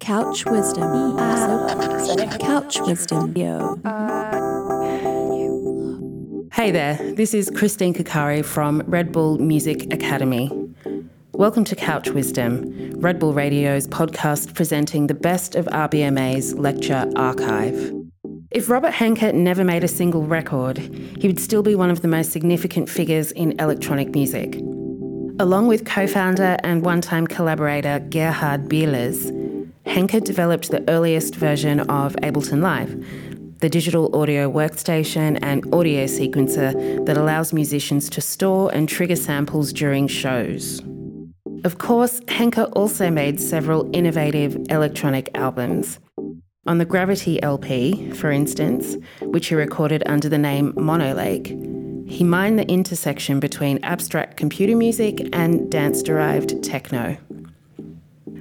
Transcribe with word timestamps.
Couch 0.00 0.44
Wisdom. 0.46 1.16
Couch 2.38 2.80
Wisdom. 2.80 3.32
Hey 6.52 6.72
there, 6.72 6.98
this 7.14 7.32
is 7.32 7.48
Christine 7.54 7.94
Kakari 7.94 8.44
from 8.44 8.82
Red 8.86 9.12
Bull 9.12 9.38
Music 9.38 9.92
Academy. 9.92 10.50
Welcome 11.32 11.62
to 11.64 11.76
Couch 11.76 12.10
Wisdom, 12.10 12.90
Red 12.98 13.20
Bull 13.20 13.34
Radio's 13.34 13.86
podcast 13.86 14.54
presenting 14.54 15.06
the 15.06 15.14
best 15.14 15.54
of 15.54 15.66
RBMA's 15.66 16.54
lecture 16.54 17.08
archive. 17.14 17.92
If 18.50 18.68
Robert 18.68 18.92
Henke 18.92 19.32
never 19.32 19.62
made 19.62 19.84
a 19.84 19.88
single 19.88 20.26
record, 20.26 20.78
he 20.78 21.28
would 21.28 21.38
still 21.38 21.62
be 21.62 21.76
one 21.76 21.90
of 21.90 22.02
the 22.02 22.08
most 22.08 22.32
significant 22.32 22.88
figures 22.88 23.30
in 23.32 23.54
electronic 23.60 24.12
music. 24.12 24.56
Along 25.38 25.68
with 25.68 25.86
co 25.86 26.08
founder 26.08 26.56
and 26.64 26.84
one 26.84 27.00
time 27.00 27.26
collaborator 27.26 28.00
Gerhard 28.10 28.68
Behles, 28.68 29.41
Henke 29.86 30.20
developed 30.24 30.70
the 30.70 30.88
earliest 30.88 31.34
version 31.34 31.80
of 31.80 32.14
Ableton 32.16 32.62
Live, 32.62 33.04
the 33.58 33.68
digital 33.68 34.14
audio 34.16 34.50
workstation 34.50 35.38
and 35.42 35.64
audio 35.74 36.04
sequencer 36.04 37.04
that 37.06 37.16
allows 37.16 37.52
musicians 37.52 38.10
to 38.10 38.20
store 38.20 38.72
and 38.74 38.88
trigger 38.88 39.16
samples 39.16 39.72
during 39.72 40.06
shows. 40.06 40.82
Of 41.64 41.78
course, 41.78 42.20
Henke 42.28 42.64
also 42.72 43.10
made 43.10 43.40
several 43.40 43.88
innovative 43.94 44.56
electronic 44.68 45.30
albums. 45.36 46.00
On 46.66 46.78
the 46.78 46.84
Gravity 46.84 47.42
LP, 47.42 48.10
for 48.12 48.30
instance, 48.30 48.96
which 49.20 49.48
he 49.48 49.54
recorded 49.54 50.02
under 50.06 50.28
the 50.28 50.38
name 50.38 50.72
Monolake, 50.72 52.08
he 52.08 52.24
mined 52.24 52.58
the 52.58 52.68
intersection 52.68 53.40
between 53.40 53.78
abstract 53.82 54.36
computer 54.36 54.76
music 54.76 55.28
and 55.32 55.70
dance 55.70 56.02
derived 56.02 56.62
techno. 56.62 57.16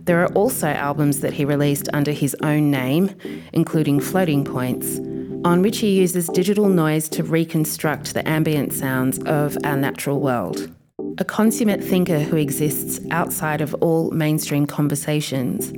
There 0.04 0.22
are 0.24 0.34
also 0.34 0.68
albums 0.68 1.20
that 1.20 1.34
he 1.34 1.46
released 1.46 1.88
under 1.94 2.12
his 2.12 2.36
own 2.44 2.72
name, 2.72 3.16
including 3.54 4.00
Floating 4.00 4.44
Points, 4.44 4.98
on 5.46 5.62
which 5.62 5.78
he 5.78 6.00
uses 6.00 6.28
digital 6.28 6.68
noise 6.68 7.08
to 7.10 7.24
reconstruct 7.24 8.14
the 8.14 8.28
ambient 8.28 8.74
sounds 8.74 9.20
of 9.26 9.58
our 9.64 9.78
natural 9.78 10.20
world. 10.20 10.72
A 11.20 11.24
consummate 11.24 11.84
thinker 11.84 12.20
who 12.20 12.36
exists 12.38 13.00
outside 13.12 13.62
of 13.62 13.76
all 13.76 14.10
mainstream 14.12 14.66
conversations, 14.66 15.72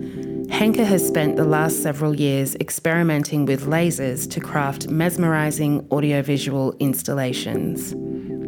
Henke 0.49 0.85
has 0.85 1.05
spent 1.05 1.35
the 1.35 1.43
last 1.43 1.81
several 1.81 2.15
years 2.15 2.55
experimenting 2.55 3.45
with 3.45 3.65
lasers 3.65 4.29
to 4.29 4.39
craft 4.39 4.87
mesmerising 4.87 5.85
audiovisual 5.91 6.75
installations. 6.79 7.95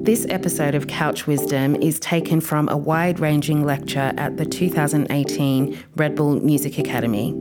This 0.05 0.27
episode 0.29 0.75
of 0.75 0.85
Couch 0.85 1.25
Wisdom 1.25 1.75
is 1.77 1.99
taken 1.99 2.39
from 2.39 2.69
a 2.69 2.77
wide 2.77 3.19
ranging 3.19 3.65
lecture 3.65 4.13
at 4.17 4.37
the 4.37 4.45
2018 4.45 5.83
Red 5.95 6.13
Bull 6.13 6.39
Music 6.41 6.77
Academy. 6.77 7.31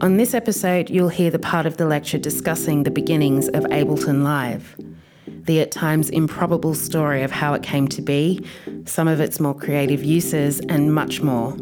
On 0.00 0.16
this 0.16 0.32
episode, 0.32 0.88
you'll 0.88 1.08
hear 1.08 1.28
the 1.28 1.40
part 1.40 1.66
of 1.66 1.76
the 1.76 1.86
lecture 1.86 2.18
discussing 2.18 2.84
the 2.84 2.90
beginnings 2.92 3.48
of 3.48 3.64
Ableton 3.64 4.22
Live, 4.22 4.76
the 5.26 5.60
at 5.60 5.72
times 5.72 6.08
improbable 6.10 6.72
story 6.72 7.24
of 7.24 7.32
how 7.32 7.52
it 7.54 7.64
came 7.64 7.88
to 7.88 8.00
be, 8.00 8.46
some 8.84 9.08
of 9.08 9.18
its 9.18 9.40
more 9.40 9.54
creative 9.54 10.04
uses, 10.04 10.60
and 10.68 10.94
much 10.94 11.20
more. 11.20 11.56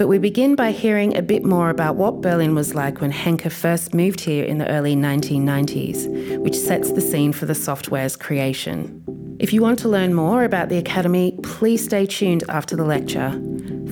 But 0.00 0.08
we 0.08 0.16
begin 0.16 0.54
by 0.54 0.70
hearing 0.70 1.14
a 1.14 1.20
bit 1.20 1.44
more 1.44 1.68
about 1.68 1.96
what 1.96 2.22
Berlin 2.22 2.54
was 2.54 2.74
like 2.74 3.02
when 3.02 3.10
Henke 3.10 3.50
first 3.50 3.92
moved 3.92 4.20
here 4.20 4.44
in 4.44 4.56
the 4.56 4.66
early 4.70 4.96
1990s, 4.96 6.38
which 6.38 6.56
sets 6.56 6.92
the 6.92 7.02
scene 7.02 7.34
for 7.34 7.44
the 7.44 7.54
software's 7.54 8.16
creation. 8.16 8.99
If 9.40 9.54
you 9.54 9.62
want 9.62 9.78
to 9.78 9.88
learn 9.88 10.12
more 10.12 10.44
about 10.44 10.68
the 10.68 10.76
Academy, 10.76 11.34
please 11.42 11.82
stay 11.82 12.04
tuned 12.04 12.44
after 12.50 12.76
the 12.76 12.84
lecture. 12.84 13.30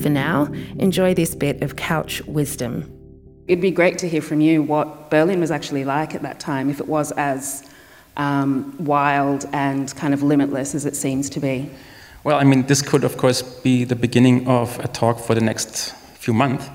For 0.03 0.11
now, 0.11 0.53
enjoy 0.79 1.15
this 1.15 1.35
bit 1.35 1.63
of 1.63 1.75
couch 1.75 2.21
wisdom. 2.27 2.85
It'd 3.47 3.63
be 3.63 3.71
great 3.71 3.97
to 4.01 4.09
hear 4.11 4.21
from 4.21 4.43
you 4.43 4.63
what 4.63 5.11
Berlin 5.11 5.41
was 5.41 5.51
actually 5.51 5.87
like 5.87 6.15
at 6.15 6.21
that 6.21 6.39
time, 6.39 6.69
if 6.69 6.81
it 6.81 6.87
was 6.87 7.13
as 7.13 7.65
um, 8.19 8.77
wild 8.79 9.47
and 9.55 9.97
kind 9.97 10.13
of 10.13 10.23
limitless 10.23 10.75
as 10.75 10.85
it 10.85 10.95
seems 10.95 11.31
to 11.31 11.41
be. 11.41 11.71
Well, 12.25 12.39
I 12.39 12.45
mean, 12.45 12.67
this 12.67 12.83
could, 12.83 13.03
of 13.03 13.17
course, 13.17 13.41
be 13.41 13.85
the 13.85 13.97
beginning 13.97 14.47
of 14.47 14.79
a 14.81 14.89
talk 14.89 15.19
for 15.19 15.35
the 15.35 15.41
next 15.41 15.95
few 16.19 16.35
months. 16.35 16.69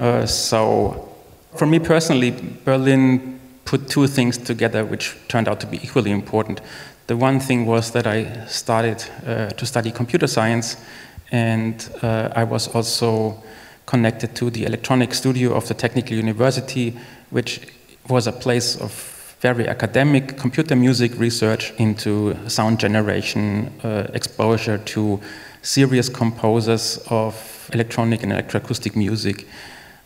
Uh, 0.00 0.26
so, 0.26 1.14
for 1.54 1.66
me 1.66 1.78
personally, 1.78 2.32
Berlin 2.64 3.38
put 3.64 3.88
two 3.88 4.08
things 4.08 4.36
together 4.36 4.84
which 4.84 5.14
turned 5.28 5.46
out 5.46 5.60
to 5.60 5.66
be 5.68 5.76
equally 5.76 6.10
important. 6.10 6.60
The 7.06 7.16
one 7.16 7.38
thing 7.38 7.66
was 7.66 7.92
that 7.92 8.06
I 8.06 8.46
started 8.46 9.04
uh, 9.24 9.50
to 9.50 9.66
study 9.66 9.92
computer 9.92 10.26
science, 10.26 10.76
and 11.30 11.88
uh, 12.02 12.30
I 12.34 12.42
was 12.42 12.66
also 12.68 13.42
connected 13.86 14.34
to 14.36 14.50
the 14.50 14.64
electronic 14.64 15.14
studio 15.14 15.54
of 15.54 15.68
the 15.68 15.74
Technical 15.74 16.16
University, 16.16 16.96
which 17.30 17.60
was 18.08 18.26
a 18.26 18.32
place 18.32 18.76
of 18.80 18.92
very 19.40 19.68
academic 19.68 20.36
computer 20.36 20.74
music 20.74 21.16
research 21.18 21.72
into 21.78 22.34
sound 22.48 22.80
generation, 22.80 23.72
uh, 23.84 24.08
exposure 24.12 24.78
to 24.78 25.20
serious 25.62 26.08
composers 26.08 26.98
of 27.10 27.70
electronic 27.72 28.24
and 28.24 28.32
electroacoustic 28.32 28.96
music, 28.96 29.46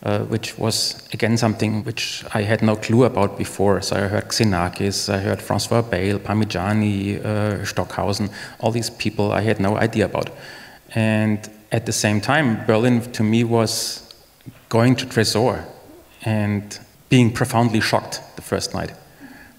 uh, 0.03 0.19
which 0.19 0.57
was 0.57 1.07
again 1.13 1.37
something 1.37 1.83
which 1.83 2.23
I 2.33 2.41
had 2.41 2.61
no 2.61 2.75
clue 2.75 3.03
about 3.03 3.37
before. 3.37 3.81
So 3.81 3.95
I 3.95 4.07
heard 4.07 4.29
Xenakis, 4.29 5.13
I 5.13 5.19
heard 5.19 5.41
Francois 5.41 5.81
Bayle, 5.81 6.19
Parmegiani, 6.19 7.23
uh, 7.23 7.63
Stockhausen, 7.65 8.29
all 8.59 8.71
these 8.71 8.89
people 8.89 9.31
I 9.31 9.41
had 9.41 9.59
no 9.59 9.77
idea 9.77 10.05
about. 10.05 10.29
And 10.95 11.49
at 11.71 11.85
the 11.85 11.93
same 11.93 12.19
time, 12.19 12.65
Berlin 12.65 13.01
to 13.13 13.23
me 13.23 13.43
was 13.43 14.13
going 14.69 14.95
to 14.95 15.05
Tresor 15.05 15.65
and 16.23 16.79
being 17.09 17.31
profoundly 17.31 17.81
shocked 17.81 18.21
the 18.35 18.41
first 18.41 18.73
night 18.73 18.93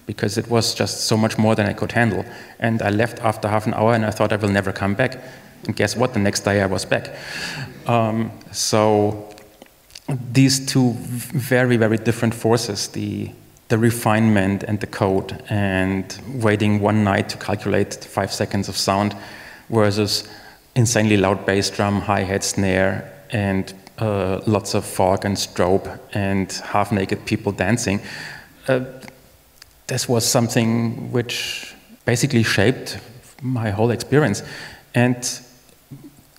because 0.05 0.37
it 0.37 0.49
was 0.49 0.73
just 0.73 1.05
so 1.05 1.15
much 1.15 1.37
more 1.37 1.55
than 1.55 1.67
I 1.67 1.73
could 1.73 1.91
handle. 1.93 2.25
And 2.59 2.81
I 2.81 2.89
left 2.89 3.19
after 3.19 3.47
half 3.47 3.65
an 3.65 3.73
hour 3.73 3.93
and 3.93 4.05
I 4.05 4.11
thought 4.11 4.33
I 4.33 4.35
will 4.35 4.49
never 4.49 4.71
come 4.71 4.95
back. 4.95 5.17
And 5.65 5.75
guess 5.75 5.95
what? 5.95 6.13
The 6.13 6.19
next 6.19 6.41
day 6.41 6.61
I 6.61 6.65
was 6.65 6.83
back. 6.83 7.15
Um, 7.87 8.31
so 8.51 9.32
these 10.07 10.65
two 10.65 10.93
very, 10.93 11.77
very 11.77 11.97
different 11.97 12.33
forces 12.33 12.87
the, 12.89 13.31
the 13.69 13.77
refinement 13.77 14.63
and 14.63 14.79
the 14.79 14.87
code, 14.87 15.43
and 15.49 16.19
waiting 16.35 16.79
one 16.79 17.03
night 17.03 17.29
to 17.29 17.37
calculate 17.37 17.93
five 17.93 18.31
seconds 18.31 18.69
of 18.69 18.77
sound 18.77 19.15
versus 19.69 20.27
insanely 20.75 21.17
loud 21.17 21.45
bass 21.45 21.69
drum, 21.69 22.01
hi 22.01 22.21
hat, 22.21 22.43
snare, 22.43 23.11
and 23.31 23.73
uh, 23.99 24.41
lots 24.45 24.73
of 24.73 24.85
fog 24.85 25.25
and 25.25 25.37
strobe 25.37 25.99
and 26.13 26.51
half 26.63 26.91
naked 26.91 27.25
people 27.25 27.51
dancing. 27.51 28.01
Uh, 28.67 28.81
this 29.87 30.09
was 30.09 30.25
something 30.25 31.11
which 31.11 31.73
basically 32.05 32.43
shaped 32.43 32.97
my 33.41 33.69
whole 33.69 33.91
experience. 33.91 34.43
And 34.95 35.39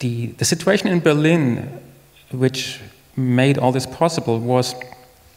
the, 0.00 0.26
the 0.26 0.44
situation 0.44 0.88
in 0.88 1.00
Berlin, 1.00 1.80
which 2.32 2.80
made 3.16 3.58
all 3.58 3.72
this 3.72 3.86
possible, 3.86 4.38
was 4.38 4.74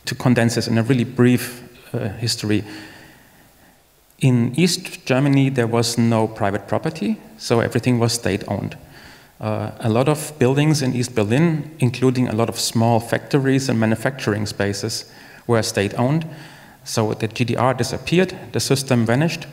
to 0.06 0.16
condense 0.16 0.56
this 0.56 0.68
in 0.68 0.78
a 0.78 0.84
really 0.84 1.04
brief 1.04 1.64
uh, 1.94 2.10
history. 2.10 2.64
In 4.20 4.54
East 4.56 5.06
Germany, 5.06 5.50
there 5.50 5.68
was 5.68 5.98
no 5.98 6.28
private 6.28 6.68
property, 6.68 7.18
so 7.38 7.60
everything 7.60 8.00
was 8.00 8.14
state 8.14 8.44
owned. 8.48 8.76
Uh, 9.40 9.72
a 9.80 9.90
lot 9.90 10.10
of 10.10 10.34
buildings 10.40 10.82
in 10.82 10.96
East 10.96 11.14
Berlin, 11.14 11.76
including 11.80 12.28
a 12.28 12.34
lot 12.34 12.50
of 12.50 12.60
small 12.60 13.00
factories 13.00 13.70
and 13.70 13.80
manufacturing 13.80 14.48
spaces, 14.48 15.06
were 15.46 15.62
state 15.62 15.94
owned. 16.00 16.26
So 16.84 17.14
the 17.14 17.28
GDR 17.28 17.78
disappeared, 17.78 18.36
the 18.54 18.60
system 18.60 19.06
vanished, 19.06 19.46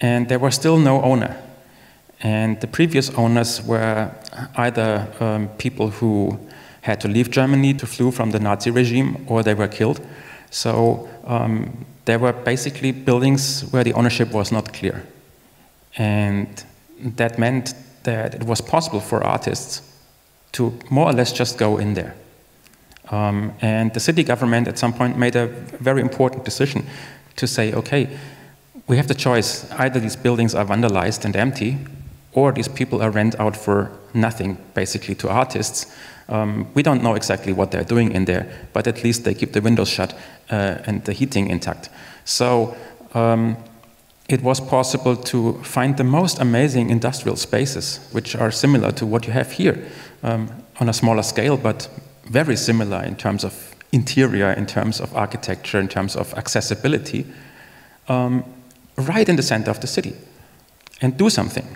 and 0.00 0.28
there 0.28 0.38
was 0.38 0.54
still 0.54 0.78
no 0.78 1.02
owner. 1.02 1.36
And 2.20 2.60
the 2.60 2.66
previous 2.66 3.10
owners 3.10 3.62
were 3.62 4.10
either 4.56 5.06
um, 5.20 5.48
people 5.58 5.90
who 5.90 6.38
had 6.88 7.00
to 7.02 7.08
leave 7.08 7.30
Germany 7.30 7.74
to 7.74 7.86
flee 7.86 8.10
from 8.10 8.30
the 8.30 8.40
Nazi 8.40 8.70
regime, 8.70 9.24
or 9.28 9.42
they 9.42 9.54
were 9.54 9.68
killed. 9.68 10.00
So 10.50 11.08
um, 11.24 11.84
there 12.06 12.18
were 12.18 12.32
basically 12.32 12.92
buildings 12.92 13.70
where 13.70 13.84
the 13.84 13.92
ownership 13.92 14.32
was 14.32 14.50
not 14.50 14.72
clear. 14.72 15.06
And 15.96 16.48
that 17.16 17.38
meant 17.38 17.74
that 18.04 18.34
it 18.34 18.44
was 18.44 18.60
possible 18.60 19.00
for 19.00 19.22
artists 19.22 19.82
to 20.52 20.72
more 20.90 21.10
or 21.10 21.12
less 21.12 21.32
just 21.32 21.58
go 21.58 21.78
in 21.78 21.94
there. 21.94 22.14
Um, 23.10 23.52
and 23.60 23.92
the 23.92 24.00
city 24.00 24.22
government 24.22 24.68
at 24.68 24.78
some 24.78 24.92
point 24.92 25.18
made 25.18 25.36
a 25.36 25.46
very 25.80 26.00
important 26.00 26.44
decision 26.44 26.86
to 27.36 27.46
say, 27.46 27.74
okay, 27.74 28.08
we 28.86 28.96
have 28.96 29.06
the 29.06 29.14
choice 29.14 29.70
either 29.72 30.00
these 30.00 30.16
buildings 30.16 30.54
are 30.54 30.64
vandalized 30.64 31.24
and 31.24 31.36
empty, 31.36 31.78
or 32.32 32.52
these 32.52 32.68
people 32.68 33.02
are 33.02 33.10
rent 33.10 33.38
out 33.40 33.56
for 33.56 33.90
nothing, 34.14 34.58
basically, 34.74 35.14
to 35.16 35.28
artists. 35.28 35.86
Um, 36.28 36.66
we 36.74 36.82
don't 36.82 37.02
know 37.02 37.14
exactly 37.14 37.52
what 37.52 37.70
they're 37.70 37.84
doing 37.84 38.12
in 38.12 38.24
there, 38.26 38.46
but 38.72 38.86
at 38.86 39.02
least 39.02 39.24
they 39.24 39.34
keep 39.34 39.52
the 39.52 39.60
windows 39.60 39.88
shut 39.88 40.12
uh, 40.50 40.78
and 40.86 41.04
the 41.04 41.12
heating 41.12 41.48
intact. 41.48 41.88
So 42.24 42.76
um, 43.14 43.56
it 44.28 44.42
was 44.42 44.60
possible 44.60 45.16
to 45.16 45.54
find 45.62 45.96
the 45.96 46.04
most 46.04 46.38
amazing 46.38 46.90
industrial 46.90 47.36
spaces, 47.36 48.00
which 48.12 48.36
are 48.36 48.50
similar 48.50 48.92
to 48.92 49.06
what 49.06 49.26
you 49.26 49.32
have 49.32 49.52
here 49.52 49.88
um, 50.22 50.50
on 50.80 50.88
a 50.88 50.92
smaller 50.92 51.22
scale, 51.22 51.56
but 51.56 51.88
very 52.24 52.56
similar 52.56 53.02
in 53.02 53.16
terms 53.16 53.44
of 53.44 53.74
interior, 53.90 54.52
in 54.52 54.66
terms 54.66 55.00
of 55.00 55.16
architecture, 55.16 55.80
in 55.80 55.88
terms 55.88 56.14
of 56.14 56.34
accessibility, 56.34 57.24
um, 58.08 58.44
right 58.96 59.28
in 59.28 59.36
the 59.36 59.42
center 59.42 59.70
of 59.70 59.80
the 59.80 59.86
city 59.86 60.14
and 61.00 61.16
do 61.16 61.30
something. 61.30 61.66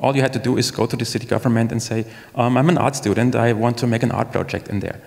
All 0.00 0.14
you 0.16 0.22
had 0.22 0.32
to 0.32 0.38
do 0.38 0.56
is 0.56 0.70
go 0.70 0.86
to 0.86 0.96
the 0.96 1.04
city 1.04 1.26
government 1.26 1.72
and 1.72 1.82
say, 1.82 2.04
um, 2.34 2.56
I'm 2.56 2.68
an 2.68 2.78
art 2.78 2.96
student, 2.96 3.34
I 3.36 3.52
want 3.52 3.78
to 3.78 3.86
make 3.86 4.02
an 4.02 4.10
art 4.10 4.32
project 4.32 4.68
in 4.68 4.80
there. 4.80 5.00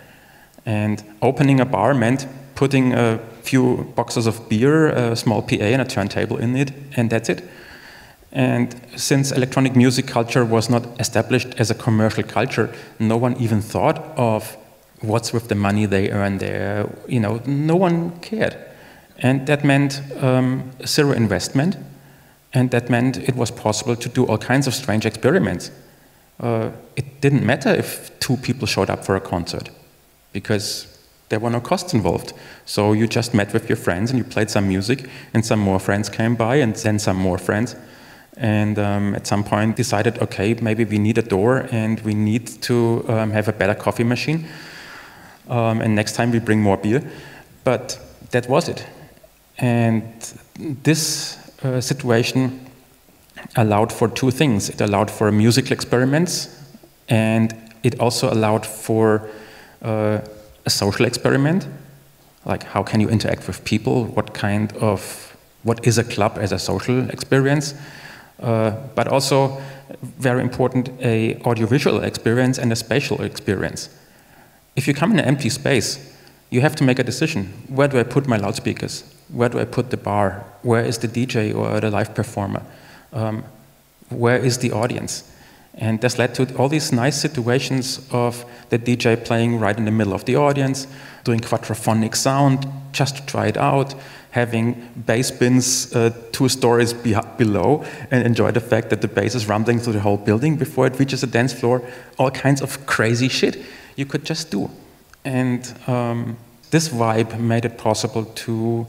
And 0.65 1.03
opening 1.21 1.59
a 1.59 1.65
bar 1.65 1.93
meant 1.93 2.27
putting 2.55 2.93
a 2.93 3.19
few 3.43 3.91
boxes 3.95 4.27
of 4.27 4.49
beer, 4.49 4.87
a 4.87 5.15
small 5.15 5.41
PA, 5.41 5.55
and 5.55 5.81
a 5.81 5.85
turntable 5.85 6.37
in 6.37 6.55
it, 6.55 6.71
and 6.95 7.09
that's 7.09 7.29
it. 7.29 7.43
And 8.31 8.79
since 8.95 9.31
electronic 9.31 9.75
music 9.75 10.07
culture 10.07 10.43
was 10.43 10.69
not 10.69 10.99
established 10.99 11.53
as 11.59 11.71
a 11.71 11.75
commercial 11.75 12.23
culture, 12.23 12.73
no 12.99 13.15
one 13.15 13.37
even 13.37 13.61
thought 13.61 13.99
of 14.17 14.57
what's 15.01 15.31
with 15.31 15.47
the 15.47 15.55
money 15.55 15.85
they 15.85 16.09
earn 16.09 16.39
there. 16.39 16.89
You 17.07 17.19
know, 17.19 17.41
no 17.45 17.75
one 17.75 18.19
cared. 18.19 18.57
And 19.19 19.47
that 19.47 19.63
meant 19.63 20.01
um, 20.21 20.71
zero 20.85 21.13
investment, 21.13 21.77
and 22.57 22.71
that 22.71 22.89
meant 22.89 23.17
it 23.17 23.35
was 23.35 23.51
possible 23.51 23.95
to 23.95 24.09
do 24.09 24.25
all 24.25 24.37
kinds 24.37 24.67
of 24.67 24.73
strange 24.73 25.05
experiments. 25.05 25.71
Uh, 26.39 26.69
it 26.95 27.21
didn't 27.21 27.45
matter 27.45 27.69
if 27.69 28.09
two 28.19 28.37
people 28.37 28.67
showed 28.67 28.89
up 28.89 29.05
for 29.05 29.15
a 29.15 29.21
concert, 29.21 29.69
because 30.33 30.87
there 31.29 31.39
were 31.39 31.51
no 31.51 31.59
costs 31.59 31.93
involved. 31.93 32.33
So 32.65 32.93
you 32.93 33.07
just 33.07 33.33
met 33.33 33.53
with 33.53 33.69
your 33.69 33.77
friends 33.77 34.11
and 34.11 34.17
you 34.17 34.23
played 34.23 34.49
some 34.49 34.67
music, 34.67 35.09
and 35.33 35.45
some 35.45 35.59
more 35.59 35.79
friends 35.79 36.09
came 36.09 36.35
by, 36.35 36.55
and 36.55 36.75
then 36.75 36.99
some 36.99 37.17
more 37.17 37.37
friends 37.37 37.75
and 38.37 38.77
um, 38.77 39.15
at 39.15 39.25
some 39.25 39.43
point 39.43 39.75
decided, 39.75 40.19
okay, 40.21 40.53
maybe 40.61 40.85
we 40.85 40.99
need 40.99 41.17
a 41.17 41.23
door 41.23 41.67
and 41.71 41.99
we 42.01 42.13
need 42.13 42.47
to 42.61 43.03
um, 43.07 43.31
have 43.31 43.47
a 43.47 43.53
better 43.53 43.73
coffee 43.73 44.03
machine. 44.03 44.45
Um, 45.49 45.81
and 45.81 45.95
next 45.95 46.13
time 46.13 46.31
we 46.31 46.39
bring 46.39 46.61
more 46.61 46.77
beer. 46.77 47.01
But 47.63 47.99
that 48.31 48.47
was 48.47 48.69
it. 48.69 48.85
And 49.57 50.03
this 50.83 51.37
uh, 51.63 51.81
situation 51.81 52.67
allowed 53.55 53.91
for 53.91 54.07
two 54.07 54.31
things. 54.31 54.69
It 54.69 54.81
allowed 54.81 55.11
for 55.11 55.31
musical 55.31 55.73
experiments, 55.73 56.49
and 57.09 57.53
it 57.83 57.99
also 57.99 58.31
allowed 58.31 58.65
for 58.65 59.29
uh, 59.81 60.19
a 60.65 60.69
social 60.69 61.05
experiment. 61.05 61.67
Like, 62.45 62.63
how 62.63 62.83
can 62.83 63.01
you 63.01 63.09
interact 63.09 63.47
with 63.47 63.63
people? 63.63 64.05
What 64.05 64.33
kind 64.33 64.71
of, 64.77 65.35
what 65.63 65.85
is 65.85 65.97
a 65.97 66.03
club 66.03 66.37
as 66.39 66.51
a 66.51 66.59
social 66.59 67.09
experience? 67.09 67.73
Uh, 68.39 68.71
but 68.95 69.07
also, 69.07 69.61
very 70.01 70.41
important, 70.41 70.89
a 71.01 71.39
audiovisual 71.41 72.03
experience 72.03 72.57
and 72.57 72.71
a 72.71 72.75
spatial 72.75 73.21
experience. 73.21 73.89
If 74.75 74.87
you 74.87 74.93
come 74.93 75.11
in 75.11 75.19
an 75.19 75.25
empty 75.25 75.49
space, 75.49 76.13
you 76.49 76.61
have 76.61 76.75
to 76.75 76.83
make 76.83 76.99
a 76.99 77.03
decision. 77.03 77.45
Where 77.67 77.87
do 77.87 77.99
I 77.99 78.03
put 78.03 78.27
my 78.27 78.37
loudspeakers? 78.37 79.03
Where 79.29 79.49
do 79.49 79.59
I 79.59 79.65
put 79.65 79.89
the 79.89 79.97
bar? 79.97 80.45
Where 80.61 80.83
is 80.83 80.97
the 80.97 81.07
DJ 81.07 81.53
or 81.55 81.79
the 81.79 81.91
live 81.91 82.15
performer? 82.15 82.61
Um, 83.13 83.43
where 84.09 84.37
is 84.37 84.57
the 84.59 84.71
audience? 84.71 85.23
And 85.75 86.01
this 86.01 86.17
led 86.17 86.33
to 86.35 86.55
all 86.55 86.69
these 86.69 86.91
nice 86.91 87.19
situations 87.21 88.07
of 88.11 88.45
the 88.69 88.79
DJ 88.79 89.23
playing 89.23 89.59
right 89.59 89.77
in 89.77 89.85
the 89.85 89.91
middle 89.91 90.13
of 90.13 90.25
the 90.25 90.35
audience, 90.35 90.87
doing 91.23 91.39
quadraphonic 91.39 92.15
sound 92.15 92.67
just 92.93 93.17
to 93.17 93.25
try 93.27 93.45
it 93.45 93.57
out, 93.57 93.93
having 94.31 94.89
bass 95.05 95.29
bins 95.29 95.95
uh, 95.95 96.09
two 96.31 96.49
stories 96.49 96.93
be 96.93 97.15
below 97.37 97.85
and 98.09 98.25
enjoy 98.25 98.51
the 98.51 98.59
fact 98.59 98.89
that 98.89 99.01
the 99.01 99.07
bass 99.07 99.35
is 99.35 99.47
rumbling 99.47 99.79
through 99.79 99.93
the 99.93 99.99
whole 99.99 100.17
building 100.17 100.55
before 100.55 100.87
it 100.87 100.97
reaches 100.99 101.21
the 101.21 101.27
dance 101.27 101.53
floor. 101.53 101.81
All 102.17 102.31
kinds 102.31 102.61
of 102.61 102.85
crazy 102.87 103.29
shit 103.29 103.63
you 103.95 104.05
could 104.05 104.25
just 104.25 104.49
do. 104.49 104.71
And 105.23 105.61
um, 105.87 106.37
this 106.71 106.89
vibe 106.89 107.39
made 107.39 107.65
it 107.65 107.77
possible 107.77 108.25
to 108.25 108.87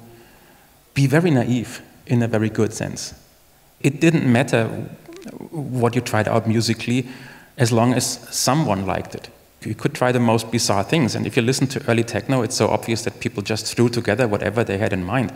be 1.00 1.06
very 1.06 1.30
naive 1.30 1.72
in 2.06 2.22
a 2.22 2.28
very 2.28 2.50
good 2.50 2.72
sense. 2.72 3.14
It 3.80 4.00
didn't 4.00 4.26
matter 4.38 4.62
what 5.50 5.94
you 5.94 6.02
tried 6.02 6.28
out 6.28 6.46
musically 6.46 7.00
as 7.56 7.70
long 7.70 7.94
as 7.94 8.04
someone 8.30 8.86
liked 8.86 9.14
it 9.14 9.30
you 9.64 9.74
could 9.74 9.94
try 9.94 10.12
the 10.12 10.20
most 10.20 10.50
bizarre 10.50 10.84
things. 10.84 11.14
And 11.14 11.26
if 11.26 11.36
you 11.36 11.42
listen 11.42 11.66
to 11.68 11.90
early 11.90 12.04
techno, 12.04 12.42
it's 12.42 12.56
so 12.56 12.68
obvious 12.68 13.02
that 13.02 13.20
people 13.20 13.42
just 13.42 13.74
threw 13.74 13.88
together 13.88 14.28
whatever 14.28 14.62
they 14.64 14.78
had 14.78 14.92
in 14.92 15.04
mind. 15.04 15.32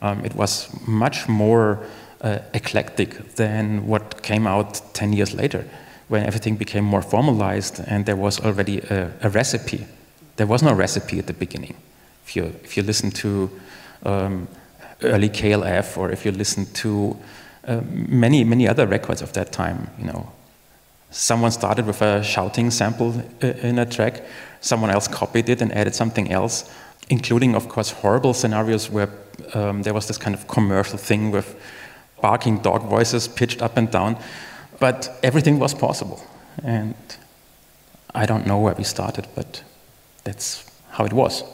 Um, 0.00 0.24
it 0.24 0.34
was 0.34 0.68
much 0.86 1.28
more 1.28 1.78
uh, 2.22 2.38
eclectic 2.54 3.34
than 3.36 3.86
what 3.86 4.22
came 4.22 4.46
out 4.46 4.80
10 4.94 5.12
years 5.12 5.34
later, 5.34 5.64
when 6.08 6.24
everything 6.24 6.56
became 6.56 6.84
more 6.84 7.02
formalized 7.02 7.80
and 7.86 8.06
there 8.06 8.16
was 8.16 8.40
already 8.40 8.78
a, 8.78 9.12
a 9.22 9.28
recipe. 9.28 9.86
There 10.36 10.46
was 10.46 10.62
no 10.62 10.72
recipe 10.72 11.18
at 11.18 11.26
the 11.26 11.32
beginning. 11.34 11.76
If 12.24 12.36
you, 12.36 12.44
if 12.64 12.76
you 12.76 12.82
listen 12.82 13.10
to 13.10 13.50
um, 14.04 14.48
early 15.02 15.28
KLF 15.28 15.96
or 15.96 16.10
if 16.10 16.24
you 16.24 16.32
listen 16.32 16.66
to 16.74 17.16
uh, 17.66 17.80
many, 17.90 18.44
many 18.44 18.68
other 18.68 18.86
records 18.86 19.22
of 19.22 19.32
that 19.32 19.52
time, 19.52 19.90
you 19.98 20.06
know, 20.06 20.32
Someone 21.10 21.50
started 21.50 21.86
with 21.86 22.02
a 22.02 22.22
shouting 22.22 22.70
sample 22.70 23.14
uh, 23.42 23.46
in 23.46 23.78
a 23.78 23.86
track, 23.86 24.22
someone 24.60 24.90
else 24.90 25.06
copied 25.08 25.48
it 25.48 25.62
and 25.62 25.72
added 25.72 25.94
something 25.94 26.30
else, 26.32 26.70
including, 27.08 27.54
of 27.54 27.68
course, 27.68 27.90
horrible 27.90 28.34
scenarios 28.34 28.90
where 28.90 29.08
um, 29.54 29.82
there 29.82 29.94
was 29.94 30.08
this 30.08 30.18
kind 30.18 30.34
of 30.34 30.48
commercial 30.48 30.98
thing 30.98 31.30
with 31.30 31.54
barking 32.20 32.58
dog 32.58 32.82
voices 32.82 33.28
pitched 33.28 33.62
up 33.62 33.76
and 33.76 33.90
down. 33.90 34.18
But 34.80 35.08
everything 35.22 35.58
was 35.58 35.72
possible. 35.72 36.22
And 36.62 36.94
I 38.14 38.26
don't 38.26 38.46
know 38.46 38.58
where 38.58 38.74
we 38.74 38.84
started, 38.84 39.26
but 39.34 39.62
that's 40.24 40.70
how 40.90 41.04
it 41.04 41.12
was. 41.12 41.44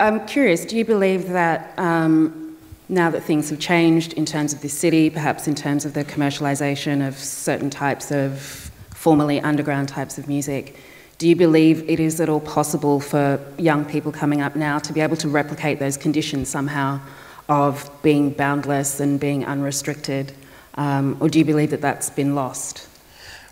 I'm 0.00 0.26
curious, 0.26 0.64
do 0.64 0.76
you 0.76 0.84
believe 0.84 1.30
that 1.30 1.76
um, 1.76 2.56
now 2.88 3.10
that 3.10 3.22
things 3.24 3.50
have 3.50 3.58
changed 3.58 4.12
in 4.12 4.24
terms 4.24 4.52
of 4.52 4.60
this 4.60 4.72
city, 4.72 5.10
perhaps 5.10 5.48
in 5.48 5.56
terms 5.56 5.84
of 5.84 5.92
the 5.92 6.04
commercialisation 6.04 7.06
of 7.06 7.18
certain 7.18 7.68
types 7.68 8.12
of 8.12 8.70
formerly 8.94 9.40
underground 9.40 9.88
types 9.88 10.16
of 10.16 10.28
music, 10.28 10.76
do 11.18 11.28
you 11.28 11.34
believe 11.34 11.88
it 11.90 11.98
is 11.98 12.20
at 12.20 12.28
all 12.28 12.40
possible 12.40 13.00
for 13.00 13.44
young 13.58 13.84
people 13.84 14.12
coming 14.12 14.40
up 14.40 14.54
now 14.54 14.78
to 14.78 14.92
be 14.92 15.00
able 15.00 15.16
to 15.16 15.28
replicate 15.28 15.80
those 15.80 15.96
conditions 15.96 16.48
somehow 16.48 17.00
of 17.48 17.90
being 18.02 18.30
boundless 18.30 19.00
and 19.00 19.18
being 19.18 19.44
unrestricted? 19.44 20.32
Um, 20.74 21.16
or 21.18 21.28
do 21.28 21.40
you 21.40 21.44
believe 21.44 21.70
that 21.70 21.80
that's 21.80 22.08
been 22.08 22.36
lost? 22.36 22.86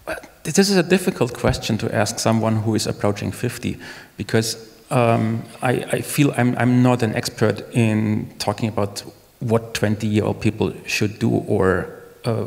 Well, 0.07 0.17
this 0.45 0.61
is 0.61 0.77
a 0.77 0.83
difficult 0.85 1.35
question 1.35 1.77
to 1.79 1.93
ask 1.93 2.21
someone 2.21 2.59
who 2.63 2.77
is 2.77 2.87
approaching 2.87 3.33
50 3.33 3.81
because 4.17 4.76
um, 4.91 5.43
I, 5.63 5.73
I, 5.93 6.01
feel 6.01 6.33
I'm, 6.37 6.57
I'm, 6.59 6.83
not 6.83 7.03
an 7.03 7.15
expert 7.15 7.63
in 7.75 8.33
talking 8.39 8.69
about 8.69 9.03
what 9.41 9.75
20 9.75 10.07
year 10.07 10.25
old 10.25 10.41
people 10.41 10.73
should 10.87 11.19
do 11.19 11.31
or 11.31 12.03
uh, 12.25 12.47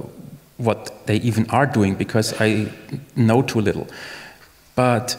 what 0.57 1.05
they 1.05 1.17
even 1.17 1.49
are 1.49 1.65
doing 1.65 1.95
because 1.95 2.33
I 2.39 2.71
know 3.15 3.41
too 3.41 3.61
little. 3.61 3.87
But 4.75 5.17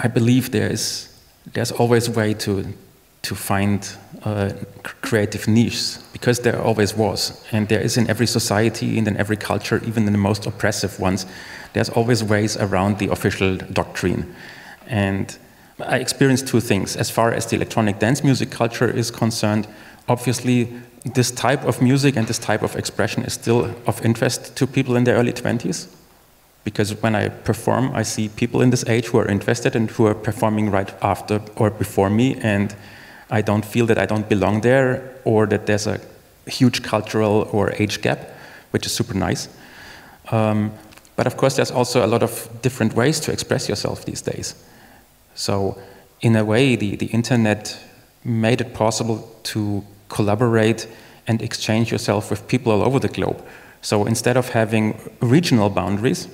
I 0.00 0.08
believe 0.08 0.50
there 0.50 0.70
is, 0.70 1.08
there's 1.52 1.72
always 1.72 2.08
a 2.08 2.12
way 2.12 2.34
to, 2.34 2.66
to 3.22 3.34
find 3.34 3.88
uh, 4.24 4.52
creative 5.02 5.46
niches 5.46 6.02
because 6.12 6.40
there 6.40 6.60
always 6.60 6.94
was. 6.94 7.44
And 7.52 7.68
there 7.68 7.80
is 7.80 7.96
in 7.96 8.08
every 8.10 8.26
society 8.26 8.98
and 8.98 9.06
in 9.06 9.16
every 9.16 9.36
culture, 9.36 9.80
even 9.84 10.06
in 10.06 10.12
the 10.12 10.18
most 10.18 10.46
oppressive 10.46 10.98
ones, 10.98 11.26
there's 11.72 11.90
always 11.90 12.24
ways 12.24 12.56
around 12.56 12.98
the 12.98 13.08
official 13.08 13.56
doctrine. 13.56 14.34
And 14.86 15.36
I 15.78 15.98
experienced 15.98 16.48
two 16.48 16.60
things. 16.60 16.96
As 16.96 17.10
far 17.10 17.32
as 17.32 17.46
the 17.46 17.56
electronic 17.56 17.98
dance 17.98 18.24
music 18.24 18.50
culture 18.50 18.88
is 18.88 19.10
concerned, 19.10 19.66
obviously 20.08 20.68
this 21.04 21.30
type 21.30 21.64
of 21.64 21.82
music 21.82 22.16
and 22.16 22.26
this 22.26 22.38
type 22.38 22.62
of 22.62 22.76
expression 22.76 23.24
is 23.24 23.34
still 23.34 23.74
of 23.86 24.04
interest 24.04 24.56
to 24.56 24.66
people 24.66 24.96
in 24.96 25.04
their 25.04 25.16
early 25.16 25.32
20s 25.32 25.88
because 26.66 27.00
when 27.00 27.14
I 27.14 27.28
perform, 27.28 27.92
I 27.94 28.02
see 28.02 28.28
people 28.28 28.60
in 28.60 28.70
this 28.70 28.84
age 28.88 29.06
who 29.06 29.18
are 29.18 29.28
interested 29.28 29.76
and 29.76 29.88
who 29.88 30.04
are 30.06 30.16
performing 30.16 30.68
right 30.68 30.92
after 31.00 31.40
or 31.54 31.70
before 31.70 32.10
me, 32.10 32.34
and 32.42 32.74
I 33.30 33.40
don't 33.40 33.64
feel 33.64 33.86
that 33.86 33.98
I 33.98 34.04
don't 34.04 34.28
belong 34.28 34.62
there 34.62 35.14
or 35.24 35.46
that 35.46 35.66
there's 35.66 35.86
a 35.86 36.00
huge 36.48 36.82
cultural 36.82 37.48
or 37.52 37.72
age 37.78 38.02
gap, 38.02 38.18
which 38.72 38.84
is 38.84 38.92
super 38.92 39.14
nice. 39.14 39.48
Um, 40.32 40.72
but 41.14 41.28
of 41.28 41.36
course, 41.36 41.54
there's 41.54 41.70
also 41.70 42.04
a 42.04 42.08
lot 42.08 42.24
of 42.24 42.48
different 42.62 42.94
ways 42.94 43.20
to 43.20 43.32
express 43.32 43.68
yourself 43.68 44.04
these 44.04 44.20
days. 44.20 44.56
So, 45.36 45.78
in 46.20 46.34
a 46.34 46.44
way, 46.44 46.74
the, 46.74 46.96
the 46.96 47.06
internet 47.06 47.78
made 48.24 48.60
it 48.60 48.74
possible 48.74 49.30
to 49.44 49.84
collaborate 50.08 50.88
and 51.26 51.42
exchange 51.42 51.92
yourself 51.92 52.30
with 52.30 52.48
people 52.48 52.72
all 52.72 52.82
over 52.82 52.98
the 52.98 53.08
globe. 53.08 53.42
So 53.80 54.04
instead 54.06 54.36
of 54.36 54.48
having 54.48 54.98
regional 55.20 55.70
boundaries, 55.70 56.28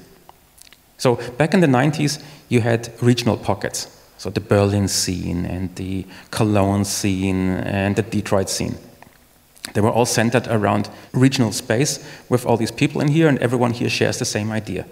so 0.97 1.16
back 1.37 1.52
in 1.52 1.61
the 1.61 1.66
90s, 1.66 2.23
you 2.49 2.61
had 2.61 2.92
regional 3.00 3.37
pockets. 3.37 3.88
So 4.18 4.30
the 4.30 4.40
Berlin 4.40 4.88
scene 4.88 5.44
and 5.44 5.75
the 5.75 6.06
Cologne 6.30 6.85
scene 6.85 7.50
and 7.50 7.97
the 7.97 8.02
Detroit 8.02 8.49
scene. 8.49 8.76
They 9.75 9.80
were 9.80 9.90
all 9.90 10.06
centered 10.06 10.47
around 10.49 10.88
regional 11.12 11.52
space 11.52 11.99
with 12.28 12.47
all 12.47 12.56
these 12.56 12.71
people 12.71 13.00
in 13.00 13.09
here, 13.09 13.28
and 13.28 13.38
everyone 13.38 13.73
here 13.73 13.88
shares 13.88 14.18
the 14.18 14.25
same 14.25 14.52
idea. 14.52 14.87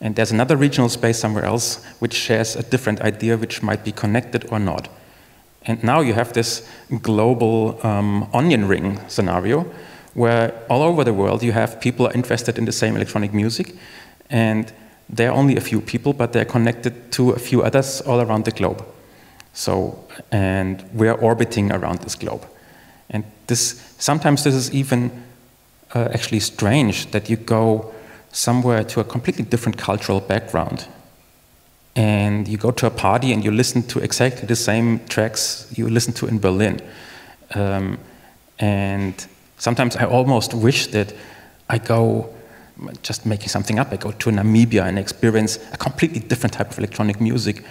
And 0.00 0.16
there's 0.16 0.32
another 0.32 0.56
regional 0.56 0.88
space 0.88 1.18
somewhere 1.18 1.44
else 1.44 1.84
which 1.98 2.14
shares 2.14 2.56
a 2.56 2.62
different 2.62 3.00
idea 3.00 3.36
which 3.36 3.62
might 3.62 3.84
be 3.84 3.92
connected 3.92 4.46
or 4.50 4.58
not. 4.58 4.88
And 5.66 5.82
now 5.82 6.00
you 6.00 6.14
have 6.14 6.32
this 6.32 6.68
global 7.02 7.78
um, 7.86 8.28
onion 8.34 8.68
ring 8.68 9.00
scenario 9.08 9.66
where 10.12 10.52
all 10.68 10.82
over 10.82 11.04
the 11.04 11.14
world 11.14 11.42
you 11.42 11.52
have 11.52 11.80
people 11.80 12.06
are 12.06 12.12
interested 12.12 12.58
in 12.58 12.66
the 12.66 12.72
same 12.72 12.96
electronic 12.96 13.32
music 13.32 13.74
and 14.30 14.72
there 15.08 15.30
are 15.30 15.36
only 15.36 15.56
a 15.56 15.60
few 15.60 15.80
people, 15.80 16.12
but 16.12 16.32
they're 16.32 16.44
connected 16.44 17.12
to 17.12 17.30
a 17.30 17.38
few 17.38 17.62
others 17.62 18.00
all 18.02 18.20
around 18.20 18.44
the 18.44 18.50
globe. 18.50 18.84
So, 19.52 20.04
and 20.32 20.82
we're 20.92 21.12
orbiting 21.12 21.70
around 21.70 22.00
this 22.00 22.14
globe. 22.14 22.46
And 23.10 23.24
this, 23.46 23.94
sometimes 23.98 24.44
this 24.44 24.54
is 24.54 24.72
even 24.72 25.10
uh, 25.94 26.08
actually 26.12 26.40
strange 26.40 27.10
that 27.12 27.30
you 27.30 27.36
go 27.36 27.93
somewhere 28.34 28.84
to 28.84 29.00
a 29.00 29.04
completely 29.04 29.44
different 29.44 29.78
cultural 29.78 30.20
background 30.20 30.88
and 31.96 32.48
you 32.48 32.56
go 32.56 32.70
to 32.72 32.86
a 32.86 32.90
party 32.90 33.32
and 33.32 33.44
you 33.44 33.50
listen 33.50 33.82
to 33.82 34.00
exactly 34.00 34.46
the 34.46 34.56
same 34.56 34.98
tracks 35.06 35.66
you 35.76 35.88
listen 35.88 36.12
to 36.12 36.26
in 36.26 36.38
Berlin. 36.38 36.80
Um, 37.54 37.98
and 38.58 39.26
sometimes 39.58 39.96
I 39.96 40.04
almost 40.04 40.54
wish 40.54 40.88
that 40.88 41.14
I 41.68 41.78
go, 41.78 42.34
just 43.02 43.24
making 43.24 43.48
something 43.48 43.78
up, 43.78 43.92
I 43.92 43.96
go 43.96 44.10
to 44.10 44.30
Namibia 44.30 44.82
and 44.88 44.98
experience 44.98 45.58
a 45.72 45.76
completely 45.76 46.20
different 46.20 46.54
type 46.54 46.70
of 46.70 46.78
electronic 46.78 47.20
music 47.20 47.64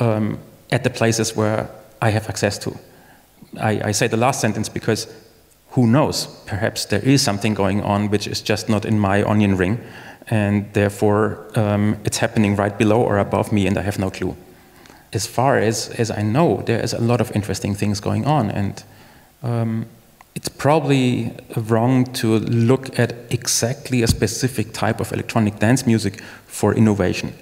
um, 0.00 0.38
at 0.72 0.82
the 0.82 0.90
places 0.90 1.36
where 1.36 1.68
I 2.00 2.10
have 2.10 2.28
access 2.28 2.58
to. 2.58 2.78
I, 3.60 3.88
I 3.88 3.92
say 3.92 4.06
the 4.06 4.16
last 4.16 4.40
sentence 4.40 4.70
because 4.70 5.06
who 5.70 5.86
knows? 5.86 6.26
Perhaps 6.46 6.86
there 6.86 7.02
is 7.02 7.20
something 7.20 7.52
going 7.52 7.82
on 7.82 8.08
which 8.08 8.26
is 8.26 8.40
just 8.40 8.70
not 8.70 8.86
in 8.86 8.98
my 8.98 9.22
onion 9.22 9.58
ring, 9.58 9.78
and 10.28 10.72
therefore 10.72 11.46
um, 11.54 11.96
it's 12.04 12.18
happening 12.18 12.56
right 12.56 12.76
below 12.76 13.00
or 13.00 13.18
above 13.18 13.52
me, 13.52 13.66
and 13.66 13.78
I 13.78 13.82
have 13.82 13.98
no 13.98 14.10
clue. 14.10 14.36
As 15.12 15.26
far 15.26 15.58
as, 15.58 15.88
as 15.90 16.10
I 16.10 16.22
know, 16.22 16.62
there 16.66 16.82
is 16.82 16.92
a 16.92 17.00
lot 17.00 17.20
of 17.20 17.30
interesting 17.32 17.74
things 17.74 18.00
going 18.00 18.26
on, 18.26 18.50
and 18.50 18.82
um, 19.42 19.86
it's 20.34 20.48
probably 20.48 21.32
wrong 21.56 22.04
to 22.12 22.38
look 22.38 22.98
at 22.98 23.14
exactly 23.30 24.02
a 24.02 24.06
specific 24.06 24.72
type 24.72 25.00
of 25.00 25.12
electronic 25.12 25.58
dance 25.58 25.86
music 25.86 26.20
for 26.46 26.74
innovation. 26.74 27.32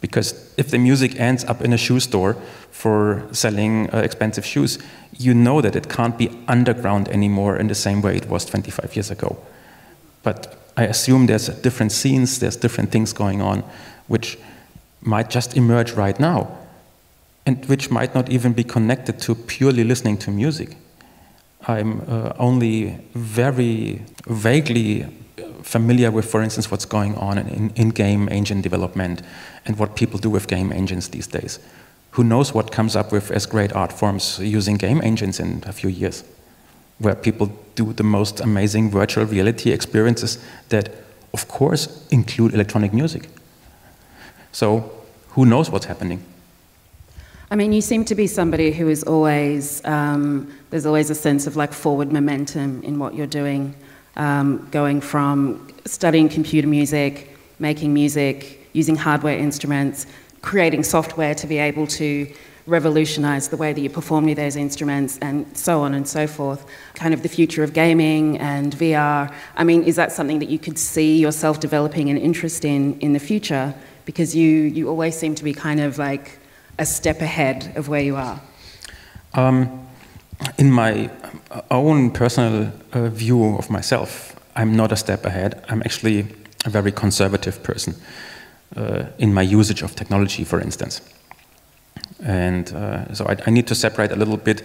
Because 0.00 0.52
if 0.58 0.70
the 0.70 0.78
music 0.78 1.18
ends 1.18 1.44
up 1.44 1.62
in 1.62 1.72
a 1.72 1.78
shoe 1.78 2.00
store 2.00 2.34
for 2.70 3.26
selling 3.32 3.88
uh, 3.94 3.98
expensive 3.98 4.44
shoes, 4.44 4.78
you 5.16 5.32
know 5.32 5.62
that 5.62 5.74
it 5.74 5.88
can't 5.88 6.18
be 6.18 6.28
underground 6.46 7.08
anymore 7.08 7.56
in 7.56 7.68
the 7.68 7.74
same 7.74 8.02
way 8.02 8.16
it 8.16 8.28
was 8.28 8.44
25 8.44 8.94
years 8.94 9.10
ago. 9.10 9.38
But 10.22 10.63
I 10.76 10.84
assume 10.84 11.26
there's 11.26 11.48
different 11.48 11.92
scenes, 11.92 12.38
there's 12.38 12.56
different 12.56 12.90
things 12.90 13.12
going 13.12 13.40
on, 13.40 13.62
which 14.08 14.38
might 15.00 15.30
just 15.30 15.56
emerge 15.56 15.92
right 15.92 16.18
now, 16.18 16.58
and 17.46 17.64
which 17.66 17.90
might 17.90 18.14
not 18.14 18.28
even 18.30 18.52
be 18.52 18.64
connected 18.64 19.18
to 19.20 19.34
purely 19.34 19.84
listening 19.84 20.18
to 20.18 20.30
music. 20.30 20.76
I'm 21.66 22.02
uh, 22.08 22.32
only 22.38 22.98
very 23.14 24.02
vaguely 24.26 25.06
familiar 25.62 26.10
with, 26.10 26.30
for 26.30 26.42
instance, 26.42 26.70
what's 26.70 26.84
going 26.84 27.14
on 27.16 27.38
in, 27.38 27.70
in 27.70 27.88
game 27.90 28.28
engine 28.28 28.60
development 28.60 29.22
and 29.64 29.78
what 29.78 29.96
people 29.96 30.18
do 30.18 30.30
with 30.30 30.46
game 30.46 30.72
engines 30.72 31.08
these 31.08 31.26
days. 31.26 31.58
Who 32.12 32.24
knows 32.24 32.54
what 32.54 32.70
comes 32.70 32.94
up 32.94 33.12
with 33.12 33.30
as 33.30 33.46
great 33.46 33.72
art 33.72 33.92
forms 33.92 34.38
using 34.38 34.76
game 34.76 35.00
engines 35.02 35.40
in 35.40 35.64
a 35.66 35.72
few 35.72 35.90
years, 35.90 36.22
where 36.98 37.14
people 37.14 37.50
do 37.74 37.92
the 37.92 38.02
most 38.02 38.40
amazing 38.40 38.90
virtual 38.90 39.24
reality 39.24 39.70
experiences 39.70 40.38
that, 40.68 40.90
of 41.32 41.48
course, 41.48 42.06
include 42.10 42.54
electronic 42.54 42.92
music. 42.92 43.28
So, 44.52 44.92
who 45.30 45.44
knows 45.46 45.70
what's 45.70 45.86
happening? 45.86 46.22
I 47.50 47.56
mean, 47.56 47.72
you 47.72 47.80
seem 47.80 48.04
to 48.06 48.14
be 48.14 48.26
somebody 48.26 48.72
who 48.72 48.88
is 48.88 49.02
always, 49.02 49.84
um, 49.84 50.52
there's 50.70 50.86
always 50.86 51.10
a 51.10 51.14
sense 51.14 51.46
of 51.46 51.56
like 51.56 51.72
forward 51.72 52.12
momentum 52.12 52.82
in 52.82 52.98
what 52.98 53.14
you're 53.14 53.26
doing, 53.26 53.74
um, 54.16 54.66
going 54.70 55.00
from 55.00 55.68
studying 55.84 56.28
computer 56.28 56.68
music, 56.68 57.36
making 57.58 57.92
music, 57.92 58.68
using 58.72 58.96
hardware 58.96 59.36
instruments, 59.36 60.06
creating 60.42 60.82
software 60.82 61.34
to 61.34 61.46
be 61.46 61.58
able 61.58 61.86
to 61.86 62.32
revolutionize 62.66 63.48
the 63.48 63.56
way 63.56 63.72
that 63.72 63.80
you 63.80 63.90
perform 63.90 64.24
with 64.24 64.36
those 64.36 64.56
instruments 64.56 65.18
and 65.18 65.44
so 65.56 65.82
on 65.82 65.94
and 65.94 66.08
so 66.08 66.26
forth. 66.26 66.64
Kind 66.94 67.12
of 67.12 67.22
the 67.22 67.28
future 67.28 67.62
of 67.62 67.72
gaming 67.72 68.38
and 68.38 68.74
VR. 68.74 69.32
I 69.56 69.64
mean, 69.64 69.82
is 69.84 69.96
that 69.96 70.12
something 70.12 70.38
that 70.38 70.48
you 70.48 70.58
could 70.58 70.78
see 70.78 71.18
yourself 71.18 71.60
developing 71.60 72.08
an 72.10 72.16
interest 72.16 72.64
in 72.64 72.98
in 73.00 73.12
the 73.12 73.20
future? 73.20 73.74
Because 74.04 74.34
you, 74.34 74.48
you 74.48 74.88
always 74.88 75.16
seem 75.16 75.34
to 75.34 75.44
be 75.44 75.52
kind 75.52 75.80
of 75.80 75.98
like 75.98 76.38
a 76.78 76.86
step 76.86 77.20
ahead 77.20 77.72
of 77.76 77.88
where 77.88 78.02
you 78.02 78.16
are. 78.16 78.40
Um, 79.34 79.86
in 80.58 80.70
my 80.70 81.10
own 81.70 82.10
personal 82.10 82.72
uh, 82.92 83.08
view 83.08 83.56
of 83.56 83.70
myself, 83.70 84.36
I'm 84.56 84.76
not 84.76 84.92
a 84.92 84.96
step 84.96 85.24
ahead. 85.24 85.64
I'm 85.68 85.82
actually 85.82 86.26
a 86.64 86.70
very 86.70 86.92
conservative 86.92 87.62
person 87.62 87.94
uh, 88.76 89.04
in 89.18 89.32
my 89.34 89.42
usage 89.42 89.82
of 89.82 89.94
technology, 89.94 90.44
for 90.44 90.60
instance. 90.60 91.00
And 92.24 92.72
uh, 92.72 93.12
so 93.12 93.26
I, 93.26 93.36
I, 93.46 93.50
need 93.50 93.66
to 93.66 93.74
separate 93.74 94.10
a 94.10 94.16
little 94.16 94.38
bit 94.38 94.62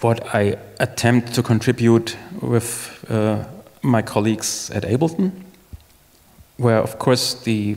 what 0.00 0.34
I 0.34 0.56
attempt 0.80 1.34
to 1.34 1.42
contribute 1.42 2.16
with 2.40 3.04
uh, 3.10 3.44
my 3.82 4.00
colleagues 4.00 4.70
at 4.70 4.84
Ableton, 4.84 5.32
where, 6.56 6.78
of 6.78 6.98
course, 6.98 7.34
the, 7.34 7.76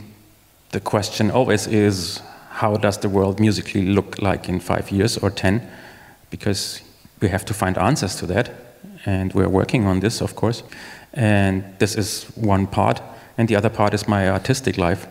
the 0.70 0.80
question 0.80 1.30
always 1.30 1.66
is 1.66 2.22
how 2.48 2.76
does 2.76 2.98
the 2.98 3.08
world 3.08 3.38
musically 3.40 3.86
look 3.86 4.20
like 4.22 4.48
in 4.48 4.58
five 4.58 4.90
years 4.90 5.18
or 5.18 5.30
ten? 5.30 5.68
Because 6.30 6.80
we 7.20 7.28
have 7.28 7.44
to 7.44 7.54
find 7.54 7.76
answers 7.76 8.16
to 8.16 8.26
that, 8.26 8.50
and 9.04 9.34
we're 9.34 9.48
working 9.48 9.86
on 9.86 10.00
this, 10.00 10.22
of 10.22 10.34
course. 10.34 10.62
And 11.12 11.64
this 11.78 11.94
is 11.94 12.24
one 12.36 12.66
part, 12.66 13.02
and 13.36 13.48
the 13.48 13.56
other 13.56 13.68
part 13.68 13.92
is 13.92 14.08
my 14.08 14.30
artistic 14.30 14.78
life 14.78 15.06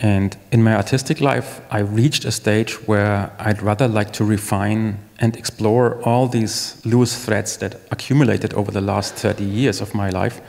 and 0.00 0.34
in 0.50 0.62
my 0.62 0.74
artistic 0.74 1.20
life, 1.20 1.60
I 1.70 1.80
reached 1.80 2.24
a 2.24 2.32
stage 2.32 2.72
where 2.88 3.30
I'd 3.38 3.60
rather 3.60 3.86
like 3.86 4.12
to 4.14 4.24
refine 4.24 4.98
and 5.18 5.36
explore 5.36 6.00
all 6.04 6.26
these 6.26 6.80
loose 6.86 7.22
threads 7.22 7.58
that 7.58 7.76
accumulated 7.90 8.54
over 8.54 8.70
the 8.70 8.80
last 8.80 9.14
30 9.14 9.44
years 9.44 9.82
of 9.82 9.94
my 9.94 10.08
life 10.08 10.40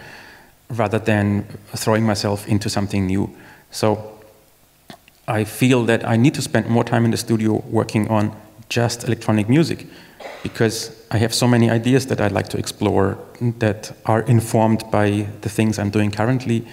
rather 0.69 0.99
than 0.99 1.43
throwing 1.75 2.05
myself 2.05 2.47
into 2.47 2.69
something 2.69 3.05
new. 3.05 3.29
So 3.71 4.19
I 5.27 5.43
feel 5.43 5.83
that 5.83 6.07
I 6.07 6.15
need 6.15 6.33
to 6.35 6.41
spend 6.41 6.69
more 6.69 6.85
time 6.85 7.03
in 7.03 7.11
the 7.11 7.17
studio 7.17 7.61
working 7.69 8.07
on 8.07 8.33
just 8.69 9.03
electronic 9.03 9.49
music 9.49 9.85
because 10.43 10.95
I 11.11 11.17
have 11.17 11.33
so 11.33 11.45
many 11.45 11.69
ideas 11.69 12.05
that 12.05 12.21
I'd 12.21 12.31
like 12.31 12.47
to 12.49 12.57
explore 12.57 13.17
that 13.59 13.91
are 14.05 14.21
informed 14.21 14.89
by 14.89 15.27
the 15.41 15.49
things 15.49 15.77
I'm 15.77 15.89
doing 15.89 16.09
currently 16.09 16.65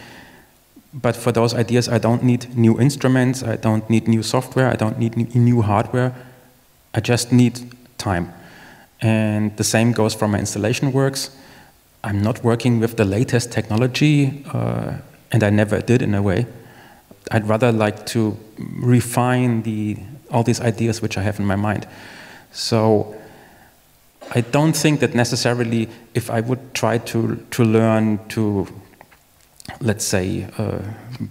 but 0.92 1.16
for 1.16 1.33
those 1.33 1.54
ideas, 1.54 1.88
I 1.88 1.99
don't 1.99 2.23
need 2.23 2.57
new 2.57 2.80
instruments, 2.80 3.42
I 3.42 3.57
don't 3.57 3.88
need 3.90 4.09
new 4.09 4.23
software, 4.23 4.71
I 4.71 4.76
don't 4.76 4.99
need 4.99 5.35
new 5.35 5.62
hardware. 5.62 6.14
I 6.95 7.00
just 7.00 7.33
need 7.33 7.61
time. 7.99 8.33
And 9.00 9.57
the 9.57 9.64
same 9.64 9.92
goes 9.92 10.14
for 10.14 10.26
my 10.26 10.38
installation 10.38 10.92
works. 10.92 11.30
I'm 12.02 12.23
not 12.23 12.42
working 12.42 12.80
with 12.80 12.97
the 12.97 13.04
latest 13.04 13.52
technology, 13.52 14.45
uh, 14.52 14.95
and 15.30 15.45
I 15.45 15.50
never 15.50 15.80
did 15.80 16.02
in 16.02 16.14
a 16.14 16.23
way. 16.23 16.47
I'd 17.30 17.47
rather 17.47 17.71
like 17.71 18.07
to 18.07 18.37
refine 18.59 19.62
the, 19.62 19.99
all 20.30 20.42
these 20.42 20.61
ideas 20.61 21.02
which 21.02 21.18
I 21.18 21.23
have 21.23 21.38
in 21.38 21.47
my 21.47 21.57
mind. 21.57 21.87
So 22.52 23.14
I 24.35 24.40
don't 24.40 24.75
think 24.75 25.00
that 25.00 25.14
necessarily 25.14 25.88
if 26.14 26.30
I 26.30 26.40
would 26.40 26.75
try 26.75 26.99
to, 26.99 27.37
to 27.50 27.64
learn 27.64 28.18
to 28.28 28.66
let's 29.80 30.04
say, 30.04 30.46
uh, 30.58 30.78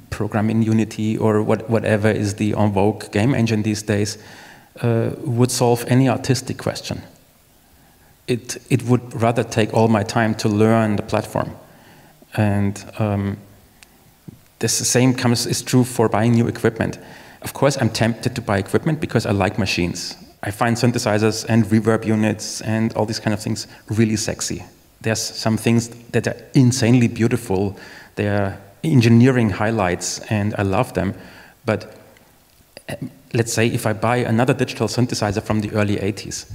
program 0.10 0.50
in 0.50 0.62
Unity 0.62 1.17
or 1.17 1.44
what, 1.44 1.70
whatever 1.70 2.10
is 2.10 2.36
the 2.36 2.53
en 2.58 2.72
vogue 2.72 3.12
game 3.12 3.34
engine 3.36 3.63
these 3.63 3.82
days, 3.82 4.17
uh, 4.82 5.12
would 5.20 5.51
solve 5.51 5.86
any 5.88 6.10
artistic 6.10 6.58
question. 6.58 7.01
It, 8.27 8.58
it 8.70 8.84
would 8.84 9.22
rather 9.22 9.44
take 9.44 9.74
all 9.74 9.88
my 9.88 10.03
time 10.03 10.36
to 10.36 10.50
learn 10.50 10.98
the 10.98 11.03
platform. 11.03 11.56
And 12.36 12.84
um, 13.00 13.38
this 14.60 14.74
same 14.74 15.13
comes 15.13 15.46
is 15.46 15.62
true 15.62 15.84
for 15.84 16.10
buying 16.10 16.34
new 16.34 16.48
equipment. 16.48 17.00
Of 17.41 17.53
course, 17.53 17.77
I'm 17.77 17.89
tempted 17.89 18.36
to 18.36 18.41
buy 18.41 18.58
equipment 18.58 19.00
because 19.00 19.25
I 19.25 19.32
like 19.32 19.58
machines. 19.58 20.15
I 20.44 20.51
find 20.51 20.75
synthesizers 20.75 21.46
and 21.48 21.65
reverb 21.65 22.06
units 22.06 22.62
and 22.62 22.94
all 22.94 23.06
these 23.06 23.20
kind 23.20 23.34
of 23.34 23.41
things 23.41 23.67
really 23.89 24.15
sexy. 24.15 24.63
There's 25.01 25.22
some 25.22 25.58
things 25.58 25.89
that 26.12 26.27
are 26.27 26.36
insanely 26.53 27.08
beautiful 27.08 27.77
they're 28.18 28.62
engineering 28.84 29.50
highlights, 29.50 30.20
and 30.30 30.54
I 30.58 30.64
love 30.64 30.94
them. 30.94 31.14
But 31.66 31.98
eh, 32.90 32.96
let's 33.34 33.54
say 33.54 33.68
if 33.68 33.86
I 33.86 33.94
buy 33.94 34.18
another 34.18 34.54
digital 34.54 34.88
synthesizer 34.88 35.42
from 35.42 35.62
the 35.62 35.72
early 35.72 35.96
80s, 35.96 36.52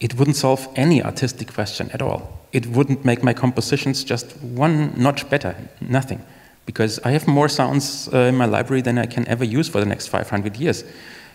it 0.00 0.18
wouldn't 0.18 0.36
solve 0.36 0.66
any 0.74 1.02
artistic 1.02 1.54
question 1.54 1.88
at 1.92 2.02
all. 2.02 2.40
It 2.52 2.66
wouldn't 2.66 3.04
make 3.04 3.22
my 3.22 3.32
compositions 3.32 4.02
just 4.02 4.36
one 4.42 4.92
notch 4.96 5.30
better, 5.30 5.56
nothing. 5.80 6.24
because 6.66 6.98
I 7.00 7.10
have 7.10 7.26
more 7.26 7.48
sounds 7.48 8.08
uh, 8.12 8.18
in 8.18 8.36
my 8.36 8.46
library 8.46 8.82
than 8.82 8.98
I 8.98 9.06
can 9.06 9.26
ever 9.28 9.44
use 9.44 9.68
for 9.68 9.80
the 9.80 9.86
next 9.86 10.08
500 10.08 10.56
years. 10.56 10.84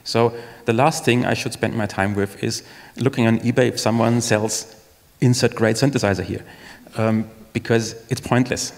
So 0.03 0.33
the 0.65 0.73
last 0.73 1.05
thing 1.05 1.25
I 1.25 1.33
should 1.33 1.53
spend 1.53 1.75
my 1.75 1.85
time 1.85 2.15
with 2.15 2.43
is 2.43 2.63
looking 2.97 3.27
on 3.27 3.39
eBay 3.39 3.67
if 3.67 3.79
someone 3.79 4.21
sells 4.21 4.75
insert 5.21 5.55
grade 5.55 5.75
synthesizer 5.75 6.23
here, 6.23 6.43
um, 6.95 7.29
because 7.53 7.93
it's 8.09 8.21
pointless. 8.21 8.71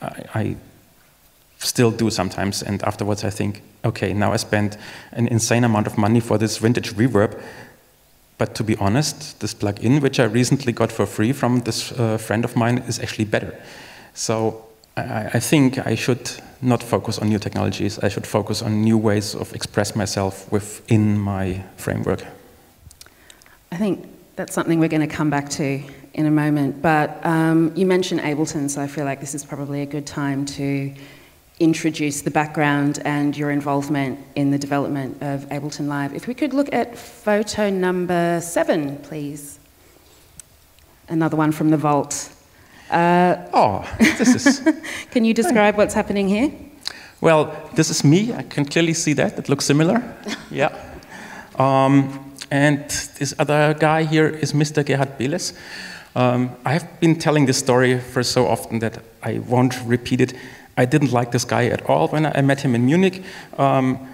I, 0.00 0.24
I 0.34 0.56
still 1.58 1.90
do 1.90 2.10
sometimes, 2.10 2.62
and 2.62 2.82
afterwards 2.82 3.24
I 3.24 3.30
think, 3.30 3.62
okay, 3.84 4.12
now 4.12 4.32
I 4.32 4.36
spent 4.36 4.76
an 5.12 5.28
insane 5.28 5.64
amount 5.64 5.86
of 5.86 5.98
money 5.98 6.20
for 6.20 6.38
this 6.38 6.58
vintage 6.58 6.94
reverb. 6.94 7.40
But 8.38 8.54
to 8.54 8.64
be 8.64 8.76
honest, 8.76 9.40
this 9.40 9.52
plugin, 9.54 10.00
which 10.00 10.20
I 10.20 10.24
recently 10.24 10.72
got 10.72 10.92
for 10.92 11.06
free 11.06 11.32
from 11.32 11.60
this 11.60 11.90
uh, 11.92 12.18
friend 12.18 12.44
of 12.44 12.54
mine, 12.54 12.78
is 12.86 13.00
actually 13.00 13.24
better. 13.24 13.60
So 14.14 14.64
I, 14.96 15.30
I, 15.34 15.40
think 15.40 15.84
I 15.84 15.96
should 15.96 16.30
not 16.62 16.80
focus 16.80 17.18
on 17.18 17.28
new 17.28 17.40
technologies. 17.40 17.98
I 17.98 18.08
should 18.08 18.26
focus 18.26 18.62
on 18.62 18.82
new 18.82 18.96
ways 18.96 19.34
of 19.34 19.52
express 19.54 19.96
myself 19.96 20.50
within 20.52 21.18
my 21.18 21.64
framework. 21.76 22.24
I 23.72 23.76
think 23.76 24.06
that's 24.36 24.54
something 24.54 24.78
we're 24.78 24.88
going 24.88 25.08
to 25.08 25.16
come 25.16 25.30
back 25.30 25.48
to 25.50 25.82
in 26.18 26.26
a 26.26 26.30
moment. 26.32 26.82
But 26.82 27.24
um, 27.24 27.72
you 27.76 27.86
mentioned 27.86 28.20
Ableton, 28.20 28.68
so 28.68 28.82
I 28.82 28.88
feel 28.88 29.04
like 29.04 29.20
this 29.20 29.36
is 29.36 29.44
probably 29.44 29.82
a 29.82 29.86
good 29.86 30.04
time 30.04 30.44
to 30.46 30.92
introduce 31.60 32.22
the 32.22 32.30
background 32.30 32.98
and 33.04 33.36
your 33.36 33.52
involvement 33.52 34.18
in 34.34 34.50
the 34.50 34.58
development 34.58 35.22
of 35.22 35.48
Ableton 35.48 35.86
Live. 35.86 36.12
If 36.14 36.26
we 36.26 36.34
could 36.34 36.52
look 36.52 36.72
at 36.72 36.98
photo 36.98 37.70
number 37.70 38.40
seven, 38.40 38.96
please. 38.98 39.60
Another 41.08 41.36
one 41.36 41.52
from 41.52 41.70
the 41.70 41.76
vault. 41.76 42.30
Uh, 42.90 43.36
oh, 43.52 43.88
this 44.18 44.34
is. 44.34 44.60
can 45.12 45.24
you 45.24 45.32
describe 45.32 45.76
what's 45.76 45.94
happening 45.94 46.28
here? 46.28 46.50
Well, 47.20 47.54
this 47.74 47.90
is 47.90 48.02
me. 48.02 48.32
I 48.34 48.42
can 48.42 48.64
clearly 48.64 48.94
see 48.94 49.12
that. 49.14 49.38
It 49.38 49.48
looks 49.48 49.64
similar. 49.64 50.02
yeah. 50.50 50.74
Um, 51.54 52.34
and 52.50 52.90
this 53.18 53.34
other 53.38 53.74
guy 53.74 54.02
here 54.02 54.26
is 54.26 54.52
Mr. 54.52 54.84
Gerhard 54.84 55.16
Behles. 55.16 55.54
Um, 56.18 56.56
I 56.64 56.72
have 56.72 56.98
been 56.98 57.14
telling 57.14 57.46
this 57.46 57.58
story 57.58 58.00
for 58.00 58.24
so 58.24 58.48
often 58.48 58.80
that 58.80 59.04
I 59.22 59.38
won't 59.38 59.80
repeat 59.86 60.20
it. 60.20 60.34
I 60.76 60.84
didn't 60.84 61.12
like 61.12 61.30
this 61.30 61.44
guy 61.44 61.66
at 61.66 61.88
all 61.88 62.08
when 62.08 62.26
I 62.26 62.40
met 62.40 62.60
him 62.60 62.74
in 62.74 62.84
Munich. 62.86 63.22
Um, 63.56 64.08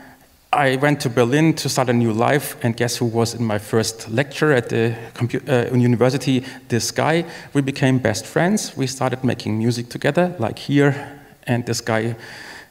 I 0.52 0.76
went 0.76 1.00
to 1.00 1.08
Berlin 1.08 1.54
to 1.54 1.68
start 1.70 1.88
a 1.88 1.94
new 1.94 2.12
life, 2.12 2.62
and 2.62 2.76
guess 2.76 2.99
who 2.99 3.06
was 3.06 3.32
in 3.32 3.42
my 3.42 3.58
first 3.58 4.11
lecture 4.11 4.52
at 4.52 4.68
the 4.68 4.94
uh, 5.49 5.75
university? 5.75 6.44
This 6.68 6.90
guy. 6.90 7.25
We 7.54 7.62
became 7.62 7.99
best 7.99 8.26
friends. 8.26 8.76
We 8.76 8.87
started 8.87 9.25
making 9.25 9.56
music 9.56 9.88
together, 9.88 10.37
like 10.38 10.58
here. 10.58 11.23
And 11.46 11.64
this 11.64 11.80
guy, 11.80 12.16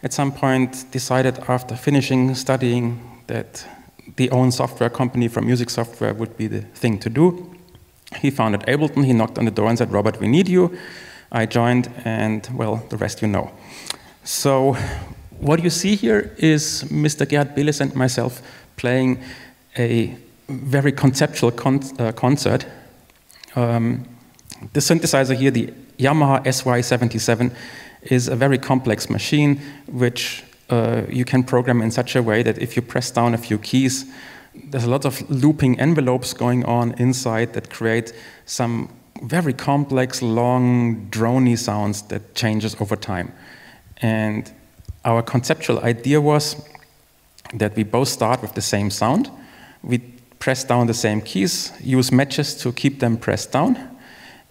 at 0.04 0.14
some 0.14 0.32
point, 0.32 0.86
decided 0.92 1.40
after 1.48 1.76
finishing 1.76 2.36
studying 2.36 3.02
that 3.26 3.66
the 4.16 4.30
own 4.30 4.52
software 4.52 4.92
company 4.92 5.28
for 5.28 5.42
music 5.42 5.72
software 5.72 6.14
would 6.14 6.38
be 6.38 6.46
the 6.46 6.62
thing 6.62 7.00
to 7.00 7.10
do. 7.10 7.53
He 8.22 8.32
founded 8.32 8.62
Ableton. 8.62 9.06
He 9.06 9.14
knocked 9.14 9.38
on 9.38 9.46
the 9.46 9.52
door 9.52 9.70
and 9.70 9.78
said, 9.78 9.92
"Robert, 9.92 10.20
we 10.20 10.28
need 10.28 10.48
you." 10.48 10.78
I 11.32 11.46
joined, 11.46 11.90
and 12.06 12.48
well, 12.54 12.84
the 12.90 12.98
rest 12.98 13.22
you 13.22 13.28
know. 13.28 13.52
So, 14.24 14.78
what 15.40 15.64
you 15.64 15.70
see 15.70 15.96
here 15.96 16.34
is 16.38 16.86
Mr. 16.90 17.28
Gerhard 17.28 17.56
Behles 17.56 17.82
and 17.82 17.96
myself 17.96 18.42
playing 18.78 19.20
a 19.78 20.16
very 20.48 20.92
conceptual 20.92 21.52
con 21.52 21.82
uh, 22.00 22.12
concert. 22.12 22.66
Um, 23.56 24.06
the 24.74 24.80
synthesizer 24.80 25.36
here, 25.36 25.52
the 25.52 25.74
Yamaha 25.98 26.44
SY77, 26.46 27.54
is 28.04 28.28
a 28.28 28.36
very 28.36 28.58
complex 28.58 29.10
machine 29.10 29.60
which 29.88 30.44
uh, 30.70 31.04
you 31.10 31.26
can 31.26 31.44
program 31.44 31.82
in 31.82 31.92
such 31.92 32.16
a 32.16 32.24
way 32.24 32.44
that 32.44 32.58
if 32.60 32.76
you 32.76 32.82
press 32.82 33.12
down 33.12 33.34
a 33.34 33.38
few 33.38 33.58
keys, 33.58 34.06
there's 34.56 34.84
a 34.84 34.90
lot 34.90 35.06
of 35.06 35.30
looping 35.30 35.80
envelopes 35.80 36.34
going 36.34 36.66
on 36.66 36.94
inside 36.94 37.54
that 37.54 37.70
create 37.70 38.14
some 38.46 38.90
very 39.22 39.54
complex, 39.54 40.22
long, 40.22 41.08
drony 41.10 41.58
sounds 41.58 42.04
that 42.04 42.36
changes 42.36 42.76
over 42.80 42.96
time. 42.96 43.32
And 43.98 44.52
our 45.06 45.22
conceptual 45.22 45.80
idea 45.80 46.20
was 46.20 46.68
that 47.54 47.76
we 47.76 47.84
both 47.84 48.08
start 48.08 48.42
with 48.42 48.54
the 48.54 48.62
same 48.62 48.90
sound. 48.90 49.30
We 49.82 50.00
press 50.40 50.64
down 50.64 50.88
the 50.88 50.94
same 50.94 51.22
keys, 51.22 51.72
use 51.80 52.12
matches 52.12 52.56
to 52.56 52.72
keep 52.74 53.00
them 53.00 53.18
pressed 53.18 53.52
down, 53.52 53.78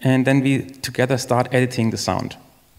and 0.00 0.26
then 0.26 0.40
we 0.40 0.62
together 0.62 1.18
start 1.18 1.48
editing 1.52 1.90
the 1.90 1.98
sound. 1.98 2.36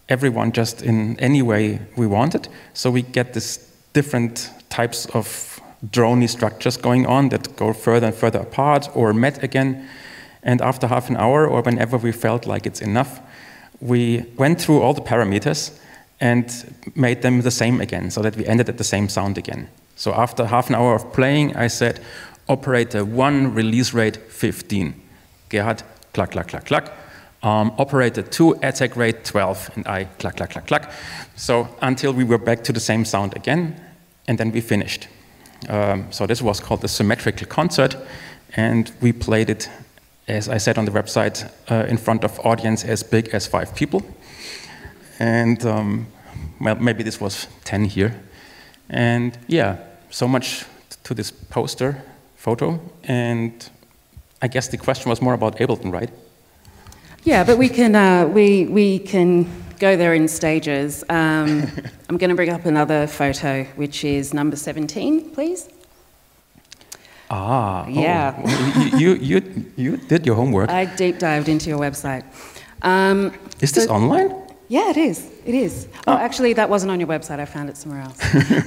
Everyone 0.08 0.52
just 0.52 0.82
in 0.82 1.18
any 1.20 1.42
way 1.42 1.80
we 1.96 2.06
wanted. 2.06 2.48
So 2.74 2.90
we 2.90 3.02
get 3.02 3.32
this 3.32 3.70
different 3.92 4.50
types 4.68 5.06
of 5.14 5.53
drony 5.90 6.28
structures 6.28 6.76
going 6.76 7.06
on 7.06 7.28
that 7.30 7.56
go 7.56 7.72
further 7.72 8.06
and 8.06 8.14
further 8.14 8.40
apart 8.40 8.88
or 8.94 9.12
met 9.12 9.42
again. 9.42 9.88
And 10.42 10.60
after 10.60 10.86
half 10.86 11.08
an 11.08 11.16
hour, 11.16 11.46
or 11.46 11.62
whenever 11.62 11.96
we 11.96 12.12
felt 12.12 12.46
like 12.46 12.66
it's 12.66 12.82
enough, 12.82 13.20
we 13.80 14.24
went 14.36 14.60
through 14.60 14.82
all 14.82 14.94
the 14.94 15.00
parameters 15.00 15.78
and 16.20 16.80
made 16.94 17.22
them 17.22 17.42
the 17.42 17.50
same 17.50 17.80
again, 17.80 18.10
so 18.10 18.22
that 18.22 18.36
we 18.36 18.46
ended 18.46 18.68
at 18.68 18.78
the 18.78 18.84
same 18.84 19.08
sound 19.08 19.38
again. 19.38 19.68
So 19.96 20.12
after 20.12 20.46
half 20.46 20.68
an 20.68 20.74
hour 20.74 20.94
of 20.94 21.12
playing, 21.12 21.56
I 21.56 21.68
said, 21.68 22.00
operator 22.48 23.04
1, 23.04 23.54
release 23.54 23.92
rate 23.92 24.16
15. 24.16 24.94
Gerhard, 25.48 25.82
clack, 26.12 26.32
clack, 26.32 26.48
clack, 26.48 26.66
clack. 26.66 26.92
Um, 27.42 27.72
operator 27.78 28.22
2, 28.22 28.58
attack 28.62 28.96
rate 28.96 29.24
12. 29.24 29.70
And 29.76 29.86
I, 29.86 30.04
clack, 30.04 30.36
clack, 30.36 30.50
clack, 30.50 30.66
clack. 30.66 30.92
So 31.36 31.68
until 31.80 32.12
we 32.12 32.24
were 32.24 32.38
back 32.38 32.64
to 32.64 32.72
the 32.72 32.80
same 32.80 33.04
sound 33.04 33.36
again, 33.36 33.80
and 34.26 34.38
then 34.38 34.50
we 34.50 34.60
finished. 34.60 35.08
Um, 35.68 36.12
so 36.12 36.26
this 36.26 36.42
was 36.42 36.60
called 36.60 36.80
the 36.80 36.88
symmetrical 36.88 37.46
concert, 37.46 37.96
and 38.56 38.92
we 39.00 39.12
played 39.12 39.50
it 39.50 39.68
as 40.28 40.48
I 40.48 40.58
said 40.58 40.78
on 40.78 40.84
the 40.84 40.90
website, 40.90 41.50
uh, 41.70 41.86
in 41.88 41.98
front 41.98 42.24
of 42.24 42.38
audience 42.40 42.84
as 42.84 43.02
big 43.02 43.28
as 43.34 43.46
five 43.46 43.74
people. 43.74 44.02
And 45.18 45.64
um, 45.66 46.06
well, 46.60 46.76
maybe 46.76 47.02
this 47.02 47.20
was 47.20 47.46
10 47.64 47.84
here. 47.84 48.14
And 48.88 49.36
yeah, 49.46 49.78
so 50.10 50.26
much 50.26 50.64
to 51.04 51.14
this 51.14 51.30
poster 51.30 52.02
photo. 52.36 52.80
And 53.04 53.70
I 54.40 54.48
guess 54.48 54.68
the 54.68 54.78
question 54.78 55.10
was 55.10 55.20
more 55.20 55.34
about 55.34 55.58
Ableton, 55.58 55.92
right? 55.92 56.10
Yeah, 57.24 57.44
but 57.44 57.58
we 57.58 57.68
can, 57.68 57.94
uh, 57.94 58.26
we, 58.26 58.66
we 58.66 58.98
can 58.98 59.46
go 59.84 59.96
there 59.96 60.14
in 60.14 60.26
stages. 60.28 61.04
Um, 61.10 61.50
I'm 62.08 62.16
going 62.16 62.30
to 62.30 62.38
bring 62.40 62.48
up 62.56 62.64
another 62.64 63.06
photo, 63.06 63.64
which 63.82 64.02
is 64.02 64.32
number 64.32 64.56
17, 64.56 65.30
please. 65.36 65.68
Ah, 67.30 67.84
oh, 67.86 67.90
yeah. 67.90 68.32
Oh, 68.46 68.96
you, 68.96 69.10
you, 69.28 69.38
you 69.76 69.96
did 70.12 70.24
your 70.24 70.36
homework. 70.36 70.70
I 70.70 70.84
deep 70.86 71.18
dived 71.18 71.48
into 71.48 71.68
your 71.68 71.78
website. 71.78 72.24
Um, 72.80 73.32
is 73.60 73.72
this 73.72 73.86
online? 73.88 74.30
Yeah, 74.68 74.88
it 74.88 74.96
is. 74.96 75.18
It 75.44 75.54
is. 75.54 75.86
Oh. 76.06 76.12
oh, 76.12 76.16
actually, 76.16 76.54
that 76.54 76.68
wasn't 76.70 76.90
on 76.90 76.98
your 76.98 77.10
website. 77.16 77.38
I 77.38 77.44
found 77.44 77.68
it 77.68 77.76
somewhere 77.76 78.02
else. 78.08 78.18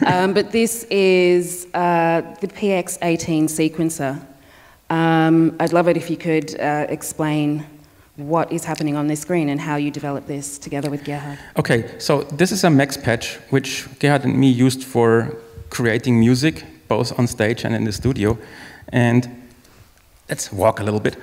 um, 0.13 0.33
but 0.33 0.51
this 0.51 0.83
is 0.91 1.65
uh, 1.73 2.21
the 2.41 2.47
PX18 2.47 3.45
sequencer. 3.59 4.13
Um, 4.91 5.55
I'd 5.59 5.73
love 5.73 5.87
it 5.87 5.97
if 5.97 6.11
you 6.11 6.17
could 6.17 6.49
uh, 6.59 6.85
explain 6.89 7.65
what 8.17 8.51
is 8.51 8.65
happening 8.65 8.95
on 8.95 9.07
this 9.07 9.21
screen 9.21 9.49
and 9.49 9.61
how 9.61 9.75
you 9.75 9.91
develop 9.91 10.25
this 10.25 10.57
together 10.57 10.89
with 10.89 11.03
Gerhard. 11.05 11.37
Okay, 11.55 11.99
so 11.99 12.23
this 12.23 12.51
is 12.51 12.63
a 12.63 12.69
max 12.69 12.97
patch 12.97 13.35
which 13.51 13.87
Gerhard 13.99 14.25
and 14.25 14.35
me 14.37 14.49
used 14.49 14.83
for 14.83 15.37
creating 15.69 16.19
music 16.19 16.65
both 16.87 17.17
on 17.19 17.27
stage 17.27 17.63
and 17.63 17.75
in 17.75 17.83
the 17.83 17.91
studio. 17.91 18.37
And 18.89 19.47
let's 20.29 20.51
walk 20.51 20.79
a 20.79 20.83
little 20.83 20.99
bit. 20.99 21.17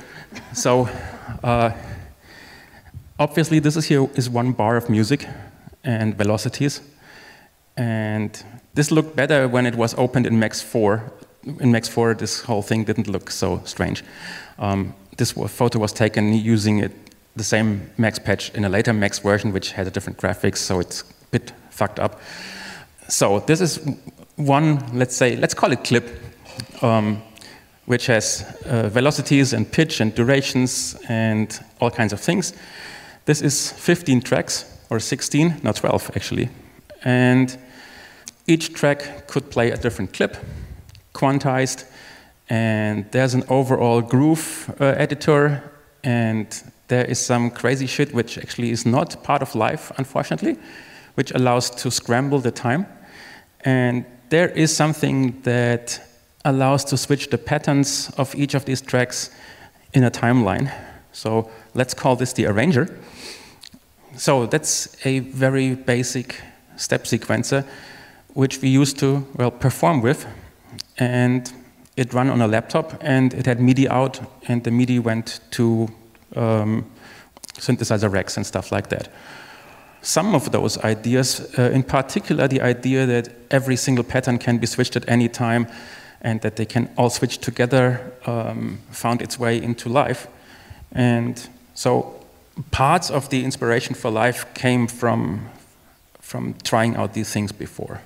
So, 0.52 0.88
uh, 1.42 1.72
obviously, 3.18 3.59
this 3.59 3.76
is 3.76 3.87
here 3.87 4.09
is 4.14 4.30
one 4.30 4.52
bar 4.52 4.76
of 4.76 4.88
music 4.88 5.26
and 5.83 6.16
velocities. 6.16 6.80
And 7.76 8.30
this 8.74 8.90
looked 8.90 9.16
better 9.16 9.48
when 9.48 9.66
it 9.66 9.74
was 9.74 9.94
opened 9.94 10.26
in 10.26 10.38
Max 10.38 10.61
4. 10.62 11.12
In 11.61 11.72
Max 11.72 11.88
4, 11.88 12.14
this 12.14 12.42
whole 12.42 12.62
thing 12.62 12.85
didn't 12.85 13.09
look 13.09 13.30
so 13.30 13.61
strange. 13.64 14.04
Um, 14.59 14.94
this 15.16 15.33
photo 15.33 15.79
was 15.79 15.92
taken 15.92 16.33
using 16.33 16.79
it, 16.79 16.92
the 17.37 17.44
same 17.44 17.90
Max 17.98 18.18
patch 18.18 18.50
in 18.55 18.64
a 18.64 18.68
later 18.68 18.92
Max 18.92 19.18
version, 19.18 19.53
which 19.53 19.72
had 19.72 19.87
a 19.87 19.90
different 19.90 20.18
graphics, 20.18 20.59
so 20.59 20.81
it's 20.81 21.03
a 21.03 21.05
bit 21.31 21.53
fucked 21.70 21.98
up. 21.98 22.20
So 23.09 23.40
this 23.40 23.61
is 23.61 23.81
one, 24.37 24.83
let's 24.92 25.14
say, 25.14 25.37
let's 25.37 25.55
call 25.55 25.72
it 25.72 25.85
clip, 25.85 26.09
um, 26.83 27.22
which 27.87 28.07
has 28.07 28.44
uh, 28.66 28.88
velocities 28.88 29.53
and 29.53 29.70
pitch 29.70 30.00
and 30.00 30.14
durations 30.14 30.96
and 31.09 31.59
all 31.81 31.90
kinds 31.90 32.12
of 32.12 32.20
things. 32.20 32.55
This 33.27 33.42
is 33.42 33.72
15 33.72 34.22
tracks, 34.22 34.64
or 34.90 35.00
16, 35.00 35.61
not 35.62 35.77
12 35.77 36.11
actually. 36.14 36.48
And 37.05 37.57
each 38.46 38.74
track 38.74 39.27
could 39.27 39.50
play 39.50 39.70
a 39.70 39.77
different 39.77 40.12
clip, 40.12 40.37
quantized, 41.14 41.85
and 42.48 43.11
there's 43.11 43.35
an 43.35 43.44
overall 43.48 44.00
groove 44.02 44.74
uh, 44.80 44.85
editor, 44.85 45.62
and 46.02 46.46
there 46.88 47.04
is 47.04 47.18
some 47.18 47.50
crazy 47.50 47.87
shit 47.87 48.12
which 48.14 48.38
actually 48.38 48.70
is 48.70 48.85
not 48.85 49.22
part 49.22 49.42
of 49.42 49.54
Live, 49.54 49.92
unfortunately, 49.96 50.59
which 51.14 51.30
allows 51.33 51.70
to 51.70 51.90
scramble 51.90 52.38
the 52.38 52.50
time. 52.50 52.87
And 53.64 54.04
there 54.28 54.48
is 54.48 54.74
something 54.76 55.40
that 55.42 56.00
allows 56.44 56.85
to 56.85 56.96
switch 56.96 57.30
the 57.30 57.38
patterns 57.38 58.11
of 58.18 58.35
each 58.35 58.54
of 58.54 58.64
these 58.64 58.83
tracks 58.83 59.30
in 59.94 60.04
a 60.04 60.11
timeline. 60.11 60.70
So 61.12 61.50
let's 61.74 61.94
call 61.94 62.16
this 62.16 62.33
the 62.33 62.46
arranger. 62.46 62.88
So 64.16 64.46
that's 64.46 64.96
a 65.07 65.20
very 65.20 65.74
basic 65.74 66.40
step 66.76 67.04
sequencer, 67.04 67.64
which 68.35 68.61
we 68.61 68.68
used 68.68 68.98
to 68.98 69.26
well 69.37 69.50
perform 69.50 70.02
with, 70.02 70.26
and 70.98 71.50
it 71.96 72.12
ran 72.12 72.30
on 72.30 72.40
a 72.40 72.46
laptop, 72.48 72.94
and 73.00 73.33
it 73.35 73.46
had 73.46 73.61
MIDI 73.61 73.88
out, 73.88 74.20
and 74.48 74.64
the 74.64 74.70
MIDI 74.70 74.98
went 74.98 75.40
to 75.52 75.88
um, 76.35 76.90
synthesizer 77.54 78.11
racks 78.11 78.37
and 78.37 78.46
stuff 78.46 78.72
like 78.72 78.88
that. 78.88 79.09
Some 80.02 80.35
of 80.35 80.50
those 80.50 80.76
ideas, 80.78 81.54
uh, 81.59 81.70
in 81.70 81.83
particular, 81.83 82.48
the 82.48 82.61
idea 82.61 83.07
that 83.07 83.28
every 83.50 83.76
single 83.76 84.04
pattern 84.04 84.38
can 84.38 84.59
be 84.59 84.66
switched 84.66 84.96
at 84.96 85.09
any 85.09 85.28
time, 85.28 85.66
and 86.20 86.40
that 86.40 86.57
they 86.57 86.66
can 86.66 86.90
all 86.96 87.11
switch 87.11 87.38
together, 87.38 88.12
um, 88.26 88.78
found 88.90 89.22
its 89.22 89.38
way 89.38 89.62
into 89.62 89.88
Live, 89.88 90.26
and 90.92 91.48
so 91.74 92.20
parts 92.70 93.11
of 93.11 93.28
the 93.30 93.44
inspiration 93.44 93.94
for 93.94 94.11
Live 94.11 94.52
came 94.54 94.87
from 94.87 95.48
from 96.20 96.54
trying 96.64 96.96
out 96.96 97.12
these 97.12 97.30
things 97.30 97.52
before. 97.52 98.00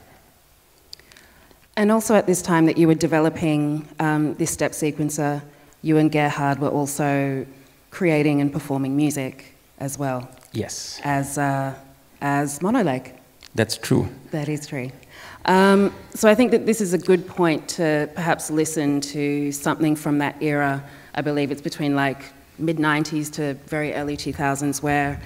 And 1.79 1.93
also 1.93 2.17
at 2.17 2.27
this 2.27 2.43
time 2.43 2.67
that 2.67 2.77
you 2.77 2.89
were 2.89 2.97
developing 2.97 3.87
um, 4.01 4.35
this 4.35 4.51
step 4.51 4.73
sequencer, 4.73 5.41
you 5.81 5.97
and 5.97 6.11
Gerhard 6.11 6.59
were 6.59 6.71
also 6.71 7.47
creating 7.93 8.41
and 8.41 8.53
performing 8.53 8.97
music 8.97 9.55
as 9.79 9.97
well. 9.97 10.29
Yes. 10.53 11.01
As 11.05 11.39
uh, 11.39 11.73
as 12.21 12.59
Monolake. 12.59 13.13
That's 13.55 13.77
true. 13.77 14.09
That 14.33 14.49
is 14.49 14.67
true. 14.67 14.91
Um, 15.45 15.95
so 16.15 16.29
I 16.29 16.35
think 16.35 16.51
that 16.51 16.67
this 16.67 16.81
is 16.81 16.95
a 16.95 16.99
good 16.99 17.29
point 17.29 17.69
to 17.69 18.11
perhaps 18.13 18.51
listen 18.51 19.01
to 19.13 19.53
something 19.53 19.95
from 19.95 20.19
that 20.19 20.43
era. 20.43 20.83
I 21.15 21.21
believe 21.21 21.53
it's 21.53 21.63
between 21.63 21.95
like 21.95 22.25
mid 22.59 22.79
90s 22.79 23.31
to 23.35 23.55
very 23.69 23.95
early 23.95 24.17
2000s, 24.17 24.83
where 24.83 25.23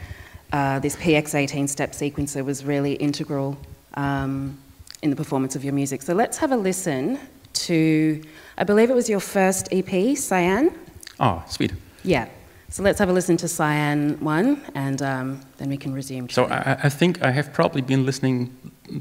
uh, 0.53 0.81
this 0.81 0.97
PX18 0.97 1.67
step 1.67 1.93
sequencer 1.93 2.45
was 2.45 2.63
really 2.63 2.93
integral 2.93 3.57
um, 3.95 4.59
in 5.03 5.11
the 5.11 5.17
performance 5.17 5.57
of 5.57 5.65
your 5.65 5.75
music. 5.75 6.03
So 6.03 6.15
let's 6.15 6.39
have 6.39 6.53
a 6.53 6.57
listen 6.57 7.19
to, 7.53 8.23
I 8.57 8.65
believe 8.65 8.91
it 8.91 8.95
was 8.95 9.09
your 9.09 9.21
first 9.21 9.69
EP, 9.73 10.17
Cyan. 10.17 10.73
Oh, 11.21 11.43
sweet. 11.49 11.73
Yeah. 12.05 12.29
So 12.71 12.83
let's 12.83 12.99
have 13.01 13.11
a 13.11 13.13
listen 13.13 13.37
to 13.37 13.49
Cyan 13.49 14.17
1 14.21 14.63
and 14.75 15.03
um, 15.03 15.41
then 15.59 15.69
we 15.69 15.77
can 15.77 15.93
resume. 15.93 16.29
So 16.31 16.47
I, 16.47 16.79
I, 16.85 16.89
think 16.89 17.23
I 17.23 17.31
have 17.31 17.53
probably 17.53 17.83
been 17.83 18.07
listening 18.07 18.57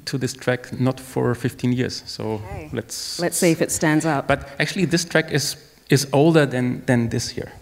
to 0.05 0.17
this 0.17 0.33
track 0.33 0.77
not 0.77 0.99
for 0.99 1.33
15 1.33 1.71
years. 1.71 2.03
So 2.05 2.23
okay. 2.33 2.69
let's. 2.73 3.19
Let's 3.19 3.37
see 3.37 3.51
if 3.51 3.61
it 3.61 3.71
stands 3.71 4.05
up. 4.05 4.27
But 4.27 4.49
actually, 4.59 4.85
this 4.85 5.05
track 5.05 5.31
is, 5.31 5.55
is 5.89 6.05
older 6.11 6.45
than, 6.45 6.83
than 6.85 7.09
this 7.09 7.37
year. 7.37 7.53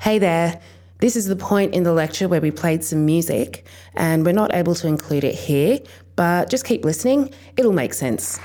Hey 0.00 0.18
there. 0.18 0.60
This 1.00 1.16
is 1.16 1.26
the 1.26 1.36
point 1.36 1.74
in 1.74 1.82
the 1.82 1.94
lecture 1.94 2.28
where 2.28 2.42
we 2.42 2.50
played 2.50 2.84
some 2.84 3.06
music, 3.06 3.64
and 3.94 4.24
we're 4.24 4.32
not 4.32 4.54
able 4.54 4.74
to 4.74 4.86
include 4.86 5.24
it 5.24 5.34
here, 5.34 5.80
but 6.20 6.50
just 6.50 6.66
keep 6.66 6.84
listening, 6.84 7.32
it'll 7.56 7.72
make 7.72 7.94
sense. 7.94 8.38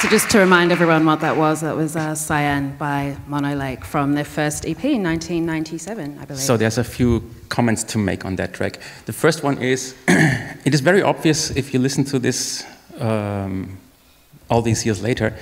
So, 0.00 0.08
just 0.08 0.30
to 0.30 0.38
remind 0.38 0.72
everyone 0.72 1.04
what 1.04 1.20
that 1.20 1.36
was, 1.36 1.60
that 1.60 1.76
was 1.76 1.94
uh, 1.94 2.14
Cyan 2.14 2.74
by 2.78 3.18
Monolake 3.28 3.84
from 3.84 4.14
their 4.14 4.24
first 4.24 4.64
EP 4.64 4.82
in 4.82 5.02
1997, 5.02 6.20
I 6.20 6.24
believe. 6.24 6.42
So, 6.42 6.56
there's 6.56 6.78
a 6.78 6.84
few 6.84 7.22
comments 7.50 7.84
to 7.92 7.98
make 7.98 8.24
on 8.24 8.36
that 8.36 8.54
track. 8.54 8.80
The 9.04 9.12
first 9.12 9.42
one 9.42 9.58
is 9.58 9.94
it 10.64 10.72
is 10.72 10.80
very 10.80 11.02
obvious 11.02 11.50
if 11.50 11.74
you 11.74 11.80
listen 11.80 12.02
to 12.04 12.18
this 12.18 12.64
um, 12.98 13.76
all 14.48 14.62
these 14.62 14.86
years 14.86 15.02
later 15.02 15.36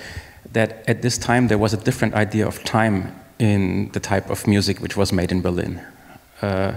that 0.55 0.83
at 0.89 1.03
this 1.03 1.19
time 1.19 1.47
there 1.47 1.59
was 1.59 1.73
a 1.73 1.77
different 1.77 2.15
idea 2.15 2.49
of 2.49 2.65
time 2.65 3.15
in 3.39 3.91
the 3.93 4.01
type 4.01 4.29
of 4.29 4.45
music 4.49 4.81
which 4.81 4.97
was 4.97 5.13
made 5.13 5.31
in 5.31 5.41
Berlin. 5.41 5.81
Uh, 6.43 6.73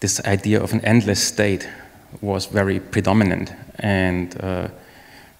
this 0.00 0.24
idea 0.24 0.62
of 0.62 0.72
an 0.72 0.80
endless 0.80 1.22
state 1.22 1.68
was 2.20 2.46
very 2.46 2.80
predominant, 2.80 3.52
and 3.78 4.36
uh, 4.42 4.68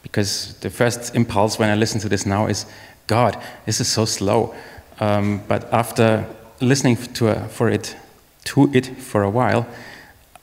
because 0.02 0.54
the 0.60 0.70
first 0.70 1.14
impulse 1.14 1.58
when 1.58 1.70
I 1.70 1.74
listen 1.74 2.00
to 2.00 2.08
this 2.08 2.26
now 2.26 2.46
is, 2.46 2.66
God, 3.06 3.36
this 3.66 3.80
is 3.80 3.88
so 3.88 4.04
slow. 4.04 4.54
Um, 5.00 5.42
but 5.48 5.72
after 5.72 6.26
listening 6.60 6.96
to 6.96 7.28
a, 7.28 7.48
for 7.48 7.68
it 7.68 7.96
to 8.44 8.70
it 8.72 8.86
for 8.98 9.22
a 9.22 9.30
while, 9.30 9.66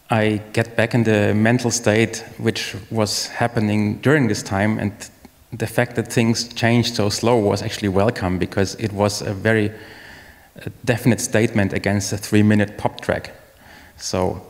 I 0.09 0.41
get 0.53 0.75
back 0.75 0.93
in 0.93 1.03
the 1.03 1.33
mental 1.33 1.71
state 1.71 2.25
which 2.37 2.75
was 2.89 3.27
happening 3.27 3.99
during 4.01 4.27
this 4.27 4.43
time, 4.43 4.79
and 4.79 4.91
the 5.53 5.67
fact 5.67 5.95
that 5.95 6.07
things 6.07 6.47
changed 6.53 6.95
so 6.95 7.09
slow 7.09 7.37
was 7.37 7.61
actually 7.61 7.89
welcome 7.89 8.37
because 8.37 8.75
it 8.75 8.91
was 8.91 9.21
a 9.21 9.33
very 9.33 9.71
definite 10.85 11.21
statement 11.21 11.73
against 11.73 12.13
a 12.13 12.17
three 12.17 12.43
minute 12.43 12.77
pop 12.77 13.01
track. 13.01 13.31
So 13.97 14.41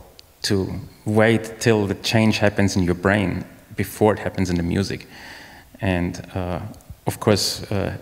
to 0.44 0.74
wait 1.06 1.60
till 1.60 1.88
the 1.88 1.96
change 1.96 2.38
happens 2.40 2.76
in 2.76 2.84
your 2.84 2.96
brain 2.96 3.46
before 3.76 4.14
it 4.14 4.20
happens 4.20 4.50
in 4.50 4.58
the 4.58 4.64
music. 4.64 5.08
And 5.80 6.26
uh, 6.36 6.60
of 7.08 7.20
course, 7.20 7.64
uh, 7.72 7.98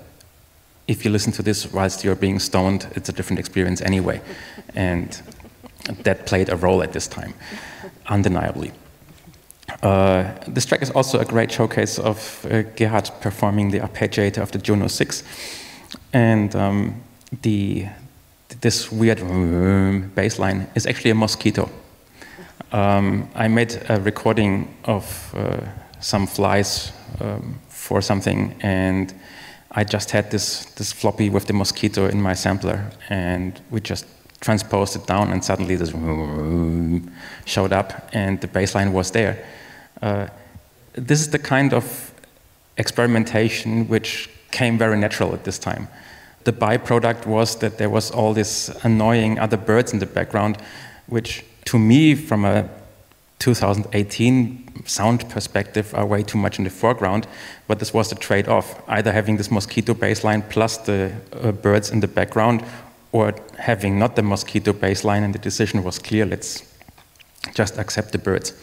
if 0.87 1.05
you 1.05 1.11
listen 1.11 1.31
to 1.33 1.43
this 1.43 1.71
whilst 1.71 2.03
you're 2.03 2.15
being 2.15 2.39
stoned, 2.39 2.87
it's 2.95 3.09
a 3.09 3.13
different 3.13 3.39
experience 3.39 3.81
anyway. 3.81 4.21
And 4.75 5.21
that 6.03 6.25
played 6.25 6.49
a 6.49 6.55
role 6.55 6.83
at 6.83 6.91
this 6.93 7.07
time, 7.07 7.33
undeniably. 8.07 8.71
Uh, 9.81 10.33
this 10.47 10.65
track 10.65 10.81
is 10.81 10.91
also 10.91 11.19
a 11.19 11.25
great 11.25 11.51
showcase 11.51 11.99
of 11.99 12.45
uh, 12.45 12.63
Gerhard 12.75 13.09
performing 13.21 13.71
the 13.71 13.79
arpeggiator 13.79 14.41
of 14.41 14.51
the 14.51 14.57
Juno 14.57 14.87
6. 14.87 15.23
And 16.13 16.55
um, 16.55 17.01
the, 17.41 17.87
this 18.61 18.91
weird 18.91 19.19
bass 20.15 20.39
line 20.39 20.67
is 20.75 20.85
actually 20.85 21.11
a 21.11 21.15
mosquito. 21.15 21.69
Um, 22.71 23.27
I 23.33 23.47
made 23.47 23.81
a 23.89 23.99
recording 23.99 24.75
of 24.83 25.33
uh, 25.35 25.57
some 26.01 26.27
flies 26.27 26.91
um, 27.19 27.59
for 27.67 27.99
something, 27.99 28.55
and 28.61 29.11
I 29.71 29.83
just 29.83 30.11
had 30.11 30.29
this, 30.29 30.65
this 30.75 30.91
floppy 30.91 31.31
with 31.31 31.47
the 31.47 31.53
mosquito 31.53 32.05
in 32.07 32.21
my 32.21 32.35
sampler, 32.35 32.91
and 33.09 33.59
we 33.71 33.81
just 33.81 34.05
transposed 34.39 34.95
it 34.95 35.07
down, 35.07 35.31
and 35.31 35.43
suddenly 35.43 35.75
this 35.75 35.93
showed 37.45 37.73
up, 37.73 38.07
and 38.13 38.39
the 38.39 38.47
bass 38.47 38.75
line 38.75 38.93
was 38.93 39.09
there. 39.11 39.43
Uh, 40.03 40.27
this 40.93 41.21
is 41.21 41.31
the 41.31 41.39
kind 41.39 41.73
of 41.73 42.13
experimentation 42.77 43.87
which 43.87 44.29
came 44.51 44.77
very 44.77 44.97
natural 44.97 45.33
at 45.33 45.43
this 45.43 45.57
time. 45.57 45.87
The 46.43 46.53
byproduct 46.53 47.25
was 47.25 47.57
that 47.59 47.79
there 47.79 47.89
was 47.89 48.11
all 48.11 48.33
this 48.35 48.69
annoying 48.83 49.39
other 49.39 49.57
birds 49.57 49.91
in 49.91 49.97
the 49.97 50.05
background, 50.05 50.57
which 51.07 51.43
to 51.69 51.79
me, 51.79 52.15
from 52.15 52.45
a 52.45 52.67
2018 53.39 54.85
sound 54.85 55.29
perspective, 55.29 55.93
are 55.93 56.05
way 56.05 56.23
too 56.23 56.37
much 56.37 56.57
in 56.57 56.63
the 56.63 56.69
foreground. 56.69 57.27
But 57.67 57.79
this 57.79 57.93
was 57.93 58.09
the 58.09 58.15
trade 58.15 58.47
off 58.47 58.81
either 58.87 59.11
having 59.11 59.37
this 59.37 59.51
mosquito 59.51 59.93
baseline 59.93 60.49
plus 60.49 60.77
the 60.77 61.11
uh, 61.31 61.51
birds 61.51 61.91
in 61.91 61.99
the 61.99 62.07
background, 62.07 62.63
or 63.11 63.35
having 63.57 63.99
not 63.99 64.15
the 64.15 64.23
mosquito 64.23 64.73
baseline. 64.73 65.23
and 65.23 65.33
the 65.33 65.39
decision 65.39 65.83
was 65.83 65.99
clear 65.99 66.25
let's 66.25 66.63
just 67.53 67.77
accept 67.77 68.11
the 68.11 68.17
birds 68.17 68.53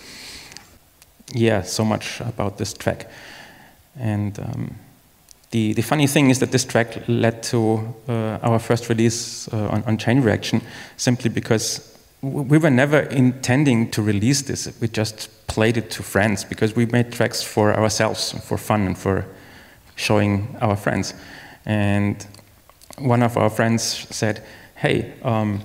yeah, 1.32 1.62
so 1.62 1.84
much 1.84 2.20
about 2.20 2.58
this 2.58 2.72
track. 2.72 3.10
And 3.98 4.38
um, 4.38 4.74
the, 5.50 5.72
the 5.72 5.82
funny 5.82 6.06
thing 6.06 6.30
is 6.30 6.38
that 6.40 6.52
this 6.52 6.64
track 6.64 7.02
led 7.08 7.42
to 7.44 7.94
uh, 8.08 8.38
our 8.42 8.58
first 8.58 8.88
release 8.88 9.48
uh, 9.52 9.68
on, 9.68 9.82
on 9.84 9.98
Chain 9.98 10.20
Reaction 10.20 10.60
simply 10.96 11.30
because 11.30 11.95
we 12.22 12.58
were 12.58 12.70
never 12.70 13.00
intending 13.00 13.90
to 13.90 14.02
release 14.02 14.42
this. 14.42 14.68
We 14.80 14.88
just 14.88 15.28
played 15.46 15.76
it 15.76 15.90
to 15.92 16.02
friends 16.02 16.44
because 16.44 16.74
we 16.74 16.86
made 16.86 17.12
tracks 17.12 17.42
for 17.42 17.74
ourselves, 17.74 18.32
for 18.44 18.58
fun, 18.58 18.86
and 18.86 18.98
for 18.98 19.24
showing 19.94 20.56
our 20.60 20.76
friends. 20.76 21.14
And 21.64 22.26
one 22.98 23.22
of 23.22 23.36
our 23.36 23.50
friends 23.50 23.82
said, 23.82 24.42
Hey, 24.76 25.14
um, 25.22 25.62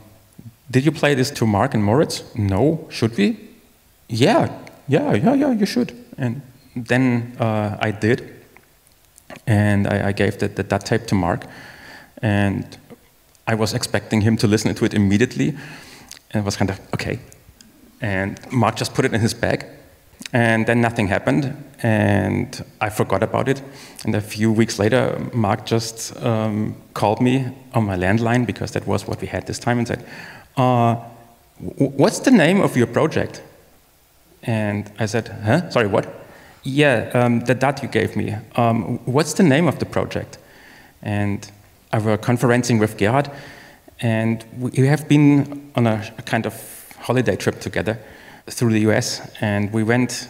did 0.70 0.86
you 0.86 0.92
play 0.92 1.16
this 1.16 1.32
to 1.32 1.46
Mark 1.46 1.74
and 1.74 1.84
Moritz? 1.84 2.24
No, 2.36 2.88
should 2.90 3.18
we? 3.18 3.38
Yeah, 4.08 4.58
yeah, 4.88 5.14
yeah, 5.14 5.34
yeah, 5.34 5.52
you 5.52 5.66
should. 5.66 5.94
And 6.18 6.42
then 6.76 7.36
uh, 7.40 7.78
I 7.80 7.92
did. 7.92 8.34
And 9.48 9.88
I, 9.88 10.10
I 10.10 10.12
gave 10.12 10.38
the, 10.40 10.48
the, 10.48 10.64
that 10.64 10.86
tape 10.86 11.08
to 11.08 11.16
Mark. 11.16 11.46
And 12.22 12.66
I 13.48 13.56
was 13.56 13.74
expecting 13.74 14.22
him 14.22 14.38
to 14.38 14.48
listen 14.48 14.74
to 14.74 14.86
it 14.86 14.94
immediately. 14.94 15.58
And 16.32 16.42
it 16.42 16.46
was 16.46 16.56
kind 16.56 16.70
of, 16.70 16.80
okay. 16.94 17.20
And 18.02 18.40
Mark 18.52 18.76
just 18.76 18.94
put 18.94 19.06
it 19.06 19.14
in 19.14 19.22
his 19.22 19.34
bag. 19.34 19.66
And 20.34 20.66
then 20.66 20.82
nothing 20.82 21.08
happened. 21.08 21.56
And 21.84 22.64
I 22.80 22.90
forgot 22.90 23.22
about 23.22 23.48
it. 23.48 23.62
And 24.06 24.16
a 24.16 24.22
few 24.22 24.52
weeks 24.52 24.80
later, 24.80 25.20
Mark 25.34 25.66
just 25.66 26.16
um, 26.24 26.76
called 26.94 27.22
me 27.22 27.52
on 27.74 27.86
my 27.86 27.98
landline, 27.98 28.46
because 28.46 28.72
that 28.72 28.88
was 28.88 29.08
what 29.08 29.22
we 29.22 29.28
had 29.28 29.46
this 29.46 29.60
time, 29.60 29.78
and 29.78 29.88
said, 29.88 30.06
uh, 30.58 30.96
What's 31.78 32.20
the 32.20 32.32
name 32.32 32.60
of 32.60 32.76
your 32.76 32.88
project? 32.88 33.44
And 34.42 34.92
I 34.98 35.06
said, 35.06 35.28
huh? 35.28 35.70
Sorry, 35.70 35.88
what? 35.88 36.08
Yeah, 36.64 37.12
um, 37.14 37.42
the 37.42 37.54
DAT 37.54 37.84
you 37.84 37.90
gave 37.90 38.16
me. 38.16 38.36
Um, 38.56 38.98
what's 39.06 39.34
the 39.34 39.44
name 39.44 39.68
of 39.68 39.78
the 39.78 39.86
project? 39.86 40.40
And 41.04 41.50
I 41.92 42.00
were 42.00 42.18
conferencing 42.18 42.80
with 42.80 42.98
Gerhard, 42.98 43.30
and 44.02 44.44
we 44.60 44.88
have 44.88 45.08
been 45.08 45.72
on 45.76 45.88
a, 45.88 46.04
kind 46.26 46.46
of 46.46 46.96
holiday 47.00 47.36
trip 47.36 47.60
together 47.60 48.00
through 48.48 48.74
the 48.74 48.92
US, 48.92 49.22
and 49.42 49.72
we 49.72 49.84
went 49.84 50.28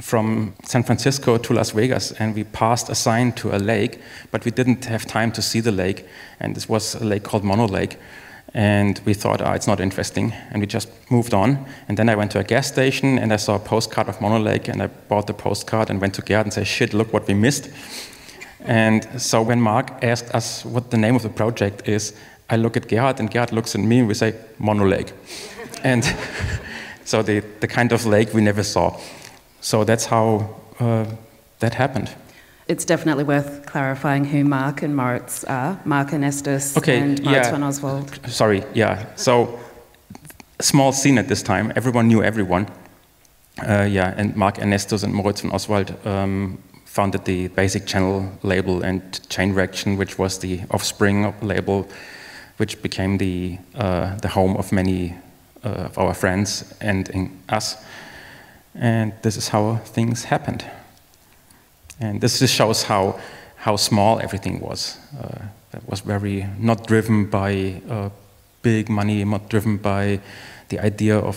from 0.00 0.54
San 0.64 0.82
Francisco 0.82 1.38
to 1.38 1.54
Las 1.54 1.70
Vegas, 1.70 2.12
and 2.12 2.34
we 2.34 2.44
passed 2.44 2.90
a 2.90 2.94
sign 2.94 3.32
to 3.32 3.54
a 3.54 3.58
lake, 3.58 4.00
but 4.30 4.44
we 4.44 4.50
didn't 4.50 4.84
have 4.84 5.06
time 5.06 5.32
to 5.32 5.42
see 5.42 5.60
the 5.60 5.72
lake, 5.72 6.06
and 6.40 6.54
this 6.54 6.68
was 6.68 6.94
a 6.96 7.04
lake 7.04 7.22
called 7.22 7.44
Mono 7.44 7.66
Lake. 7.66 7.96
And 8.56 9.00
we 9.04 9.14
thought, 9.14 9.42
oh, 9.42 9.52
it's 9.52 9.66
not 9.66 9.80
interesting, 9.80 10.32
and 10.50 10.60
we 10.60 10.66
just 10.66 10.88
moved 11.10 11.34
on. 11.34 11.66
And 11.88 11.96
then 11.96 12.08
I 12.08 12.14
went 12.14 12.30
to 12.32 12.38
a 12.38 12.44
gas 12.44 12.68
station, 12.68 13.18
and 13.18 13.32
I 13.32 13.36
saw 13.36 13.56
a 13.56 13.58
postcard 13.58 14.08
of 14.08 14.20
Mono 14.20 14.38
Lake, 14.38 14.68
and 14.68 14.80
I 14.80 14.86
bought 14.86 15.26
the 15.26 15.34
postcard 15.34 15.90
and 15.90 16.00
went 16.00 16.14
to 16.14 16.22
Gerhard 16.22 16.46
and 16.46 16.52
said, 16.52 16.66
shit, 16.66 16.94
look 16.94 17.12
what 17.12 17.26
we 17.26 17.34
missed. 17.34 17.70
And 18.60 19.20
so 19.20 19.42
when 19.42 19.60
Mark 19.60 20.02
asked 20.02 20.34
us 20.34 20.64
what 20.64 20.90
the 20.90 20.96
name 20.96 21.16
of 21.16 21.22
the 21.22 21.28
project 21.28 21.88
is, 21.88 22.14
I 22.50 22.56
look 22.56 22.76
at 22.76 22.88
Gerhard, 22.88 23.20
and 23.20 23.30
Gerhard 23.30 23.52
looks 23.52 23.74
at 23.74 23.80
me, 23.80 24.00
and 24.00 24.08
we 24.08 24.14
say, 24.14 24.34
Mono 24.58 24.86
Lake. 24.86 25.12
and 25.82 26.04
so 27.04 27.22
the, 27.22 27.40
the 27.60 27.66
kind 27.66 27.92
of 27.92 28.06
lake 28.06 28.34
we 28.34 28.40
never 28.40 28.62
saw. 28.62 28.98
So 29.60 29.84
that's 29.84 30.06
how 30.06 30.54
uh, 30.80 31.06
that 31.60 31.74
happened. 31.74 32.10
It's 32.66 32.84
definitely 32.84 33.24
worth 33.24 33.66
clarifying 33.66 34.24
who 34.24 34.42
Mark 34.44 34.82
and 34.82 34.96
Moritz 34.96 35.44
are. 35.44 35.78
Mark 35.84 36.08
Ernestus 36.12 36.76
okay, 36.78 36.98
and 36.98 37.22
Moritz 37.22 37.46
yeah. 37.46 37.50
von 37.50 37.62
Oswald. 37.62 38.20
Sorry, 38.26 38.64
yeah. 38.72 39.04
So, 39.16 39.58
small 40.60 40.92
scene 40.92 41.18
at 41.18 41.28
this 41.28 41.42
time. 41.42 41.72
Everyone 41.76 42.08
knew 42.08 42.22
everyone. 42.22 42.66
Uh, 43.62 43.82
yeah, 43.82 44.14
and 44.16 44.34
Mark 44.34 44.56
Ernestus 44.56 45.04
and 45.04 45.14
Moritz 45.14 45.42
von 45.42 45.52
Oswald 45.52 45.94
um, 46.06 46.58
founded 46.86 47.24
the 47.26 47.48
Basic 47.48 47.86
Channel 47.86 48.32
label 48.42 48.82
and 48.82 49.02
Chain 49.28 49.52
Reaction, 49.52 49.98
which 49.98 50.18
was 50.18 50.38
the 50.38 50.60
offspring 50.70 51.34
label, 51.42 51.86
which 52.56 52.82
became 52.82 53.18
the, 53.18 53.58
uh, 53.74 54.16
the 54.16 54.28
home 54.28 54.56
of 54.56 54.72
many 54.72 55.14
uh, 55.64 55.88
of 55.88 55.98
our 55.98 56.14
friends 56.14 56.74
and 56.80 57.08
in 57.10 57.30
us. 57.48 57.76
And 58.74 59.12
this 59.22 59.36
is 59.36 59.48
how 59.48 59.76
things 59.76 60.24
happened. 60.24 60.64
And 62.00 62.20
this 62.20 62.38
just 62.38 62.54
shows 62.54 62.82
how, 62.82 63.18
how 63.56 63.76
small 63.76 64.20
everything 64.20 64.60
was. 64.60 64.98
Uh, 65.18 65.38
that 65.70 65.88
was 65.88 66.00
very 66.00 66.46
not 66.58 66.86
driven 66.86 67.26
by 67.26 67.80
uh, 67.88 68.10
big 68.62 68.88
money, 68.88 69.24
not 69.24 69.48
driven 69.48 69.76
by 69.76 70.20
the 70.68 70.78
idea 70.78 71.18
of 71.18 71.36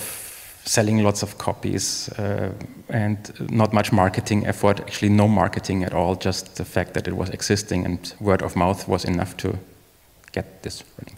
selling 0.66 1.04
lots 1.04 1.24
of 1.24 1.38
copies 1.38 2.10
uh, 2.20 2.52
and 2.90 3.34
not 3.50 3.74
much 3.74 3.92
marketing 3.92 4.46
effort, 4.46 4.80
actually 4.82 5.10
no 5.10 5.28
marketing 5.28 5.84
at 5.84 5.94
all, 5.94 6.16
just 6.16 6.56
the 6.58 6.66
fact 6.66 6.94
that 6.94 7.08
it 7.08 7.16
was 7.16 7.30
existing 7.30 7.86
and 7.86 8.14
word 8.20 8.42
of 8.42 8.56
mouth 8.56 8.88
was 8.88 9.06
enough 9.06 9.36
to 9.38 9.58
get 10.38 10.64
this 10.64 10.84
running. 10.98 11.18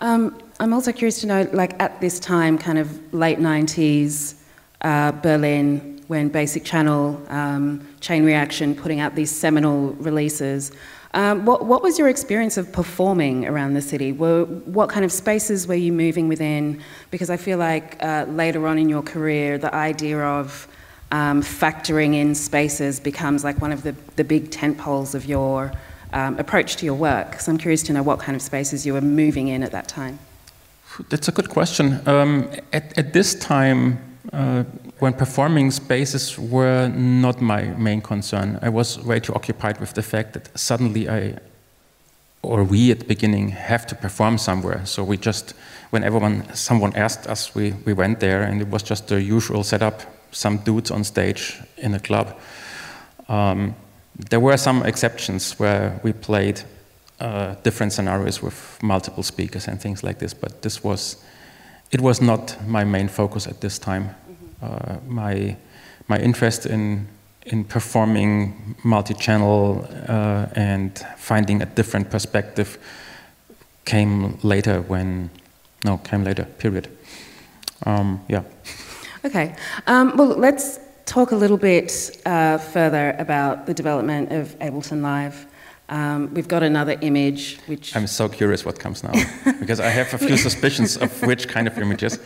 Um, 0.00 0.42
I'm 0.60 0.72
also 0.72 0.92
curious 0.92 1.20
to 1.20 1.26
know, 1.26 1.42
like 1.52 1.80
at 1.80 2.00
this 2.00 2.18
time, 2.18 2.56
kind 2.56 2.78
of 2.78 2.88
late 3.12 3.38
90s, 3.38 4.34
uh, 4.80 5.12
Berlin, 5.12 6.02
when 6.06 6.28
Basic 6.28 6.64
Channel, 6.64 7.22
um, 7.28 7.86
Chain 8.00 8.24
Reaction, 8.24 8.74
putting 8.74 9.00
out 9.00 9.14
these 9.14 9.30
seminal 9.30 9.92
releases. 10.08 10.72
Um, 11.12 11.44
what, 11.44 11.66
what, 11.66 11.82
was 11.82 11.98
your 11.98 12.08
experience 12.08 12.56
of 12.56 12.72
performing 12.72 13.46
around 13.46 13.74
the 13.74 13.82
city? 13.82 14.12
Were, 14.12 14.44
what 14.44 14.88
kind 14.88 15.04
of 15.04 15.12
spaces 15.12 15.66
were 15.66 15.74
you 15.86 15.92
moving 15.92 16.28
within? 16.28 16.80
Because 17.10 17.30
I 17.30 17.36
feel 17.36 17.58
like 17.58 18.02
uh, 18.02 18.26
later 18.28 18.66
on 18.66 18.78
in 18.78 18.88
your 18.88 19.02
career, 19.02 19.58
the 19.58 19.74
idea 19.74 20.18
of 20.18 20.66
um, 21.12 21.42
factoring 21.42 22.14
in 22.14 22.34
spaces 22.34 23.00
becomes 23.00 23.44
like 23.44 23.60
one 23.60 23.72
of 23.72 23.82
the, 23.82 23.94
the 24.16 24.24
big 24.24 24.50
tent 24.50 24.78
poles 24.78 25.14
of 25.14 25.26
your 25.26 25.72
um, 26.12 26.38
approach 26.38 26.76
to 26.76 26.84
your 26.84 26.94
work. 26.94 27.40
So 27.40 27.52
I'm 27.52 27.58
curious 27.58 27.82
to 27.84 27.92
know 27.92 28.02
what 28.02 28.18
kind 28.18 28.36
of 28.36 28.42
spaces 28.42 28.84
you 28.86 28.92
were 28.94 29.00
moving 29.00 29.48
in 29.48 29.62
at 29.62 29.72
that 29.72 29.88
time. 29.88 30.18
That's 31.08 31.28
a 31.28 31.32
good 31.32 31.48
question. 31.48 32.00
Um, 32.06 32.50
at, 32.72 32.96
at, 32.98 33.12
this 33.12 33.34
time, 33.34 33.98
uh, 34.32 34.64
when 34.98 35.14
performing 35.14 35.70
spaces 35.70 36.38
were 36.38 36.88
not 36.88 37.40
my 37.40 37.62
main 37.62 38.00
concern. 38.00 38.58
I 38.60 38.68
was 38.68 38.98
way 39.04 39.20
too 39.20 39.34
occupied 39.34 39.80
with 39.80 39.94
the 39.94 40.02
fact 40.02 40.34
that 40.34 40.58
suddenly 40.58 41.08
I, 41.08 41.38
or 42.42 42.64
we 42.64 42.90
at 42.90 42.98
the 42.98 43.04
beginning, 43.06 43.48
have 43.48 43.86
to 43.86 43.94
perform 43.94 44.38
somewhere. 44.38 44.84
So 44.84 45.02
we 45.02 45.16
just, 45.16 45.54
when 45.90 46.04
everyone, 46.04 46.54
someone 46.54 46.94
asked 46.96 47.26
us, 47.26 47.54
we, 47.54 47.72
we 47.84 47.92
went 47.92 48.20
there, 48.20 48.42
and 48.42 48.60
it 48.60 48.68
was 48.68 48.82
just 48.82 49.08
the 49.08 49.22
usual 49.22 49.64
setup: 49.64 50.02
some 50.32 50.58
dudes 50.58 50.90
on 50.90 51.04
stage 51.04 51.58
in 51.78 51.94
a 51.94 52.00
club. 52.00 52.38
Um, 53.28 53.74
there 54.28 54.40
were 54.40 54.56
some 54.56 54.82
exceptions 54.82 55.58
where 55.58 55.98
we 56.02 56.12
played 56.12 56.62
uh, 57.20 57.54
different 57.62 57.92
scenarios 57.92 58.42
with 58.42 58.78
multiple 58.82 59.22
speakers 59.22 59.68
and 59.68 59.80
things 59.80 60.02
like 60.02 60.18
this, 60.18 60.34
but 60.34 60.62
this 60.62 60.84
was 60.84 61.16
it 61.90 62.00
was 62.00 62.20
not 62.20 62.56
my 62.66 62.84
main 62.84 63.08
focus 63.08 63.46
at 63.46 63.60
this 63.60 63.78
time. 63.78 64.04
Mm-hmm. 64.04 64.64
Uh, 64.64 64.96
my 65.06 65.56
my 66.08 66.18
interest 66.18 66.66
in 66.66 67.08
in 67.46 67.64
performing 67.64 68.76
multi-channel 68.84 69.88
uh, 70.08 70.46
and 70.54 71.04
finding 71.16 71.62
a 71.62 71.66
different 71.66 72.10
perspective 72.10 72.78
came 73.84 74.38
later 74.42 74.82
when 74.82 75.30
no 75.84 75.96
came 75.98 76.22
later 76.22 76.44
period 76.58 76.88
um, 77.86 78.20
yeah 78.28 78.42
okay 79.24 79.54
um, 79.86 80.12
well 80.16 80.28
let's 80.28 80.78
talk 81.10 81.32
a 81.32 81.36
little 81.36 81.58
bit 81.58 81.90
uh, 82.24 82.56
further 82.56 83.16
about 83.18 83.66
the 83.66 83.74
development 83.74 84.30
of 84.30 84.56
ableton 84.60 85.02
live 85.02 85.46
um, 85.90 86.32
we've 86.34 86.46
got 86.46 86.62
another 86.62 86.96
image 87.00 87.58
which. 87.66 87.96
I'm 87.96 88.06
so 88.06 88.28
curious 88.28 88.64
what 88.64 88.78
comes 88.78 89.02
now, 89.02 89.12
because 89.58 89.80
I 89.80 89.88
have 89.88 90.14
a 90.14 90.18
few 90.18 90.36
suspicions 90.36 90.96
of 90.96 91.10
which 91.22 91.48
kind 91.48 91.66
of 91.66 91.76
images. 91.78 92.20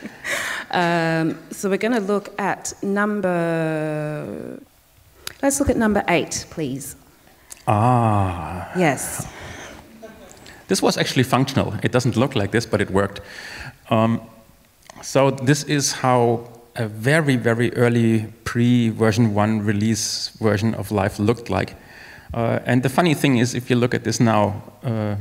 Um, 0.71 1.39
so 1.51 1.71
we're 1.71 1.79
going 1.79 1.95
to 1.95 2.01
look 2.01 2.39
at 2.39 2.75
number. 2.83 4.61
Let's 5.43 5.61
look 5.61 5.71
at 5.71 5.79
number 5.79 6.05
eight, 6.09 6.47
please. 6.51 6.97
Ah. 7.67 8.71
Yes. 8.77 9.27
This 10.69 10.83
was 10.83 10.99
actually 10.99 11.23
functional. 11.23 11.75
It 11.83 11.93
doesn't 11.93 12.17
look 12.17 12.35
like 12.35 12.51
this, 12.51 12.67
but 12.67 12.83
it 12.83 12.91
worked. 12.91 13.23
Um, 13.89 14.21
so 15.03 15.31
this 15.31 15.65
is 15.65 15.93
how 15.93 16.49
a 16.77 16.89
very, 16.89 17.37
very 17.37 17.73
early 17.75 18.27
pre-version 18.45 19.35
1 19.35 19.65
release 19.65 20.31
version 20.41 20.75
of 20.75 20.91
Live 20.91 21.19
looked 21.19 21.51
like. 21.51 21.75
Uh, 22.33 22.59
and 22.67 22.83
the 22.83 22.89
funny 22.89 23.15
thing 23.15 23.39
is, 23.39 23.55
if 23.55 23.71
you 23.71 23.77
look 23.77 23.95
at 23.95 24.03
this 24.03 24.19
now, 24.19 24.63
uh, 24.83 25.15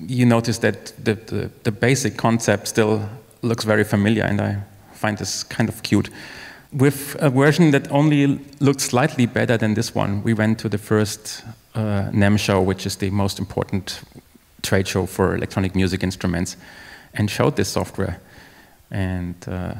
you 0.00 0.26
notice 0.26 0.58
that 0.58 0.92
the, 1.04 1.14
the, 1.14 1.50
the, 1.62 1.72
basic 1.72 2.16
concept 2.16 2.68
still 2.68 3.08
looks 3.42 3.64
very 3.64 3.84
familiar, 3.84 4.24
and 4.24 4.40
I 4.40 4.58
find 4.92 5.18
this 5.18 5.44
kind 5.44 5.68
of 5.68 5.82
cute. 5.82 6.10
With 6.72 7.16
a 7.20 7.30
version 7.30 7.70
that 7.70 7.90
only 7.90 8.40
looked 8.60 8.80
slightly 8.80 9.26
better 9.26 9.56
than 9.56 9.74
this 9.74 9.94
one, 9.94 10.22
we 10.22 10.34
went 10.34 10.58
to 10.60 10.68
the 10.68 10.78
first 10.78 11.44
uh, 11.74 12.36
show, 12.36 12.60
which 12.60 12.86
is 12.86 12.96
the 12.96 13.10
most 13.10 13.38
important 13.38 14.02
trade 14.62 14.86
show 14.88 15.06
for 15.06 15.34
electronic 15.34 15.74
music 15.74 16.02
instruments, 16.02 16.56
and 17.14 17.30
showed 17.30 17.56
this 17.56 17.68
software. 17.68 18.20
And 18.90 19.34
uh, 19.46 19.74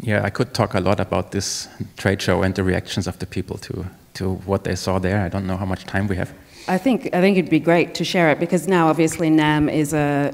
yeah, 0.00 0.24
I 0.24 0.30
could 0.30 0.54
talk 0.54 0.74
a 0.74 0.80
lot 0.80 1.00
about 1.00 1.32
this 1.32 1.68
trade 1.96 2.22
show 2.22 2.42
and 2.42 2.54
the 2.54 2.64
reactions 2.64 3.06
of 3.06 3.18
the 3.18 3.26
people 3.26 3.58
to 3.58 3.84
to 4.14 4.34
what 4.46 4.64
they 4.64 4.76
saw 4.76 4.98
there. 4.98 5.20
I 5.20 5.28
don't 5.28 5.46
know 5.46 5.56
how 5.56 5.64
much 5.64 5.84
time 5.84 6.06
we 6.06 6.16
have. 6.16 6.32
I 6.68 6.78
think 6.78 7.06
I 7.14 7.20
think 7.20 7.38
it'd 7.38 7.50
be 7.50 7.60
great 7.60 7.94
to 7.94 8.04
share 8.04 8.30
it 8.30 8.38
because 8.38 8.68
now 8.68 8.88
obviously 8.88 9.30
NAMM 9.30 9.70
is 9.72 9.92
a 9.92 10.32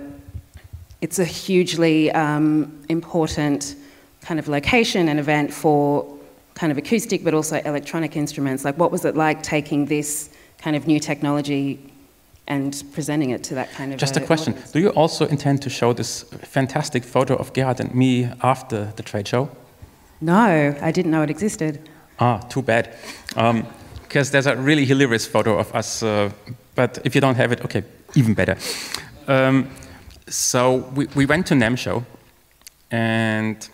it's 1.00 1.18
a 1.18 1.24
hugely 1.24 2.10
um, 2.12 2.84
important 2.88 3.76
kind 4.20 4.40
of 4.40 4.48
location 4.48 5.08
and 5.08 5.18
event 5.20 5.52
for 5.52 6.18
kind 6.54 6.72
of 6.72 6.78
acoustic 6.78 7.24
but 7.24 7.34
also 7.34 7.56
electronic 7.64 8.16
instruments. 8.16 8.64
Like, 8.64 8.76
what 8.76 8.90
was 8.90 9.04
it 9.04 9.16
like 9.16 9.42
taking 9.42 9.86
this 9.86 10.30
kind 10.58 10.74
of 10.76 10.86
new 10.86 10.98
technology 10.98 11.78
and 12.48 12.82
presenting 12.92 13.30
it 13.30 13.42
to 13.44 13.54
that 13.54 13.70
kind 13.70 13.92
of 13.92 14.00
just 14.00 14.16
a, 14.16 14.22
a 14.22 14.26
question 14.26 14.52
audience? 14.52 14.72
do 14.72 14.80
you 14.80 14.90
also 14.90 15.26
intend 15.26 15.62
to 15.62 15.70
show 15.70 15.92
this 15.92 16.24
fantastic 16.42 17.04
photo 17.04 17.34
of 17.36 17.52
Gerhard 17.52 17.80
and 17.80 17.94
me 17.94 18.28
after 18.42 18.92
the 18.96 19.02
trade 19.02 19.28
show 19.28 19.48
no 20.20 20.74
i 20.82 20.90
didn't 20.90 21.10
know 21.10 21.22
it 21.22 21.30
existed 21.30 21.78
Ah, 22.18 22.38
too 22.48 22.62
bad. 22.62 22.94
Because 23.28 24.28
um, 24.28 24.32
there's 24.32 24.46
a 24.46 24.56
really 24.56 24.84
hilarious 24.84 25.26
photo 25.26 25.58
of 25.58 25.72
us, 25.74 26.02
uh, 26.02 26.30
but 26.74 26.98
if 27.04 27.14
you 27.14 27.20
don't 27.20 27.36
have 27.36 27.52
it, 27.52 27.64
okay, 27.64 27.84
even 28.14 28.34
better. 28.34 28.56
Um, 29.28 29.68
so 30.26 30.90
we, 30.94 31.06
we 31.14 31.26
went 31.26 31.46
to 31.46 31.54
NAMM 31.54 31.78
show, 31.78 32.04
and 32.90 33.68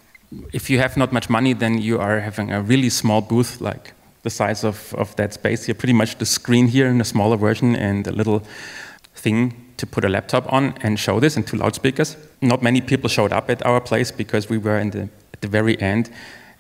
if 0.53 0.69
you 0.69 0.79
have 0.79 0.97
not 0.97 1.13
much 1.13 1.31
money, 1.31 1.55
then 1.55 1.79
you 1.79 1.99
are 1.99 2.21
having 2.21 2.53
a 2.53 2.61
really 2.61 2.91
small 2.91 3.21
booth, 3.23 3.61
like 3.61 3.93
the 4.25 4.31
size 4.31 4.65
of, 4.65 4.93
of 4.95 5.15
that 5.17 5.33
space 5.33 5.65
here, 5.65 5.75
pretty 5.75 5.93
much 5.93 6.19
the 6.19 6.27
screen 6.27 6.67
here 6.67 6.89
in 6.89 7.01
a 7.01 7.05
smaller 7.05 7.37
version, 7.37 7.77
and 7.77 8.07
a 8.07 8.13
little 8.13 8.43
thing 9.15 9.55
to 9.77 9.87
put 9.87 10.05
a 10.05 10.09
laptop 10.09 10.53
on 10.53 10.75
and 10.83 10.99
show 10.99 11.21
this, 11.21 11.37
and 11.37 11.47
two 11.47 11.57
loudspeakers. 11.57 12.17
Not 12.41 12.63
many 12.63 12.81
people 12.81 13.09
showed 13.09 13.33
up 13.33 13.49
at 13.49 13.65
our 13.65 13.81
place 13.81 14.11
because 14.11 14.51
we 14.51 14.59
were 14.59 14.79
in 14.79 14.91
the, 14.91 15.09
at 15.33 15.41
the 15.41 15.49
very 15.49 15.81
end 15.81 16.11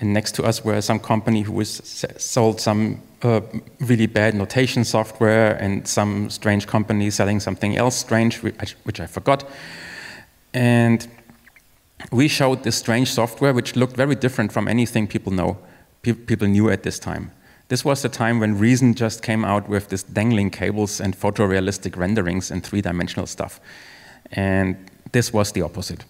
and 0.00 0.12
next 0.12 0.34
to 0.34 0.42
us 0.42 0.64
were 0.64 0.80
some 0.80 0.98
company 0.98 1.42
who 1.42 1.52
was 1.52 1.80
sold 2.18 2.60
some 2.60 3.00
uh, 3.22 3.40
really 3.80 4.06
bad 4.06 4.34
notation 4.34 4.84
software 4.84 5.54
and 5.56 5.86
some 5.86 6.28
strange 6.30 6.66
company 6.66 7.10
selling 7.10 7.40
something 7.40 7.76
else 7.76 7.96
strange, 7.96 8.42
which, 8.42 9.00
I 9.00 9.06
forgot. 9.06 9.48
And 10.52 11.06
we 12.10 12.28
showed 12.28 12.64
this 12.64 12.76
strange 12.76 13.12
software 13.12 13.52
which 13.52 13.76
looked 13.76 13.96
very 13.96 14.14
different 14.14 14.52
from 14.52 14.68
anything 14.68 15.06
people 15.06 15.32
know, 15.32 15.58
pe 16.02 16.12
people 16.12 16.48
knew 16.48 16.68
at 16.70 16.82
this 16.82 16.98
time. 16.98 17.30
This 17.68 17.84
was 17.84 18.02
the 18.02 18.08
time 18.08 18.40
when 18.40 18.58
Reason 18.58 18.94
just 18.94 19.22
came 19.22 19.44
out 19.44 19.68
with 19.68 19.88
this 19.88 20.02
dangling 20.02 20.50
cables 20.50 21.00
and 21.00 21.16
photorealistic 21.18 21.96
renderings 21.96 22.50
and 22.50 22.62
three-dimensional 22.62 23.26
stuff. 23.26 23.60
And 24.32 24.76
this 25.12 25.32
was 25.32 25.52
the 25.52 25.62
opposite. 25.62 26.04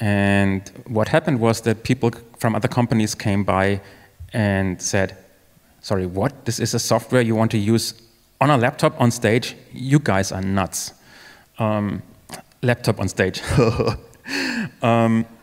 And 0.00 0.70
what 0.86 1.08
happened 1.08 1.40
was 1.40 1.62
that 1.62 1.82
people 1.82 2.12
from 2.38 2.54
other 2.54 2.68
companies 2.68 3.14
came 3.14 3.42
by 3.42 3.80
and 4.32 4.80
said, 4.80 5.16
sorry, 5.80 6.06
what? 6.06 6.44
This 6.44 6.60
is 6.60 6.74
a 6.74 6.78
software 6.78 7.22
you 7.22 7.34
want 7.34 7.50
to 7.50 7.58
use 7.58 7.94
on 8.40 8.50
a 8.50 8.56
laptop 8.56 9.00
on 9.00 9.10
stage? 9.10 9.56
You 9.72 9.98
guys 9.98 10.30
are 10.30 10.42
nuts. 10.42 10.92
Um, 11.58 12.02
laptop 12.62 13.00
on 13.00 13.08
stage. 13.08 13.42
um, 14.82 15.26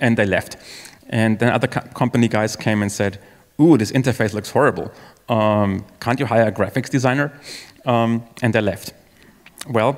and 0.00 0.16
they 0.18 0.26
left. 0.26 0.56
And 1.08 1.38
then 1.38 1.50
other 1.50 1.66
co 1.66 1.80
company 1.94 2.28
guys 2.28 2.56
came 2.56 2.82
and 2.82 2.92
said, 2.92 3.18
ooh, 3.60 3.76
this 3.76 3.92
interface 3.92 4.32
looks 4.32 4.50
horrible. 4.50 4.90
Um, 5.28 5.84
can't 6.00 6.18
you 6.18 6.26
hire 6.26 6.48
a 6.48 6.52
graphics 6.52 6.90
designer? 6.90 7.32
Um, 7.84 8.24
and 8.42 8.54
they 8.54 8.60
left. 8.60 8.92
Well, 9.68 9.96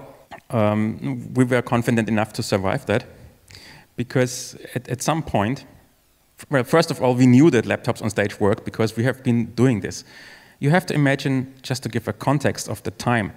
um, 0.51 1.33
we 1.35 1.45
were 1.45 1.63
confident 1.63 2.09
enough 2.09 2.33
to 2.35 2.43
survive 2.43 2.87
that 2.87 3.05
because 3.97 4.57
at, 4.75 4.89
at 4.89 5.03
some 5.03 5.23
point, 5.23 5.65
well, 6.51 6.65
first 6.65 6.91
of 6.91 7.01
all, 7.01 7.15
we 7.15 7.27
knew 7.27 7.51
that 7.51 7.65
laptops 7.65 8.03
on 8.03 8.11
stage 8.11 8.41
work 8.41 8.65
because 8.65 8.97
we 8.97 9.05
have 9.05 9.23
been 9.23 9.47
doing 9.55 9.81
this. 9.81 10.05
You 10.59 10.71
have 10.71 10.87
to 10.87 10.95
imagine, 10.95 11.55
just 11.63 11.83
to 11.85 11.89
give 11.89 12.09
a 12.09 12.13
context 12.13 12.69
of 12.69 12.83
the 12.83 12.91
time, 12.91 13.33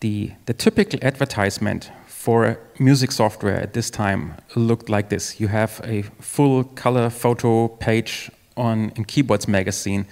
the, 0.00 0.32
the 0.46 0.54
typical 0.54 0.98
advertisement 1.02 1.90
for 2.06 2.58
music 2.78 3.12
software 3.12 3.60
at 3.60 3.72
this 3.72 3.90
time 3.90 4.34
looked 4.54 4.88
like 4.88 5.08
this. 5.08 5.40
You 5.40 5.48
have 5.48 5.80
a 5.84 6.02
full 6.20 6.64
color 6.64 7.10
photo 7.10 7.68
page 7.68 8.30
on 8.60 8.92
in 8.96 9.04
Keyboards 9.04 9.48
magazine 9.48 10.04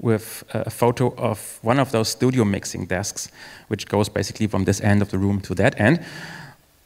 with 0.00 0.44
a 0.54 0.70
photo 0.70 1.14
of 1.16 1.58
one 1.62 1.80
of 1.80 1.90
those 1.90 2.08
studio 2.08 2.44
mixing 2.44 2.86
desks, 2.86 3.30
which 3.68 3.88
goes 3.88 4.08
basically 4.08 4.46
from 4.46 4.64
this 4.64 4.80
end 4.80 5.02
of 5.02 5.08
the 5.10 5.18
room 5.18 5.40
to 5.40 5.54
that 5.54 5.80
end. 5.80 6.04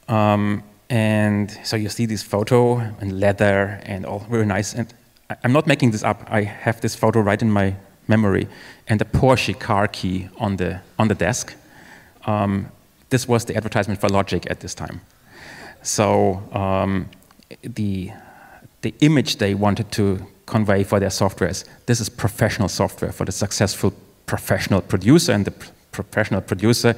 Um, 0.07 0.63
and 0.89 1.51
so 1.63 1.75
you 1.75 1.89
see 1.89 2.07
this 2.07 2.23
photo 2.23 2.79
and 2.99 3.19
leather 3.19 3.79
and 3.83 4.05
all 4.05 4.19
very 4.29 4.45
nice. 4.45 4.73
And 4.73 4.93
I'm 5.43 5.53
not 5.53 5.67
making 5.67 5.91
this 5.91 6.03
up. 6.03 6.23
I 6.27 6.41
have 6.41 6.81
this 6.81 6.95
photo 6.95 7.19
right 7.19 7.41
in 7.41 7.51
my 7.51 7.75
memory 8.07 8.47
and 8.87 9.01
a 9.01 9.05
Porsche 9.05 9.57
car 9.59 9.87
key 9.87 10.29
on 10.37 10.57
the, 10.57 10.81
on 10.97 11.07
the 11.07 11.15
desk. 11.15 11.55
Um, 12.25 12.71
this 13.09 13.27
was 13.27 13.45
the 13.45 13.55
advertisement 13.55 14.01
for 14.01 14.09
Logic 14.09 14.49
at 14.49 14.59
this 14.59 14.73
time. 14.73 15.01
So 15.83 16.41
um, 16.51 17.09
the, 17.61 18.11
the 18.81 18.93
image 19.01 19.37
they 19.37 19.53
wanted 19.53 19.91
to 19.93 20.25
convey 20.45 20.83
for 20.83 20.99
their 20.99 21.09
software 21.09 21.49
is 21.49 21.65
this 21.85 21.99
is 21.99 22.09
professional 22.09 22.69
software 22.69 23.11
for 23.11 23.25
the 23.25 23.31
successful 23.31 23.93
professional 24.25 24.81
producer, 24.81 25.31
and 25.31 25.45
the 25.45 25.53
professional 25.91 26.41
producer 26.41 26.95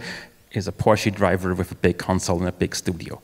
is 0.52 0.68
a 0.68 0.72
Porsche 0.72 1.14
driver 1.14 1.54
with 1.54 1.72
a 1.72 1.76
big 1.76 1.98
console 1.98 2.40
and 2.40 2.48
a 2.48 2.52
big 2.52 2.76
studio. 2.76 3.22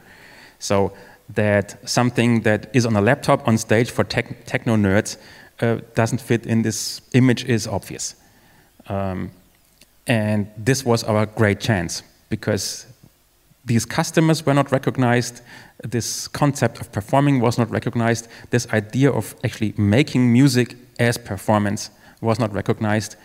So 0.60 0.94
that 1.36 1.78
something 1.90 2.42
that 2.42 2.70
is 2.76 2.86
on 2.86 2.96
a 2.96 3.02
laptop 3.02 3.48
on 3.48 3.58
stage 3.58 3.90
for 3.90 4.04
tech, 4.04 4.46
techno 4.46 4.76
nerds 4.76 5.18
uh, 5.62 5.78
doesn't 5.96 6.22
fit 6.22 6.46
in 6.46 6.62
this 6.62 7.02
image 7.14 7.46
is 7.46 7.68
obvious. 7.68 8.16
Um, 8.88 9.32
and 10.08 10.48
this 10.58 10.84
was 10.84 11.04
our 11.04 11.26
great 11.26 11.60
chance 11.60 12.04
because 12.30 12.86
these 13.64 13.86
customers 13.86 14.46
were 14.46 14.54
not 14.54 14.72
recognized, 14.72 15.42
this 15.84 16.28
concept 16.28 16.80
of 16.80 16.92
performing 16.92 17.40
was 17.40 17.58
not 17.58 17.70
recognized, 17.70 18.28
this 18.50 18.68
idea 18.74 19.12
of 19.12 19.36
actually 19.44 19.74
making 19.78 20.32
music 20.32 20.76
as 21.00 21.18
performance 21.18 21.90
was 22.22 22.40
not 22.40 22.54
recognized. 22.54 23.16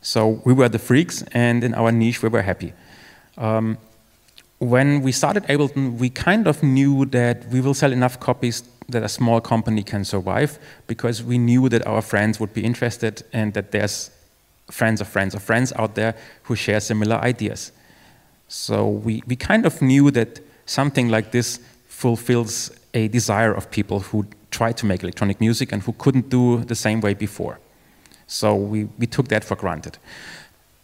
So 0.00 0.40
we 0.44 0.52
were 0.52 0.68
the 0.68 0.78
freaks, 0.78 1.22
and 1.32 1.64
in 1.64 1.74
our 1.74 1.90
niche, 1.90 2.22
we 2.22 2.28
were 2.28 2.42
happy. 2.42 2.72
Um, 3.36 3.78
when 4.58 5.02
we 5.02 5.12
started 5.12 5.44
Ableton, 5.44 5.98
we 5.98 6.08
kind 6.08 6.46
of 6.46 6.62
knew 6.62 7.04
that 7.06 7.46
we 7.48 7.60
will 7.60 7.74
sell 7.74 7.92
enough 7.92 8.18
copies 8.20 8.62
that 8.88 9.02
a 9.02 9.08
small 9.08 9.40
company 9.40 9.82
can 9.82 10.04
survive 10.04 10.58
because 10.86 11.22
we 11.22 11.38
knew 11.38 11.68
that 11.68 11.86
our 11.86 12.00
friends 12.00 12.38
would 12.38 12.54
be 12.54 12.64
interested 12.64 13.22
and 13.32 13.52
that 13.54 13.72
there's 13.72 14.10
friends 14.70 15.00
of 15.00 15.08
friends 15.08 15.34
of 15.34 15.42
friends 15.42 15.72
out 15.76 15.94
there 15.94 16.14
who 16.44 16.56
share 16.56 16.80
similar 16.80 17.16
ideas. 17.16 17.72
So 18.48 18.88
we, 18.88 19.22
we 19.26 19.36
kind 19.36 19.66
of 19.66 19.82
knew 19.82 20.10
that 20.12 20.40
something 20.66 21.08
like 21.08 21.32
this 21.32 21.60
fulfills 21.96 22.70
a 22.92 23.08
desire 23.08 23.54
of 23.54 23.70
people 23.70 24.00
who 24.00 24.26
try 24.50 24.70
to 24.70 24.84
make 24.84 25.02
electronic 25.02 25.40
music 25.40 25.72
and 25.72 25.82
who 25.82 25.92
couldn't 25.92 26.28
do 26.28 26.62
the 26.64 26.74
same 26.74 27.00
way 27.00 27.14
before. 27.14 27.58
So 28.26 28.54
we, 28.54 28.84
we 28.98 29.06
took 29.06 29.28
that 29.28 29.44
for 29.44 29.56
granted. 29.56 29.96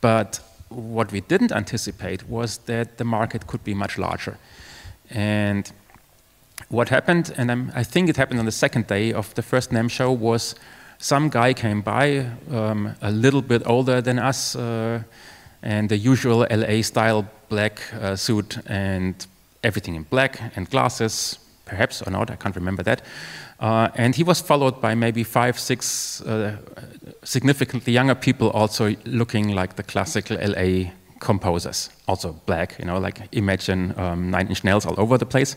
But 0.00 0.40
what 0.70 1.12
we 1.12 1.20
didn't 1.20 1.52
anticipate 1.52 2.26
was 2.28 2.58
that 2.64 2.96
the 2.96 3.04
market 3.04 3.46
could 3.46 3.62
be 3.62 3.74
much 3.74 3.98
larger. 3.98 4.38
And 5.10 5.70
what 6.70 6.88
happened, 6.88 7.34
and 7.36 7.50
I'm, 7.52 7.72
i 7.74 7.84
think 7.84 8.08
it 8.08 8.16
happened 8.16 8.40
on 8.40 8.46
the 8.46 8.58
second 8.66 8.86
day 8.86 9.12
of 9.12 9.34
the 9.34 9.42
first 9.42 9.70
NAMM 9.70 9.90
show, 9.90 10.10
was 10.12 10.54
some 10.98 11.28
guy 11.28 11.52
came 11.52 11.82
by, 11.82 12.26
um, 12.50 12.94
a 13.02 13.10
little 13.10 13.42
bit 13.42 13.62
older 13.66 14.00
than 14.00 14.18
us, 14.18 14.56
uh, 14.56 15.02
and 15.62 15.90
the 15.90 15.98
usual 15.98 16.46
LA 16.50 16.80
style 16.82 17.26
black 17.50 17.82
uh, 18.00 18.16
suit 18.16 18.58
and 18.66 19.26
everything 19.62 19.94
in 19.94 20.02
black 20.04 20.40
and 20.56 20.68
glasses, 20.70 21.38
perhaps 21.64 22.02
or 22.02 22.10
not, 22.10 22.30
I 22.30 22.36
can't 22.36 22.56
remember 22.56 22.82
that. 22.82 23.02
Uh, 23.60 23.88
and 23.94 24.14
he 24.14 24.24
was 24.24 24.40
followed 24.40 24.80
by 24.80 24.94
maybe 24.94 25.22
five, 25.22 25.58
six 25.58 26.20
uh, 26.22 26.56
significantly 27.22 27.92
younger 27.92 28.14
people 28.14 28.50
also 28.50 28.94
looking 29.04 29.54
like 29.54 29.76
the 29.76 29.82
classical 29.82 30.36
LA 30.36 30.90
composers, 31.20 31.90
also 32.08 32.32
black, 32.46 32.76
you 32.78 32.84
know, 32.84 32.98
like 32.98 33.28
imagine 33.30 33.94
um, 33.96 34.30
Nine 34.30 34.48
Inch 34.48 34.64
Nails 34.64 34.84
all 34.84 34.98
over 34.98 35.16
the 35.16 35.26
place. 35.26 35.56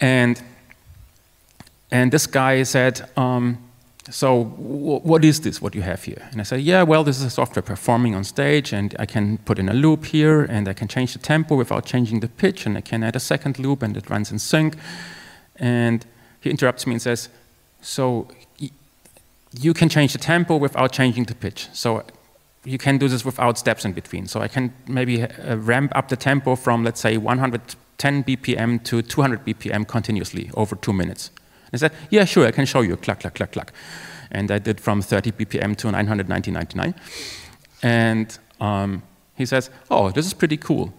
And, 0.00 0.40
and 1.90 2.12
this 2.12 2.28
guy 2.28 2.62
said, 2.62 3.10
um, 3.16 3.58
so 4.10 4.44
what 4.44 5.24
is 5.24 5.40
this, 5.40 5.60
what 5.60 5.74
you 5.74 5.82
have 5.82 6.02
here? 6.04 6.28
And 6.30 6.40
I 6.40 6.44
say, 6.44 6.58
yeah, 6.58 6.82
well, 6.82 7.04
this 7.04 7.18
is 7.18 7.24
a 7.24 7.30
software 7.30 7.62
performing 7.62 8.14
on 8.14 8.24
stage, 8.24 8.72
and 8.72 8.94
I 8.98 9.06
can 9.06 9.38
put 9.38 9.58
in 9.58 9.68
a 9.68 9.74
loop 9.74 10.06
here, 10.06 10.42
and 10.42 10.68
I 10.68 10.72
can 10.72 10.88
change 10.88 11.12
the 11.12 11.18
tempo 11.18 11.56
without 11.56 11.84
changing 11.84 12.20
the 12.20 12.28
pitch, 12.28 12.66
and 12.66 12.76
I 12.76 12.80
can 12.80 13.02
add 13.02 13.16
a 13.16 13.20
second 13.20 13.58
loop, 13.58 13.82
and 13.82 13.96
it 13.96 14.08
runs 14.08 14.30
in 14.30 14.38
sync. 14.38 14.76
And 15.56 16.06
he 16.40 16.50
interrupts 16.50 16.86
me 16.86 16.94
and 16.94 17.02
says, 17.02 17.28
so 17.80 18.28
you 19.52 19.74
can 19.74 19.88
change 19.88 20.12
the 20.12 20.18
tempo 20.18 20.56
without 20.56 20.92
changing 20.92 21.24
the 21.24 21.34
pitch. 21.34 21.68
So 21.72 22.04
you 22.64 22.78
can 22.78 22.98
do 22.98 23.08
this 23.08 23.24
without 23.24 23.58
steps 23.58 23.84
in 23.84 23.92
between. 23.92 24.26
So 24.26 24.40
I 24.40 24.48
can 24.48 24.72
maybe 24.86 25.22
uh, 25.22 25.56
ramp 25.56 25.92
up 25.94 26.08
the 26.08 26.16
tempo 26.16 26.54
from, 26.56 26.84
let's 26.84 27.00
say, 27.00 27.16
110 27.16 28.24
BPM 28.24 28.84
to 28.84 29.02
200 29.02 29.44
BPM 29.44 29.86
continuously 29.86 30.50
over 30.54 30.76
two 30.76 30.92
minutes. 30.92 31.30
And 31.72 31.74
I 31.74 31.88
said, 31.88 31.92
yeah, 32.10 32.24
sure, 32.24 32.46
I 32.46 32.50
can 32.50 32.66
show 32.66 32.80
you, 32.80 32.96
cluck, 32.96 33.20
cluck, 33.20 33.34
cluck, 33.34 33.52
cluck. 33.52 33.72
And 34.30 34.50
I 34.50 34.58
did 34.58 34.80
from 34.80 35.02
30 35.02 35.32
BPM 35.32 35.76
to 35.76 35.88
990.99. 35.88 36.94
And 37.82 38.38
um, 38.60 39.02
he 39.36 39.46
says, 39.46 39.70
oh, 39.90 40.10
this 40.10 40.26
is 40.26 40.34
pretty 40.34 40.56
cool. 40.56 40.92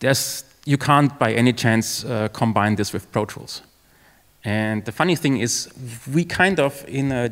There's, 0.00 0.44
you 0.66 0.76
can't 0.76 1.18
by 1.18 1.32
any 1.32 1.52
chance 1.52 2.04
uh, 2.04 2.28
combine 2.28 2.76
this 2.76 2.92
with 2.92 3.10
Pro 3.12 3.24
Tools. 3.24 3.62
And 4.44 4.84
the 4.84 4.92
funny 4.92 5.16
thing 5.16 5.38
is, 5.38 5.72
we 6.12 6.24
kind 6.24 6.60
of, 6.60 6.84
in 6.86 7.12
a, 7.12 7.30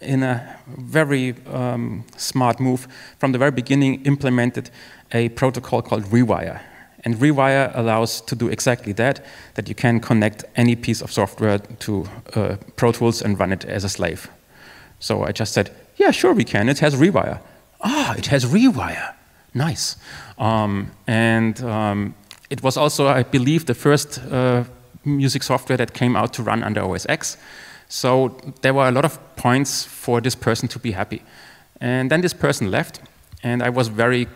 in 0.00 0.22
a 0.22 0.56
very 0.66 1.34
um, 1.46 2.04
smart 2.16 2.60
move, 2.60 2.88
from 3.18 3.32
the 3.32 3.38
very 3.38 3.50
beginning 3.50 4.02
implemented 4.04 4.70
a 5.12 5.28
protocol 5.30 5.82
called 5.82 6.04
Rewire. 6.04 6.60
And 7.04 7.16
Rewire 7.16 7.70
allows 7.74 8.20
to 8.22 8.36
do 8.36 8.48
exactly 8.48 8.92
that, 8.94 9.24
that 9.54 9.68
you 9.68 9.74
can 9.74 10.00
connect 10.00 10.44
any 10.56 10.76
piece 10.76 11.00
of 11.00 11.10
software 11.10 11.58
to 11.58 12.06
uh, 12.34 12.56
Pro 12.76 12.92
Tools 12.92 13.22
and 13.22 13.38
run 13.38 13.52
it 13.52 13.64
as 13.64 13.84
a 13.84 13.88
slave. 13.88 14.30
So 14.98 15.24
I 15.24 15.32
just 15.32 15.52
said, 15.52 15.70
yeah, 15.96 16.10
sure 16.10 16.34
we 16.34 16.44
can, 16.44 16.68
it 16.68 16.78
has 16.80 16.94
Rewire. 16.94 17.40
Ah, 17.80 18.14
it 18.16 18.26
has 18.26 18.44
Rewire, 18.44 19.14
nice. 19.54 19.96
Um, 20.38 20.90
and 21.06 21.62
um, 21.62 22.14
it 22.50 22.62
was 22.62 22.76
also, 22.76 23.08
I 23.08 23.22
believe, 23.22 23.64
the 23.64 23.74
first 23.74 24.18
uh, 24.30 24.64
music 25.04 25.42
software 25.42 25.78
that 25.78 25.94
came 25.94 26.16
out 26.16 26.34
to 26.34 26.42
run 26.42 26.62
under 26.62 26.82
OS 26.82 27.06
X. 27.08 27.38
So 27.88 28.36
there 28.60 28.74
were 28.74 28.88
a 28.88 28.92
lot 28.92 29.04
of 29.04 29.18
points 29.36 29.84
for 29.84 30.20
this 30.20 30.34
person 30.34 30.68
to 30.68 30.78
be 30.78 30.92
happy. 30.92 31.22
And 31.80 32.10
then 32.10 32.20
this 32.20 32.34
person 32.34 32.70
left, 32.70 33.00
and 33.42 33.62
I 33.62 33.70
was 33.70 33.88
very 33.88 34.28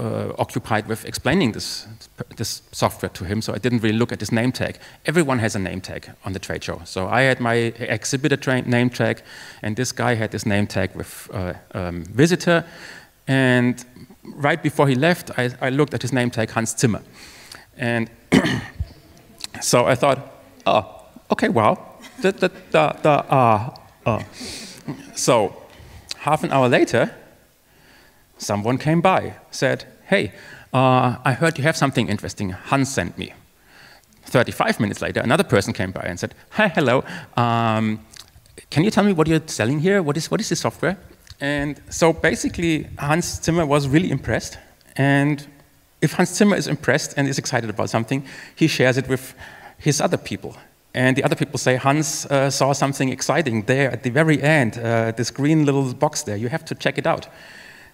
uh, 0.00 0.32
occupied 0.38 0.88
with 0.88 1.04
explaining 1.04 1.52
this, 1.52 1.86
this 2.36 2.62
software 2.72 3.10
to 3.10 3.24
him, 3.24 3.42
so 3.42 3.52
I 3.52 3.58
didn't 3.58 3.82
really 3.82 3.98
look 3.98 4.12
at 4.12 4.20
his 4.20 4.32
name 4.32 4.50
tag. 4.52 4.78
Everyone 5.04 5.38
has 5.40 5.54
a 5.54 5.58
name 5.58 5.80
tag 5.80 6.10
on 6.24 6.32
the 6.32 6.38
trade 6.38 6.64
show. 6.64 6.80
So 6.84 7.06
I 7.08 7.22
had 7.22 7.40
my 7.40 7.54
exhibitor 7.78 8.62
name 8.62 8.90
tag, 8.90 9.22
and 9.62 9.76
this 9.76 9.92
guy 9.92 10.14
had 10.14 10.32
his 10.32 10.46
name 10.46 10.66
tag 10.66 10.94
with 10.94 11.28
uh, 11.32 11.52
um, 11.74 12.04
visitor. 12.04 12.64
And 13.28 13.84
right 14.24 14.62
before 14.62 14.88
he 14.88 14.94
left, 14.94 15.30
I, 15.38 15.50
I, 15.60 15.68
looked 15.70 15.94
at 15.94 16.02
his 16.02 16.12
name 16.12 16.30
tag, 16.30 16.50
Hans 16.50 16.74
Zimmer. 16.76 17.02
And 17.76 18.10
so 19.60 19.86
I 19.86 19.94
thought, 19.94 20.18
oh, 20.66 21.04
okay, 21.30 21.48
wow. 21.48 21.78
The, 22.22 22.32
the, 22.32 22.48
the, 22.70 22.96
the, 23.02 23.10
uh, 23.10 23.74
uh. 24.06 24.22
So 25.14 25.54
half 26.16 26.42
an 26.42 26.52
hour 26.52 26.68
later, 26.68 27.14
someone 28.40 28.78
came 28.78 29.00
by, 29.00 29.34
said, 29.50 29.84
Hey, 30.06 30.32
uh, 30.72 31.16
I 31.24 31.32
heard 31.32 31.58
you 31.58 31.64
have 31.64 31.76
something 31.76 32.08
interesting. 32.08 32.50
Hans 32.50 32.92
sent 32.92 33.16
me. 33.18 33.32
35 34.24 34.80
minutes 34.80 35.00
later, 35.00 35.20
another 35.20 35.44
person 35.44 35.72
came 35.72 35.90
by 35.92 36.02
and 36.02 36.18
said, 36.18 36.34
Hi, 36.50 36.68
hello. 36.68 37.04
Um, 37.36 38.04
can 38.70 38.84
you 38.84 38.90
tell 38.90 39.04
me 39.04 39.12
what 39.12 39.26
you're 39.26 39.46
selling 39.46 39.80
here? 39.80 40.02
What 40.02 40.16
is, 40.16 40.30
what 40.30 40.40
is 40.40 40.48
this 40.48 40.60
software? 40.60 40.96
And 41.40 41.80
so 41.90 42.12
basically, 42.12 42.86
Hans 42.98 43.42
Zimmer 43.42 43.66
was 43.66 43.88
really 43.88 44.10
impressed. 44.10 44.58
And 44.96 45.46
if 46.00 46.12
Hans 46.12 46.34
Zimmer 46.34 46.56
is 46.56 46.66
impressed 46.66 47.14
and 47.16 47.28
is 47.28 47.38
excited 47.38 47.70
about 47.70 47.90
something, 47.90 48.24
he 48.54 48.66
shares 48.66 48.96
it 48.96 49.08
with 49.08 49.34
his 49.78 50.00
other 50.00 50.16
people. 50.16 50.56
And 50.92 51.16
the 51.16 51.24
other 51.24 51.36
people 51.36 51.58
say, 51.58 51.76
Hans 51.76 52.26
uh, 52.26 52.50
saw 52.50 52.72
something 52.72 53.08
exciting 53.10 53.62
there 53.62 53.90
at 53.90 54.02
the 54.02 54.10
very 54.10 54.42
end, 54.42 54.78
uh, 54.78 55.12
this 55.12 55.30
green 55.30 55.64
little 55.64 55.94
box 55.94 56.22
there. 56.22 56.36
You 56.36 56.48
have 56.48 56.64
to 56.66 56.74
check 56.74 56.98
it 56.98 57.06
out. 57.06 57.28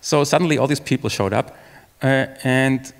So 0.01 0.24
suddenly 0.24 0.59
all 0.59 0.66
these 0.66 0.80
people 0.80 1.11
showed 1.11 1.32
up, 1.32 1.57
uh, 2.03 2.26
and 2.44 2.92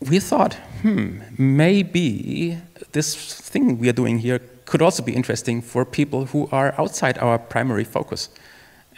we 0.00 0.18
thought, 0.18 0.54
hmm, 0.82 1.20
maybe 1.38 2.58
this 2.92 3.14
thing 3.34 3.78
we 3.78 3.88
are 3.88 3.94
doing 3.94 4.18
here 4.18 4.40
could 4.64 4.82
also 4.82 5.02
be 5.02 5.12
interesting 5.12 5.62
for 5.62 5.84
people 5.84 6.26
who 6.26 6.48
are 6.50 6.74
outside 6.78 7.18
our 7.18 7.38
primary 7.38 7.84
focus. 7.84 8.28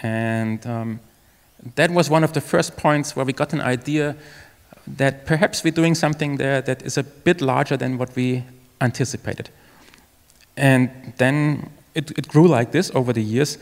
And 0.03 0.65
um, 0.67 1.01
that 1.77 1.91
was 1.91 2.11
one 2.11 2.25
of 2.25 2.33
the 2.33 2.41
first 2.41 2.77
points 2.77 3.17
where 3.17 3.25
we 3.25 3.33
got 3.33 3.53
an 3.53 3.61
idea 3.61 4.17
that 4.87 5.27
perhaps 5.27 5.65
we're 5.65 5.73
doing 5.73 5.95
something 5.95 6.37
there 6.37 6.61
that 6.63 6.83
is 6.83 6.99
a 6.99 7.03
bit 7.03 7.41
larger 7.41 7.77
than 7.77 7.99
what 7.99 8.15
we 8.17 8.45
anticipated. 8.81 9.49
And 10.57 10.91
then 11.17 11.71
it, 11.95 12.11
it 12.19 12.29
grew 12.29 12.47
like 12.47 12.73
this 12.73 12.91
over 12.95 13.13
the 13.13 13.23
years. 13.23 13.59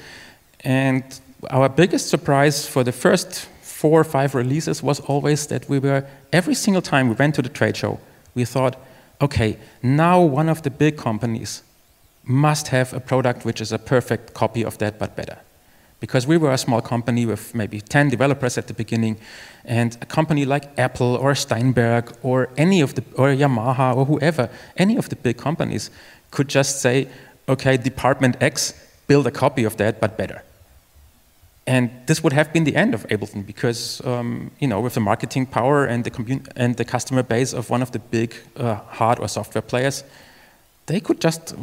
And 0.64 1.03
our 1.51 1.68
biggest 1.68 2.09
surprise 2.09 2.66
for 2.66 2.85
the 2.85 2.93
first 2.93 3.49
four 3.83 4.01
or 4.01 4.05
five 4.05 4.33
releases 4.37 4.80
was 4.80 5.01
always 5.01 5.49
that 5.49 5.68
we 5.68 5.76
were, 5.80 6.05
every 6.33 6.55
single 6.55 6.83
time 6.83 7.09
we 7.09 7.16
went 7.16 7.35
to 7.35 7.43
the 7.43 7.49
trade 7.49 7.76
show, 7.76 7.99
we 8.37 8.45
thought, 8.45 8.76
okay, 9.20 9.59
now 9.83 10.22
one 10.22 10.49
of 10.49 10.62
the 10.62 10.70
big 10.70 10.97
companies 10.97 11.64
must 12.22 12.68
have 12.68 12.95
a 12.95 13.01
product 13.01 13.45
which 13.45 13.61
is 13.61 13.72
a 13.72 13.78
perfect 13.78 14.35
copy 14.35 14.64
of 14.64 14.78
that 14.78 15.01
but 15.01 15.16
better. 15.16 15.37
Because 15.99 16.28
we 16.28 16.37
were 16.37 16.53
a 16.53 16.59
small 16.59 16.80
company 16.80 17.26
with 17.26 17.57
maybe 17.57 17.80
10 17.80 18.09
developers 18.09 18.57
at 18.57 18.68
the 18.68 18.74
beginning, 18.74 19.16
and 19.64 19.99
a 20.01 20.07
company 20.07 20.45
like 20.45 20.64
Apple 20.78 21.16
or 21.16 21.35
Steinberg 21.35 22.05
or 22.22 22.51
any 22.57 22.83
of 22.83 22.95
the, 22.95 23.03
or 23.16 23.30
Yamaha 23.30 23.97
or 23.97 24.05
whoever, 24.05 24.49
any 24.76 24.97
of 24.97 25.09
the 25.09 25.16
big 25.16 25.39
companies 25.39 25.91
could 26.30 26.47
just 26.47 26.80
say, 26.80 27.09
okay, 27.49 27.76
department 27.76 28.37
X, 28.41 28.74
build 29.09 29.26
a 29.26 29.33
copy 29.33 29.64
of 29.64 29.76
that 29.78 30.01
but 30.01 30.16
better. 30.16 30.43
And 31.67 31.91
this 32.07 32.23
would 32.25 32.33
have 32.33 32.53
been 32.53 32.65
the 32.65 32.75
end 32.75 32.93
of 32.95 33.07
Ableton 33.09 33.47
because, 33.47 34.05
um, 34.05 34.51
you 34.59 34.67
know, 34.67 34.81
with 34.81 34.95
the 34.95 35.01
marketing 35.01 35.47
power 35.47 35.85
and 35.85 36.03
the, 36.05 36.41
and 36.57 36.77
the 36.77 36.85
customer 36.85 37.23
base 37.23 37.53
of 37.53 37.71
one 37.71 37.83
of 37.83 37.93
the 37.93 38.01
big 38.01 38.35
uh, 38.57 38.75
hard 38.75 39.21
or 39.21 39.29
software 39.29 39.63
players, 39.63 40.03
they 40.87 41.01
could 41.01 41.21
just 41.21 41.55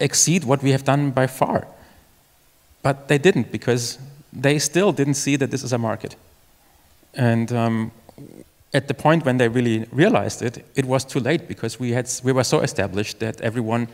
exceed 0.00 0.44
what 0.44 0.62
we 0.62 0.70
have 0.70 0.84
done 0.84 1.10
by 1.10 1.26
far. 1.26 1.66
But 2.82 3.08
they 3.08 3.18
didn't 3.18 3.52
because 3.52 3.98
they 4.32 4.58
still 4.58 4.92
didn't 4.92 5.14
see 5.14 5.36
that 5.36 5.50
this 5.50 5.62
is 5.62 5.72
a 5.72 5.78
market. 5.78 6.16
And 7.14 7.52
um, 7.52 7.92
at 8.72 8.88
the 8.88 8.94
point 8.94 9.24
when 9.24 9.36
they 9.36 9.48
really 9.48 9.86
realized 9.92 10.42
it, 10.42 10.64
it 10.74 10.84
was 10.84 11.04
too 11.04 11.20
late 11.20 11.48
because 11.48 11.78
we, 11.78 11.92
had, 11.92 12.08
we 12.22 12.32
were 12.32 12.44
so 12.44 12.60
established 12.60 13.18
that 13.18 13.40
everyone 13.42 13.88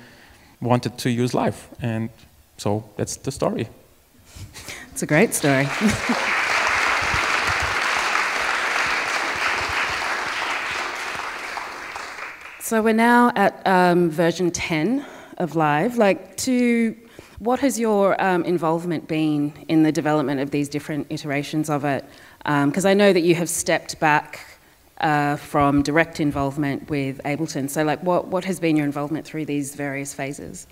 wanted 0.61 0.97
to 0.99 1.11
use 1.11 1.35
Live. 1.35 1.69
And 1.81 2.11
so 2.57 2.85
that's 2.97 3.17
the 3.17 3.33
story. 3.33 3.69
It's 4.95 5.03
a 5.03 5.07
great 5.07 5.35
story. 5.35 5.65
so 12.61 12.81
we're 12.81 12.93
now 12.93 13.33
at 13.35 13.61
um, 13.67 14.09
version 14.09 14.53
10 14.53 15.05
of 15.39 15.57
Live. 15.57 15.99
Like, 15.99 16.37
to 16.37 16.97
what 17.41 17.59
has 17.59 17.77
your 17.77 18.15
um, 18.23 18.45
involvement 18.45 19.09
been 19.09 19.53
in 19.67 19.83
the 19.83 19.91
development 19.91 20.41
of 20.41 20.53
these 20.53 20.69
different 20.69 21.09
iterations 21.11 21.69
of 21.69 21.85
it? 21.85 22.05
Because 22.39 22.85
um, 22.85 22.91
I 22.91 22.95
know 22.95 23.13
that 23.13 23.23
you 23.23 23.35
have 23.35 23.49
stepped 23.49 23.99
back 23.99 24.47
uh, 24.99 25.35
from 25.35 25.83
direct 25.83 26.21
involvement 26.21 26.89
with 26.89 27.21
Ableton. 27.25 27.69
So, 27.69 27.83
like, 27.83 28.01
what, 28.05 28.29
what 28.29 28.45
has 28.45 28.61
been 28.61 28.77
your 28.77 28.87
involvement 28.87 29.27
through 29.27 29.47
these 29.47 29.75
various 29.75 30.15
phases? 30.15 30.69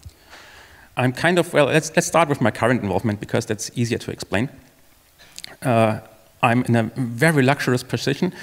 I'm 0.96 1.12
kind 1.12 1.38
of, 1.38 1.52
well, 1.52 1.66
let's, 1.66 1.90
let's 1.96 2.06
start 2.06 2.28
with 2.28 2.40
my 2.40 2.50
current 2.50 2.82
involvement 2.82 3.20
because 3.20 3.46
that's 3.46 3.70
easier 3.74 3.98
to 3.98 4.10
explain. 4.10 4.50
Uh, 5.62 6.00
I'm 6.42 6.64
in 6.64 6.76
a 6.76 6.82
very 6.96 7.42
luxurious 7.42 7.82
position. 7.82 8.34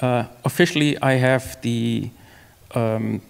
Uh, 0.00 0.24
officially, 0.44 0.96
I 1.02 1.14
have 1.14 1.60
the, 1.62 2.10
um, 2.74 3.20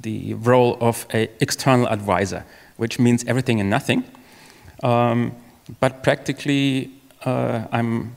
the 0.00 0.34
role 0.34 0.78
of 0.80 1.06
an 1.10 1.28
external 1.40 1.86
advisor, 1.88 2.44
which 2.76 2.98
means 2.98 3.24
everything 3.26 3.60
and 3.60 3.70
nothing. 3.70 4.04
Um, 4.82 5.36
but 5.80 6.02
practically, 6.02 6.90
uh, 7.24 7.66
I'm 7.70 8.16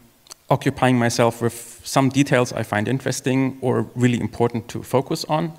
occupying 0.50 0.98
myself 0.98 1.42
with 1.42 1.82
some 1.84 2.10
details 2.10 2.54
I 2.54 2.64
find 2.64 2.88
interesting 2.88 3.58
or 3.62 3.88
really 3.96 4.20
important 4.20 4.68
to 4.70 4.84
focus 4.84 5.26
on. 5.26 5.54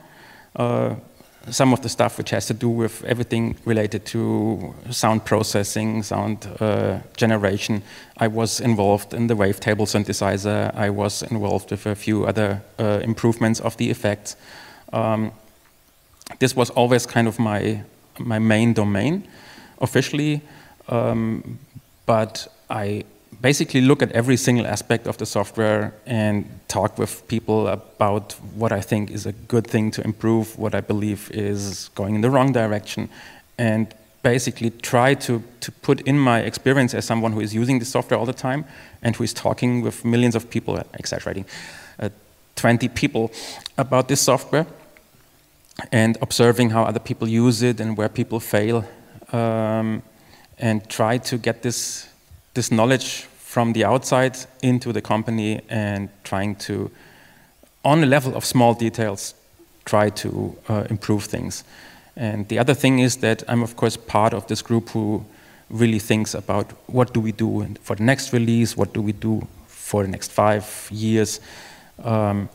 Some 1.50 1.72
of 1.72 1.80
the 1.80 1.88
stuff 1.88 2.18
which 2.18 2.30
has 2.30 2.46
to 2.46 2.54
do 2.54 2.68
with 2.68 3.04
everything 3.04 3.56
related 3.64 4.04
to 4.06 4.74
sound 4.90 5.24
processing, 5.24 6.02
sound 6.02 6.48
uh, 6.60 6.98
generation. 7.16 7.82
I 8.16 8.26
was 8.28 8.60
involved 8.60 9.14
in 9.14 9.28
the 9.28 9.34
wavetable 9.34 9.86
synthesizer. 9.86 10.74
I 10.74 10.90
was 10.90 11.22
involved 11.22 11.70
with 11.70 11.86
a 11.86 11.94
few 11.94 12.26
other 12.26 12.62
uh, 12.78 13.00
improvements 13.02 13.60
of 13.60 13.76
the 13.76 13.90
effects. 13.90 14.36
Um, 14.92 15.30
this 16.38 16.56
was 16.56 16.70
always 16.70 17.06
kind 17.06 17.28
of 17.28 17.38
my 17.38 17.82
my 18.18 18.38
main 18.38 18.72
domain, 18.72 19.28
officially, 19.80 20.40
um, 20.88 21.58
but 22.06 22.48
I 22.70 23.04
basically 23.40 23.80
look 23.80 24.02
at 24.02 24.12
every 24.12 24.36
single 24.36 24.66
aspect 24.66 25.06
of 25.06 25.16
the 25.18 25.26
software 25.26 25.92
and 26.06 26.48
talk 26.68 26.98
with 26.98 27.26
people 27.28 27.68
about 27.68 28.32
what 28.54 28.72
I 28.72 28.80
think 28.80 29.10
is 29.10 29.26
a 29.26 29.32
good 29.32 29.66
thing 29.66 29.90
to 29.92 30.02
improve, 30.02 30.58
what 30.58 30.74
I 30.74 30.80
believe 30.80 31.30
is 31.32 31.90
going 31.94 32.14
in 32.14 32.20
the 32.20 32.30
wrong 32.30 32.52
direction, 32.52 33.08
and 33.58 33.94
basically 34.22 34.70
try 34.70 35.14
to, 35.14 35.42
to 35.60 35.70
put 35.70 36.00
in 36.00 36.18
my 36.18 36.40
experience 36.40 36.94
as 36.94 37.04
someone 37.04 37.32
who 37.32 37.40
is 37.40 37.54
using 37.54 37.78
the 37.78 37.84
software 37.84 38.18
all 38.18 38.26
the 38.26 38.32
time 38.32 38.64
and 39.02 39.14
who 39.16 39.24
is 39.24 39.32
talking 39.32 39.82
with 39.82 40.04
millions 40.04 40.34
of 40.34 40.50
people, 40.50 40.82
exaggerating, 40.94 41.44
uh, 42.00 42.08
20 42.56 42.88
people 42.88 43.30
about 43.78 44.08
this 44.08 44.20
software 44.20 44.66
and 45.92 46.18
observing 46.22 46.70
how 46.70 46.82
other 46.82 46.98
people 46.98 47.28
use 47.28 47.62
it 47.62 47.80
and 47.80 47.96
where 47.96 48.08
people 48.08 48.40
fail 48.40 48.84
um, 49.32 50.02
and 50.58 50.88
try 50.88 51.18
to 51.18 51.36
get 51.38 51.62
this 51.62 52.08
this 52.56 52.72
knowledge 52.72 53.28
from 53.38 53.72
the 53.72 53.84
outside 53.84 54.36
into 54.62 54.92
the 54.92 55.00
company 55.00 55.60
and 55.68 56.08
trying 56.24 56.56
to, 56.56 56.90
on 57.84 58.02
a 58.02 58.06
level 58.06 58.34
of 58.34 58.44
small 58.44 58.74
details, 58.74 59.34
try 59.84 60.10
to 60.10 60.56
uh, 60.68 60.84
improve 60.90 61.24
things. 61.24 61.64
And 62.16 62.48
the 62.48 62.58
other 62.58 62.74
thing 62.74 62.98
is 62.98 63.16
that 63.18 63.44
I'm, 63.46 63.62
of 63.62 63.76
course, 63.76 63.96
part 63.96 64.34
of 64.34 64.46
this 64.48 64.62
group 64.62 64.88
who 64.88 65.24
really 65.70 65.98
thinks 66.00 66.34
about 66.34 66.72
what 66.86 67.12
do 67.12 67.20
we 67.20 67.32
do 67.32 67.66
for 67.82 67.96
the 67.96 68.02
next 68.02 68.32
release, 68.32 68.76
what 68.76 68.92
do 68.92 69.02
we 69.02 69.12
do 69.12 69.46
for 69.68 70.02
the 70.02 70.08
next 70.08 70.32
five 70.32 70.88
years. 70.90 71.40
Um, 72.02 72.48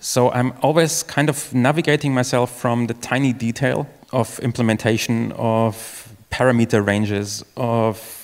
so 0.00 0.30
I'm 0.30 0.52
always 0.62 1.02
kind 1.02 1.28
of 1.28 1.54
navigating 1.54 2.14
myself 2.14 2.58
from 2.60 2.86
the 2.86 2.94
tiny 2.94 3.32
detail 3.32 3.86
of 4.12 4.38
implementation 4.40 5.32
of 5.32 6.08
parameter 6.30 6.84
ranges, 6.84 7.44
of 7.56 8.19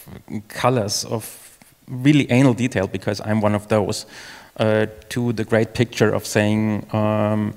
colors 0.49 1.05
of 1.05 1.59
really 1.89 2.31
anal 2.31 2.55
detail 2.55 2.87
because 2.87 3.21
I'm 3.25 3.41
one 3.41 3.55
of 3.55 3.69
those, 3.69 4.07
uh, 4.59 4.87
to 5.11 5.33
the 5.33 5.45
great 5.45 5.75
picture 5.75 6.13
of 6.13 6.27
saying 6.27 6.87
um, 6.93 7.55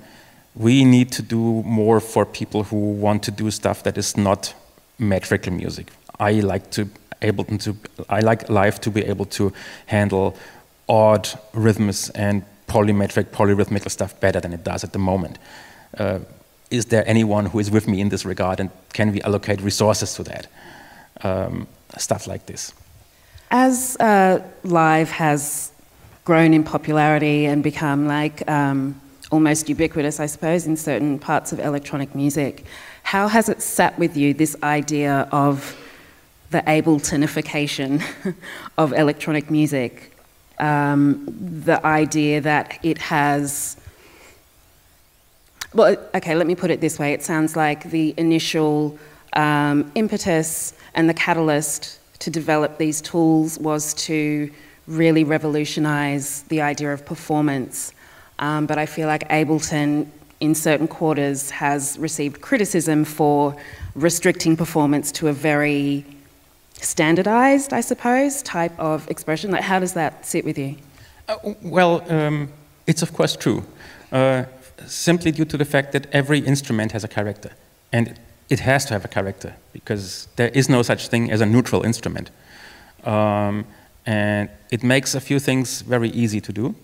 we 0.55 0.83
need 0.83 1.11
to 1.13 1.21
do 1.21 1.63
more 1.63 1.99
for 1.99 2.25
people 2.25 2.63
who 2.63 2.91
want 2.93 3.23
to 3.23 3.31
do 3.31 3.51
stuff 3.51 3.83
that 3.83 3.97
is 3.97 4.17
not 4.17 4.53
metrical 4.97 5.53
music. 5.53 5.91
I 6.19 6.41
like 6.41 6.69
to 6.71 6.89
able 7.21 7.43
to 7.43 7.75
I 8.09 8.21
like 8.21 8.49
Live 8.49 8.79
to 8.81 8.91
be 8.91 9.05
able 9.05 9.25
to 9.25 9.51
handle 9.87 10.35
odd 10.87 11.29
rhythms 11.53 12.09
and 12.11 12.43
polymetric, 12.67 13.25
polyrhythmical 13.25 13.89
stuff 13.89 14.19
better 14.19 14.39
than 14.39 14.53
it 14.53 14.63
does 14.63 14.83
at 14.83 14.93
the 14.93 14.99
moment. 14.99 15.37
Uh, 15.97 16.19
is 16.71 16.85
there 16.85 17.03
anyone 17.07 17.47
who 17.47 17.59
is 17.59 17.71
with 17.71 17.87
me 17.87 17.99
in 17.99 18.09
this 18.09 18.25
regard, 18.25 18.59
and 18.59 18.69
can 18.93 19.11
we 19.11 19.21
allocate 19.21 19.59
resources 19.61 20.13
to 20.15 20.23
that? 20.23 20.47
Um, 21.21 21.67
stuff 21.97 22.27
like 22.27 22.45
this. 22.45 22.73
As 23.51 23.97
uh, 23.99 24.43
Live 24.63 25.09
has 25.11 25.71
grown 26.23 26.53
in 26.53 26.63
popularity 26.63 27.45
and 27.45 27.63
become 27.63 28.07
like 28.07 28.47
um, 28.49 28.99
almost 29.31 29.69
ubiquitous, 29.69 30.19
I 30.19 30.27
suppose, 30.27 30.67
in 30.67 30.77
certain 30.77 31.17
parts 31.17 31.51
of 31.51 31.59
electronic 31.59 32.13
music, 32.13 32.65
how 33.03 33.27
has 33.27 33.49
it 33.49 33.61
sat 33.61 33.97
with 33.97 34.15
you 34.15 34.33
this 34.33 34.55
idea 34.61 35.27
of 35.31 35.75
the 36.51 36.61
Abletonification 36.61 38.03
of 38.77 38.93
electronic 38.93 39.49
music? 39.49 40.15
Um, 40.59 41.25
the 41.63 41.83
idea 41.85 42.41
that 42.41 42.79
it 42.83 42.97
has 42.97 43.77
well, 45.73 45.95
okay, 46.15 46.35
let 46.35 46.47
me 46.47 46.55
put 46.55 46.71
it 46.71 46.81
this 46.81 46.97
way. 46.97 47.13
It 47.13 47.21
sounds 47.21 47.55
like 47.55 47.91
the 47.91 48.15
initial 48.17 48.97
um, 49.33 49.91
impetus 49.93 50.73
and 50.93 51.09
the 51.09 51.13
catalyst 51.13 51.99
to 52.19 52.29
develop 52.29 52.77
these 52.77 53.01
tools 53.01 53.57
was 53.59 53.93
to 53.93 54.51
really 54.87 55.23
revolutionize 55.23 56.43
the 56.43 56.61
idea 56.61 56.91
of 56.91 57.05
performance. 57.05 57.93
Um, 58.39 58.65
but 58.65 58.77
I 58.77 58.85
feel 58.85 59.07
like 59.07 59.27
Ableton, 59.29 60.07
in 60.39 60.55
certain 60.55 60.87
quarters, 60.87 61.49
has 61.51 61.97
received 61.99 62.41
criticism 62.41 63.05
for 63.05 63.55
restricting 63.95 64.57
performance 64.57 65.11
to 65.13 65.27
a 65.27 65.33
very 65.33 66.05
standardized, 66.73 67.73
I 67.73 67.81
suppose, 67.81 68.41
type 68.41 68.77
of 68.79 69.09
expression. 69.09 69.51
Like, 69.51 69.63
how 69.63 69.79
does 69.79 69.93
that 69.93 70.25
sit 70.25 70.45
with 70.45 70.57
you? 70.57 70.75
Uh, 71.27 71.37
well, 71.61 72.03
um, 72.11 72.49
it's 72.87 73.01
of 73.01 73.13
course 73.13 73.35
true. 73.35 73.63
Uh, 74.11 74.45
simply 74.87 75.31
due 75.31 75.45
to 75.45 75.57
the 75.57 75.65
fact 75.65 75.91
that 75.91 76.07
every 76.11 76.39
instrument 76.39 76.91
has 76.93 77.03
a 77.03 77.07
character. 77.07 77.51
And 77.91 78.19
it 78.49 78.59
has 78.61 78.85
to 78.85 78.93
have 78.93 79.05
a 79.05 79.07
character 79.07 79.55
because 79.73 80.27
there 80.35 80.49
is 80.49 80.69
no 80.69 80.81
such 80.81 81.07
thing 81.07 81.31
as 81.31 81.41
a 81.41 81.45
neutral 81.45 81.83
instrument. 81.83 82.31
Um, 83.03 83.65
and 84.05 84.49
it 84.71 84.83
makes 84.83 85.15
a 85.15 85.19
few 85.19 85.39
things 85.39 85.81
very 85.81 86.09
easy 86.09 86.41
to 86.41 86.51
do, 86.51 86.75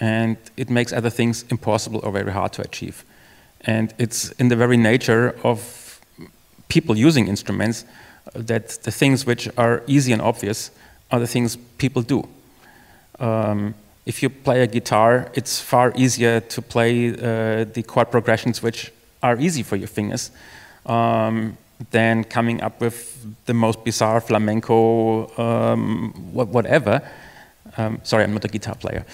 and 0.00 0.36
it 0.56 0.68
makes 0.68 0.92
other 0.92 1.10
things 1.10 1.44
impossible 1.50 2.00
or 2.02 2.12
very 2.12 2.32
hard 2.32 2.52
to 2.52 2.62
achieve. 2.62 3.04
And 3.62 3.94
it's 3.98 4.30
in 4.32 4.48
the 4.48 4.56
very 4.56 4.76
nature 4.76 5.34
of 5.42 6.00
people 6.68 6.96
using 6.96 7.28
instruments 7.28 7.84
that 8.34 8.68
the 8.82 8.90
things 8.90 9.24
which 9.24 9.48
are 9.56 9.82
easy 9.86 10.12
and 10.12 10.20
obvious 10.20 10.70
are 11.10 11.20
the 11.20 11.26
things 11.26 11.56
people 11.78 12.02
do. 12.02 12.28
Um, 13.18 13.74
if 14.04 14.22
you 14.22 14.30
play 14.30 14.62
a 14.62 14.66
guitar, 14.66 15.30
it's 15.34 15.60
far 15.60 15.92
easier 15.96 16.40
to 16.40 16.62
play 16.62 17.10
uh, 17.10 17.64
the 17.64 17.84
chord 17.86 18.10
progressions 18.10 18.62
which 18.62 18.92
are 19.22 19.38
easy 19.38 19.62
for 19.62 19.76
your 19.76 19.88
fingers 19.88 20.30
um, 20.86 21.56
than 21.90 22.24
coming 22.24 22.62
up 22.62 22.80
with 22.80 23.26
the 23.46 23.54
most 23.54 23.84
bizarre 23.84 24.20
flamenco, 24.20 25.30
um, 25.38 26.12
whatever. 26.32 27.02
Um, 27.76 28.00
sorry, 28.02 28.24
I'm 28.24 28.32
not 28.32 28.44
a 28.44 28.48
guitar 28.48 28.74
player. 28.74 29.04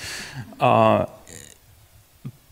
Uh, 0.61 1.07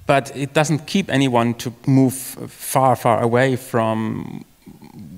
but 0.07 0.35
it 0.37 0.55
doesn't 0.55 0.87
keep 0.87 1.11
anyone 1.11 1.55
to 1.55 1.73
move 1.87 2.14
far, 2.14 2.95
far 2.95 3.23
away 3.23 3.57
from 3.57 4.45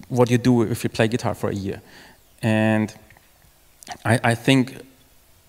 what 0.09 0.31
you 0.31 0.39
do 0.39 0.63
if 0.63 0.83
you 0.83 0.91
play 0.91 1.09
guitar 1.09 1.35
for 1.35 1.51
a 1.51 1.55
year. 1.55 1.83
And 2.43 2.95
I, 4.05 4.21
I 4.25 4.35
think 4.35 4.81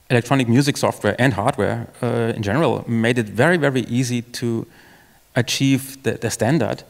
electronic 0.09 0.47
music 0.47 0.75
software 0.75 1.15
and 1.19 1.33
hardware 1.33 1.87
uh, 2.01 2.33
in 2.35 2.43
general 2.43 2.83
made 2.89 3.17
it 3.17 3.27
very, 3.27 3.57
very 3.57 3.81
easy 3.81 4.21
to 4.21 4.65
achieve 5.35 6.01
the, 6.03 6.13
the, 6.13 6.29
standard 6.31 6.83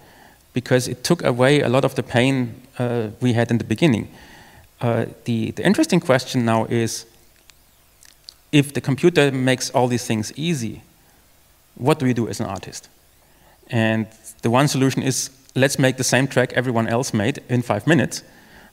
because 0.54 0.88
it 0.88 1.04
took 1.04 1.24
away 1.24 1.62
a 1.62 1.70
lot 1.70 1.86
of 1.86 1.96
the 1.96 2.04
pain 2.04 2.56
uh, 2.78 3.08
we 3.22 3.34
had 3.34 3.52
in 3.52 3.58
the 3.58 3.64
beginning. 3.64 4.08
Uh, 4.82 5.06
the, 5.26 5.52
the 5.52 5.66
interesting 5.66 6.00
question 6.00 6.46
now 6.46 6.66
is 6.66 7.06
if 8.52 8.74
the 8.74 8.82
computer 8.82 9.32
makes 9.32 9.70
all 9.72 9.88
these 9.88 10.06
things 10.06 10.32
easy, 10.36 10.82
what 11.76 12.00
do 12.00 12.06
we 12.06 12.14
do 12.14 12.28
as 12.28 12.40
an 12.40 12.46
artist? 12.46 12.90
And 13.70 14.08
the 14.42 14.50
one 14.50 14.68
solution 14.68 15.04
is 15.04 15.30
let's 15.56 15.78
make 15.78 15.98
the 15.98 16.04
same 16.04 16.28
track 16.28 16.54
everyone 16.54 16.88
else 16.88 17.14
made 17.14 17.40
in 17.50 17.62
five 17.62 17.86
minutes, 17.86 18.24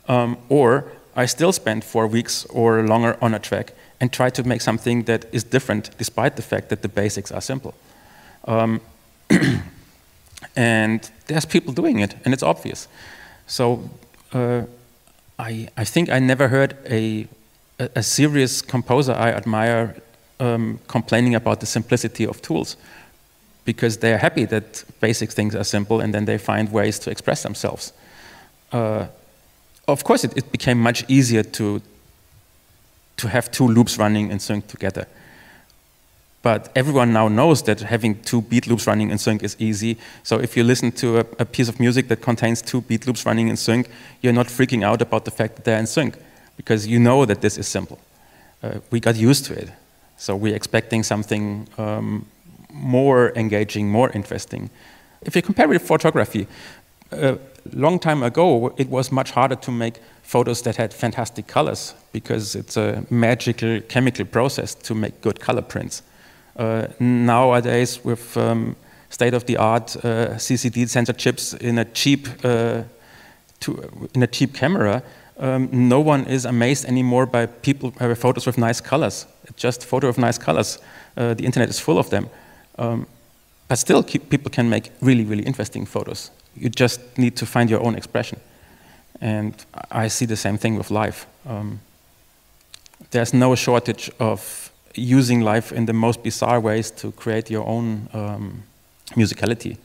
um, 0.08 0.38
or 0.48 0.84
I 1.14 1.26
still 1.26 1.52
spend 1.52 1.84
four 1.84 2.06
weeks 2.06 2.44
or 2.46 2.82
longer 2.82 3.16
on 3.20 3.34
a 3.34 3.38
track 3.38 3.72
and 4.00 4.12
try 4.12 4.30
to 4.30 4.44
make 4.44 4.60
something 4.60 5.04
that 5.04 5.24
is 5.32 5.44
different 5.44 5.90
despite 5.98 6.36
the 6.36 6.42
fact 6.42 6.68
that 6.68 6.82
the 6.82 6.88
basics 6.88 7.32
are 7.32 7.40
simple. 7.40 7.74
Um, 8.44 8.80
and 10.54 11.10
there's 11.26 11.44
people 11.44 11.72
doing 11.72 12.00
it, 12.00 12.14
and 12.24 12.32
it's 12.32 12.42
obvious. 12.42 12.88
So 13.46 13.88
uh, 14.32 14.62
I, 15.38 15.68
I 15.76 15.84
think 15.84 16.10
I 16.10 16.18
never 16.18 16.48
heard 16.48 16.76
a, 16.86 17.26
a, 17.78 17.90
a 17.96 18.02
serious 18.02 18.62
composer 18.62 19.12
I 19.12 19.30
admire 19.30 19.96
um, 20.40 20.80
complaining 20.88 21.34
about 21.34 21.60
the 21.60 21.66
simplicity 21.66 22.26
of 22.26 22.42
tools 22.42 22.76
because 23.64 23.98
they're 23.98 24.18
happy 24.18 24.44
that 24.46 24.84
basic 25.00 25.30
things 25.30 25.54
are 25.54 25.64
simple 25.64 26.00
and 26.00 26.14
then 26.14 26.24
they 26.24 26.38
find 26.38 26.70
ways 26.72 26.98
to 27.00 27.10
express 27.10 27.42
themselves. 27.42 27.92
Uh, 28.72 29.06
of 29.88 30.04
course, 30.04 30.24
it, 30.24 30.36
it 30.36 30.50
became 30.52 30.78
much 30.80 31.04
easier 31.08 31.42
to, 31.42 31.82
to 33.16 33.28
have 33.28 33.50
two 33.50 33.66
loops 33.66 33.98
running 33.98 34.30
in 34.30 34.38
sync 34.38 34.66
together. 34.68 35.06
But 36.46 36.70
everyone 36.76 37.12
now 37.12 37.26
knows 37.26 37.64
that 37.64 37.80
having 37.80 38.22
two 38.22 38.40
beat 38.40 38.68
loops 38.68 38.86
running 38.86 39.10
in 39.10 39.18
sync 39.18 39.42
is 39.42 39.56
easy. 39.58 39.96
So 40.22 40.38
if 40.38 40.56
you 40.56 40.62
listen 40.62 40.92
to 40.92 41.18
a, 41.18 41.24
a, 41.40 41.44
piece 41.44 41.68
of 41.68 41.80
music 41.80 42.06
that 42.06 42.20
contains 42.22 42.62
two 42.62 42.82
beat 42.82 43.04
loops 43.04 43.26
running 43.26 43.48
in 43.48 43.56
sync, 43.56 43.88
you're 44.22 44.32
not 44.32 44.46
freaking 44.46 44.84
out 44.84 45.02
about 45.02 45.24
the 45.24 45.32
fact 45.32 45.56
that 45.56 45.64
they're 45.64 45.80
in 45.80 45.88
sync 45.88 46.14
because 46.56 46.86
you 46.86 47.00
know 47.00 47.24
that 47.24 47.40
this 47.40 47.58
is 47.58 47.66
simple. 47.66 47.98
Uh, 48.62 48.78
we 48.92 49.00
got 49.00 49.16
used 49.16 49.44
to 49.46 49.54
it. 49.54 49.70
So 50.18 50.36
we're 50.36 50.54
expecting 50.54 51.02
something 51.02 51.66
um, 51.78 52.26
more 52.72 53.32
engaging, 53.34 53.88
more 53.88 54.10
interesting. 54.10 54.70
If 55.22 55.34
you 55.34 55.42
compare 55.42 55.64
it 55.64 55.70
with 55.70 55.82
photography, 55.82 56.46
a 57.10 57.32
uh, 57.32 57.38
long 57.72 57.98
time 57.98 58.22
ago, 58.22 58.72
it 58.76 58.88
was 58.88 59.10
much 59.10 59.32
harder 59.32 59.56
to 59.56 59.72
make 59.72 59.98
photos 60.22 60.62
that 60.62 60.76
had 60.76 60.94
fantastic 60.94 61.48
colors 61.48 61.94
because 62.12 62.54
it's 62.54 62.76
a 62.76 63.04
magical 63.10 63.80
chemical 63.88 64.24
process 64.24 64.76
to 64.76 64.94
make 64.94 65.20
good 65.22 65.40
color 65.40 65.62
prints. 65.62 66.02
Uh, 66.56 66.86
nowadays, 66.98 68.04
with 68.04 68.36
um, 68.36 68.76
state-of-the-art 69.10 69.96
uh, 69.96 70.36
CCD 70.38 70.88
sensor 70.88 71.12
chips 71.12 71.52
in 71.54 71.78
a 71.78 71.84
cheap 71.84 72.28
uh, 72.44 72.82
to, 73.60 74.08
in 74.14 74.22
a 74.22 74.26
cheap 74.26 74.54
camera, 74.54 75.02
um, 75.38 75.68
no 75.70 76.00
one 76.00 76.24
is 76.24 76.46
amazed 76.46 76.86
anymore 76.86 77.26
by 77.26 77.46
people 77.46 77.90
by 77.90 78.14
photos 78.14 78.46
with 78.46 78.56
nice 78.56 78.80
colors. 78.80 79.26
It's 79.44 79.62
just 79.62 79.84
photo 79.84 80.08
of 80.08 80.16
nice 80.16 80.38
colors. 80.38 80.78
Uh, 81.16 81.34
the 81.34 81.44
internet 81.44 81.68
is 81.68 81.78
full 81.78 81.98
of 81.98 82.08
them. 82.08 82.28
Um, 82.78 83.06
but 83.68 83.78
still, 83.78 84.02
people 84.02 84.50
can 84.50 84.70
make 84.70 84.90
really, 85.00 85.24
really 85.24 85.42
interesting 85.42 85.86
photos. 85.86 86.30
You 86.54 86.70
just 86.70 87.00
need 87.18 87.36
to 87.36 87.46
find 87.46 87.68
your 87.68 87.82
own 87.82 87.96
expression. 87.96 88.40
And 89.20 89.54
I 89.90 90.08
see 90.08 90.26
the 90.26 90.36
same 90.36 90.56
thing 90.56 90.76
with 90.76 90.90
Live. 90.90 91.26
Um, 91.46 91.80
there's 93.10 93.34
no 93.34 93.54
shortage 93.54 94.10
of 94.18 94.65
using 94.96 95.40
Live 95.40 95.72
in 95.72 95.86
the 95.86 95.92
most 95.92 96.22
bizarre 96.22 96.60
ways 96.60 96.90
to 96.92 97.12
create 97.12 97.50
your 97.50 97.66
own 97.66 98.08
um, 98.12 98.62
musicality. 99.10 99.76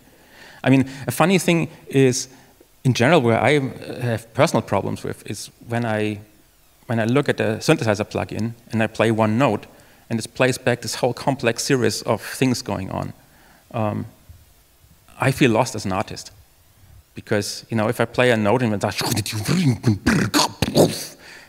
I 0.64 0.70
mean, 0.70 0.90
a 1.08 1.12
funny 1.12 1.40
thing 1.40 1.70
is, 1.88 2.28
in 2.84 2.94
general, 2.94 3.22
where 3.22 3.40
I 3.40 3.60
have 4.02 4.34
personal 4.34 4.62
problems 4.62 5.04
with 5.04 5.30
is 5.30 5.50
when 5.68 5.86
I, 5.86 6.20
when 6.86 7.00
I 7.00 7.06
look 7.06 7.30
at 7.30 7.40
a 7.40 7.58
synthesizer 7.60 8.06
plugin 8.06 8.54
and 8.72 8.82
I 8.84 8.88
play 8.88 9.12
one 9.12 9.38
note, 9.38 9.66
and 10.10 10.20
it 10.20 10.34
plays 10.34 10.58
back 10.58 10.82
this 10.82 10.96
whole 10.96 11.14
complex 11.14 11.64
series 11.64 12.02
of 12.02 12.22
things 12.22 12.62
going 12.62 12.92
on. 12.92 13.14
Um, 13.74 14.06
I 15.20 15.32
feel 15.32 15.52
lost 15.52 15.76
as 15.76 15.86
an 15.86 15.94
artist 15.94 16.32
because 17.16 17.66
you 17.70 17.78
know 17.78 17.88
if 17.88 18.02
I 18.02 18.06
play 18.06 18.32
a 18.32 18.38
note 18.38 18.62
and 18.62 18.74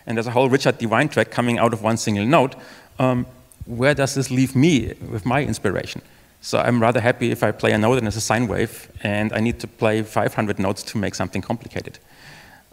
and 0.06 0.16
there's 0.16 0.26
a 0.26 0.30
whole 0.30 0.48
Richard 0.48 0.78
Devine 0.78 1.08
track 1.08 1.30
coming 1.30 1.58
out 1.58 1.72
of 1.72 1.82
one 1.82 1.96
single 1.96 2.26
note, 2.26 2.54
um, 2.98 3.26
where 3.66 3.94
does 3.94 4.14
this 4.14 4.30
leave 4.30 4.54
me 4.54 4.94
with 5.10 5.24
my 5.24 5.42
inspiration? 5.42 6.02
So 6.40 6.58
I'm 6.58 6.82
rather 6.82 7.00
happy 7.00 7.30
if 7.30 7.42
I 7.42 7.52
play 7.52 7.72
a 7.72 7.78
note 7.78 7.98
and 7.98 8.06
it's 8.08 8.16
a 8.16 8.20
sine 8.20 8.48
wave, 8.48 8.90
and 9.02 9.32
I 9.32 9.40
need 9.40 9.60
to 9.60 9.66
play 9.66 10.02
500 10.02 10.58
notes 10.58 10.82
to 10.84 10.98
make 10.98 11.14
something 11.14 11.40
complicated. 11.40 11.98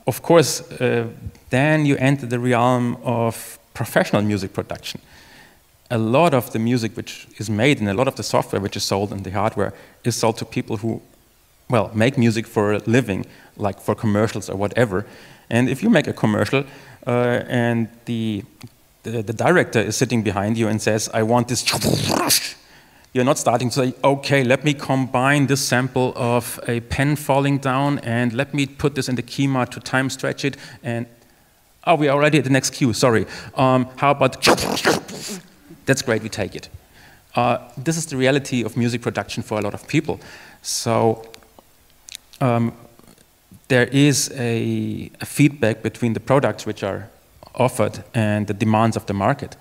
Of 0.08 0.22
course, 0.22 0.62
uh, 0.72 1.08
then 1.50 1.86
you 1.86 1.96
enter 1.98 2.26
the 2.26 2.40
realm 2.40 2.98
of 3.04 3.60
professional 3.74 4.24
music 4.24 4.54
production. 4.54 5.02
A 5.92 5.98
lot 5.98 6.34
of 6.34 6.52
the 6.52 6.60
music 6.60 6.98
which 6.98 7.28
is 7.38 7.50
made 7.50 7.80
and 7.80 7.90
a 7.90 7.94
lot 7.94 8.08
of 8.08 8.16
the 8.16 8.24
software 8.24 8.62
which 8.62 8.76
is 8.76 8.84
sold 8.84 9.12
and 9.12 9.24
the 9.24 9.32
hardware 9.32 9.74
is 10.04 10.16
sold 10.16 10.38
to 10.38 10.46
people 10.46 10.78
who 10.78 11.02
well, 11.70 11.92
make 11.94 12.18
music 12.18 12.48
for 12.48 12.74
a 12.74 12.80
living, 12.86 13.26
like 13.58 13.80
for 13.80 13.96
commercials 13.96 14.50
or 14.50 14.56
whatever. 14.56 15.06
And 15.50 15.70
if 15.70 15.84
you 15.84 15.90
make 15.90 16.08
a 16.08 16.14
commercial 16.14 16.64
uh, 17.06 17.44
and 17.48 17.88
the, 18.06 18.44
the, 19.04 19.22
the, 19.22 19.34
director 19.34 19.80
is 19.80 19.96
sitting 19.96 20.24
behind 20.24 20.58
you 20.58 20.68
and 20.68 20.82
says, 20.82 21.10
I 21.14 21.24
want 21.24 21.48
this 21.48 21.64
You're 23.14 23.26
not 23.26 23.40
starting 23.40 23.70
to 23.72 23.76
say, 23.76 23.94
okay, 24.04 24.44
let 24.44 24.64
me 24.64 24.74
combine 24.74 25.48
this 25.48 25.66
sample 25.66 26.14
of 26.16 26.60
a 26.68 26.80
pen 26.82 27.16
falling 27.16 27.58
down 27.58 28.00
and 28.00 28.34
let 28.34 28.54
me 28.54 28.68
put 28.68 28.94
this 28.94 29.10
in 29.10 29.16
the 29.16 29.24
Kyma 29.24 29.68
to 29.70 29.80
time 29.80 30.12
stretch 30.12 30.46
it. 30.46 30.58
And 30.84 31.08
oh, 31.86 31.96
we're 31.96 32.12
already 32.12 32.38
at 32.38 32.44
the 32.44 32.52
next 32.52 32.72
cue, 32.72 32.94
sorry. 32.94 33.26
Um, 33.56 33.90
how 33.96 34.12
about 34.12 34.44
that's 35.86 36.04
great, 36.04 36.22
we 36.22 36.30
take 36.30 36.56
it. 36.56 36.70
Uh, 37.36 37.58
this 37.78 37.98
is 37.98 38.06
the 38.06 38.18
reality 38.18 38.64
of 38.64 38.78
music 38.78 39.02
production 39.02 39.42
for 39.42 39.58
a 39.58 39.62
lot 39.62 39.74
of 39.74 39.88
people. 39.88 40.20
So 40.62 41.28
um, 42.42 42.74
there 43.70 43.88
is 43.88 44.32
a, 44.36 45.12
a, 45.22 45.26
feedback 45.26 45.82
between 45.82 46.14
the 46.14 46.20
products 46.20 46.66
which 46.66 46.84
are 46.84 47.10
offered 47.56 48.04
and 48.14 48.48
the 48.48 48.54
demands 48.54 48.96
of 48.96 49.06
the 49.06 49.14
market. 49.14 49.56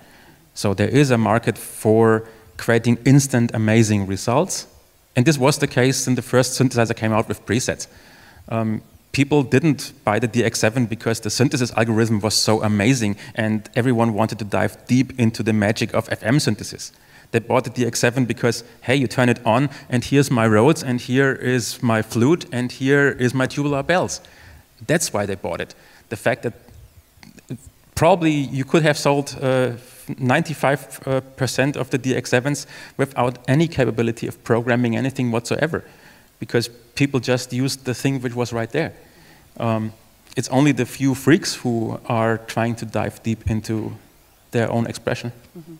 So 0.53 0.73
there 0.73 0.89
is 0.89 1.11
a 1.11 1.17
market 1.17 1.57
for 1.57 2.27
creating 2.57 2.97
instant 3.05 3.51
amazing 3.53 4.07
results. 4.07 4.67
And 5.15 5.25
this 5.25 5.37
was 5.37 5.57
the 5.57 5.67
case 5.67 6.05
when 6.05 6.15
the 6.15 6.21
first 6.21 6.59
synthesizer 6.59 6.95
came 6.95 7.13
out 7.13 7.27
with 7.27 7.45
presets. 7.45 7.87
Um, 8.49 8.81
people 9.11 9.43
didn't 9.43 9.93
buy 10.03 10.19
the 10.19 10.27
DX7 10.27 10.87
because 10.87 11.19
the 11.21 11.29
synthesis 11.29 11.71
algorithm 11.75 12.19
was 12.19 12.35
so 12.35 12.61
amazing 12.61 13.15
and 13.35 13.69
everyone 13.75 14.13
wanted 14.13 14.39
to 14.39 14.45
dive 14.45 14.77
deep 14.87 15.19
into 15.19 15.43
the 15.43 15.53
magic 15.53 15.93
of 15.93 16.07
FM 16.09 16.39
synthesis. 16.41 16.91
They 17.31 17.39
bought 17.39 17.63
the 17.63 17.69
DX7 17.69 18.27
because, 18.27 18.63
hey, 18.81 18.95
you 18.95 19.07
turn 19.07 19.29
it 19.29 19.39
on 19.45 19.69
and 19.89 20.03
here's 20.03 20.31
my 20.31 20.47
Rhodes 20.47 20.83
and 20.83 20.99
here 20.99 21.33
is 21.33 21.81
my 21.83 22.01
flute 22.01 22.45
and 22.51 22.71
here 22.71 23.09
is 23.09 23.33
my 23.33 23.45
tubular 23.45 23.83
bells. 23.83 24.21
That's 24.85 25.13
why 25.13 25.25
they 25.25 25.35
bought 25.35 25.61
it. 25.61 25.75
The 26.09 26.17
fact 26.17 26.43
that 26.43 26.53
probably 27.99 28.31
you 28.31 28.63
could 28.63 28.81
have 28.81 28.97
sold 28.97 29.37
uh, 29.41 29.73
95% 30.07 31.75
of 31.75 31.89
the 31.89 31.99
DX7s 31.99 32.65
without 32.95 33.37
any 33.45 33.67
capability 33.67 34.25
of 34.25 34.41
programming 34.45 34.95
anything 34.95 35.31
whatsoever, 35.31 35.83
because 36.39 36.69
people 36.95 37.19
just 37.19 37.51
used 37.51 37.83
the 37.83 37.93
thing 37.93 38.21
which 38.21 38.33
was 38.33 38.53
right 38.53 38.71
there. 38.71 38.93
Um, 39.59 39.91
it's 40.37 40.47
only 40.47 40.71
the 40.71 40.85
few 40.85 41.13
freaks 41.13 41.55
who 41.55 41.99
are 42.05 42.37
trying 42.37 42.75
to 42.75 42.85
dive 42.85 43.21
deep 43.21 43.51
into 43.51 43.91
their 44.51 44.71
own 44.71 44.87
expression. 44.87 45.31
Mm 45.57 45.63
-hmm. 45.65 45.77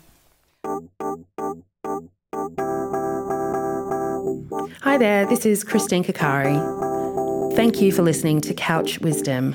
Hi 4.82 4.98
there, 4.98 5.26
this 5.28 5.46
is 5.46 5.64
Christine 5.64 6.04
Kakaire. 6.04 6.60
Thank 7.56 7.76
you 7.82 7.92
for 7.92 8.06
listening 8.06 8.42
to 8.42 8.54
Couch 8.54 9.00
Wisdom. 9.02 9.54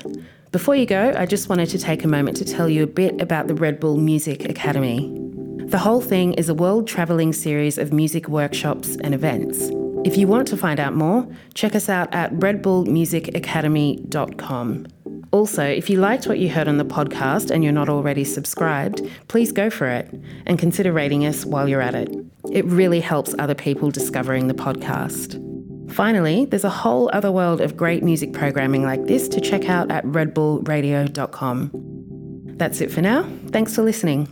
Before 0.55 0.73
you 0.73 0.85
go, 0.85 1.13
I 1.17 1.25
just 1.25 1.49
wanted 1.49 1.67
to 1.71 1.77
take 1.77 2.05
a 2.05 2.07
moment 2.07 2.37
to 2.37 2.45
tell 2.45 2.69
you 2.69 2.83
a 2.83 2.87
bit 2.87 3.21
about 3.21 3.47
the 3.47 3.55
Red 3.55 3.77
Bull 3.77 3.97
Music 3.97 4.47
Academy. 4.47 5.13
The 5.65 5.77
whole 5.77 5.99
thing 5.99 6.33
is 6.35 6.47
a 6.47 6.53
world 6.53 6.87
travelling 6.87 7.33
series 7.33 7.77
of 7.77 7.91
music 7.91 8.29
workshops 8.29 8.95
and 9.03 9.13
events. 9.13 9.69
If 10.05 10.15
you 10.15 10.29
want 10.29 10.47
to 10.47 10.55
find 10.55 10.79
out 10.79 10.95
more, 10.95 11.27
check 11.55 11.75
us 11.75 11.89
out 11.89 12.15
at 12.15 12.31
redbullmusicacademy.com. 12.35 14.87
Also, 15.31 15.61
if 15.61 15.89
you 15.89 15.99
liked 15.99 16.25
what 16.25 16.39
you 16.39 16.47
heard 16.47 16.69
on 16.69 16.77
the 16.77 16.85
podcast 16.85 17.51
and 17.51 17.61
you're 17.61 17.73
not 17.73 17.89
already 17.89 18.23
subscribed, 18.23 19.01
please 19.27 19.51
go 19.51 19.69
for 19.69 19.87
it 19.87 20.09
and 20.45 20.57
consider 20.57 20.93
rating 20.93 21.25
us 21.25 21.45
while 21.45 21.67
you're 21.67 21.81
at 21.81 21.95
it. 21.95 22.15
It 22.49 22.63
really 22.63 23.01
helps 23.01 23.35
other 23.39 23.55
people 23.55 23.91
discovering 23.91 24.47
the 24.47 24.53
podcast. 24.53 25.37
Finally, 25.89 26.45
there's 26.45 26.63
a 26.63 26.69
whole 26.69 27.09
other 27.13 27.31
world 27.31 27.61
of 27.61 27.77
great 27.77 28.03
music 28.03 28.33
programming 28.33 28.83
like 28.83 29.05
this 29.05 29.27
to 29.29 29.39
check 29.39 29.69
out 29.69 29.91
at 29.91 30.03
redbullradio.com. 30.05 31.71
That's 32.57 32.81
it 32.81 32.91
for 32.91 33.01
now. 33.01 33.29
Thanks 33.49 33.75
for 33.75 33.81
listening. 33.81 34.27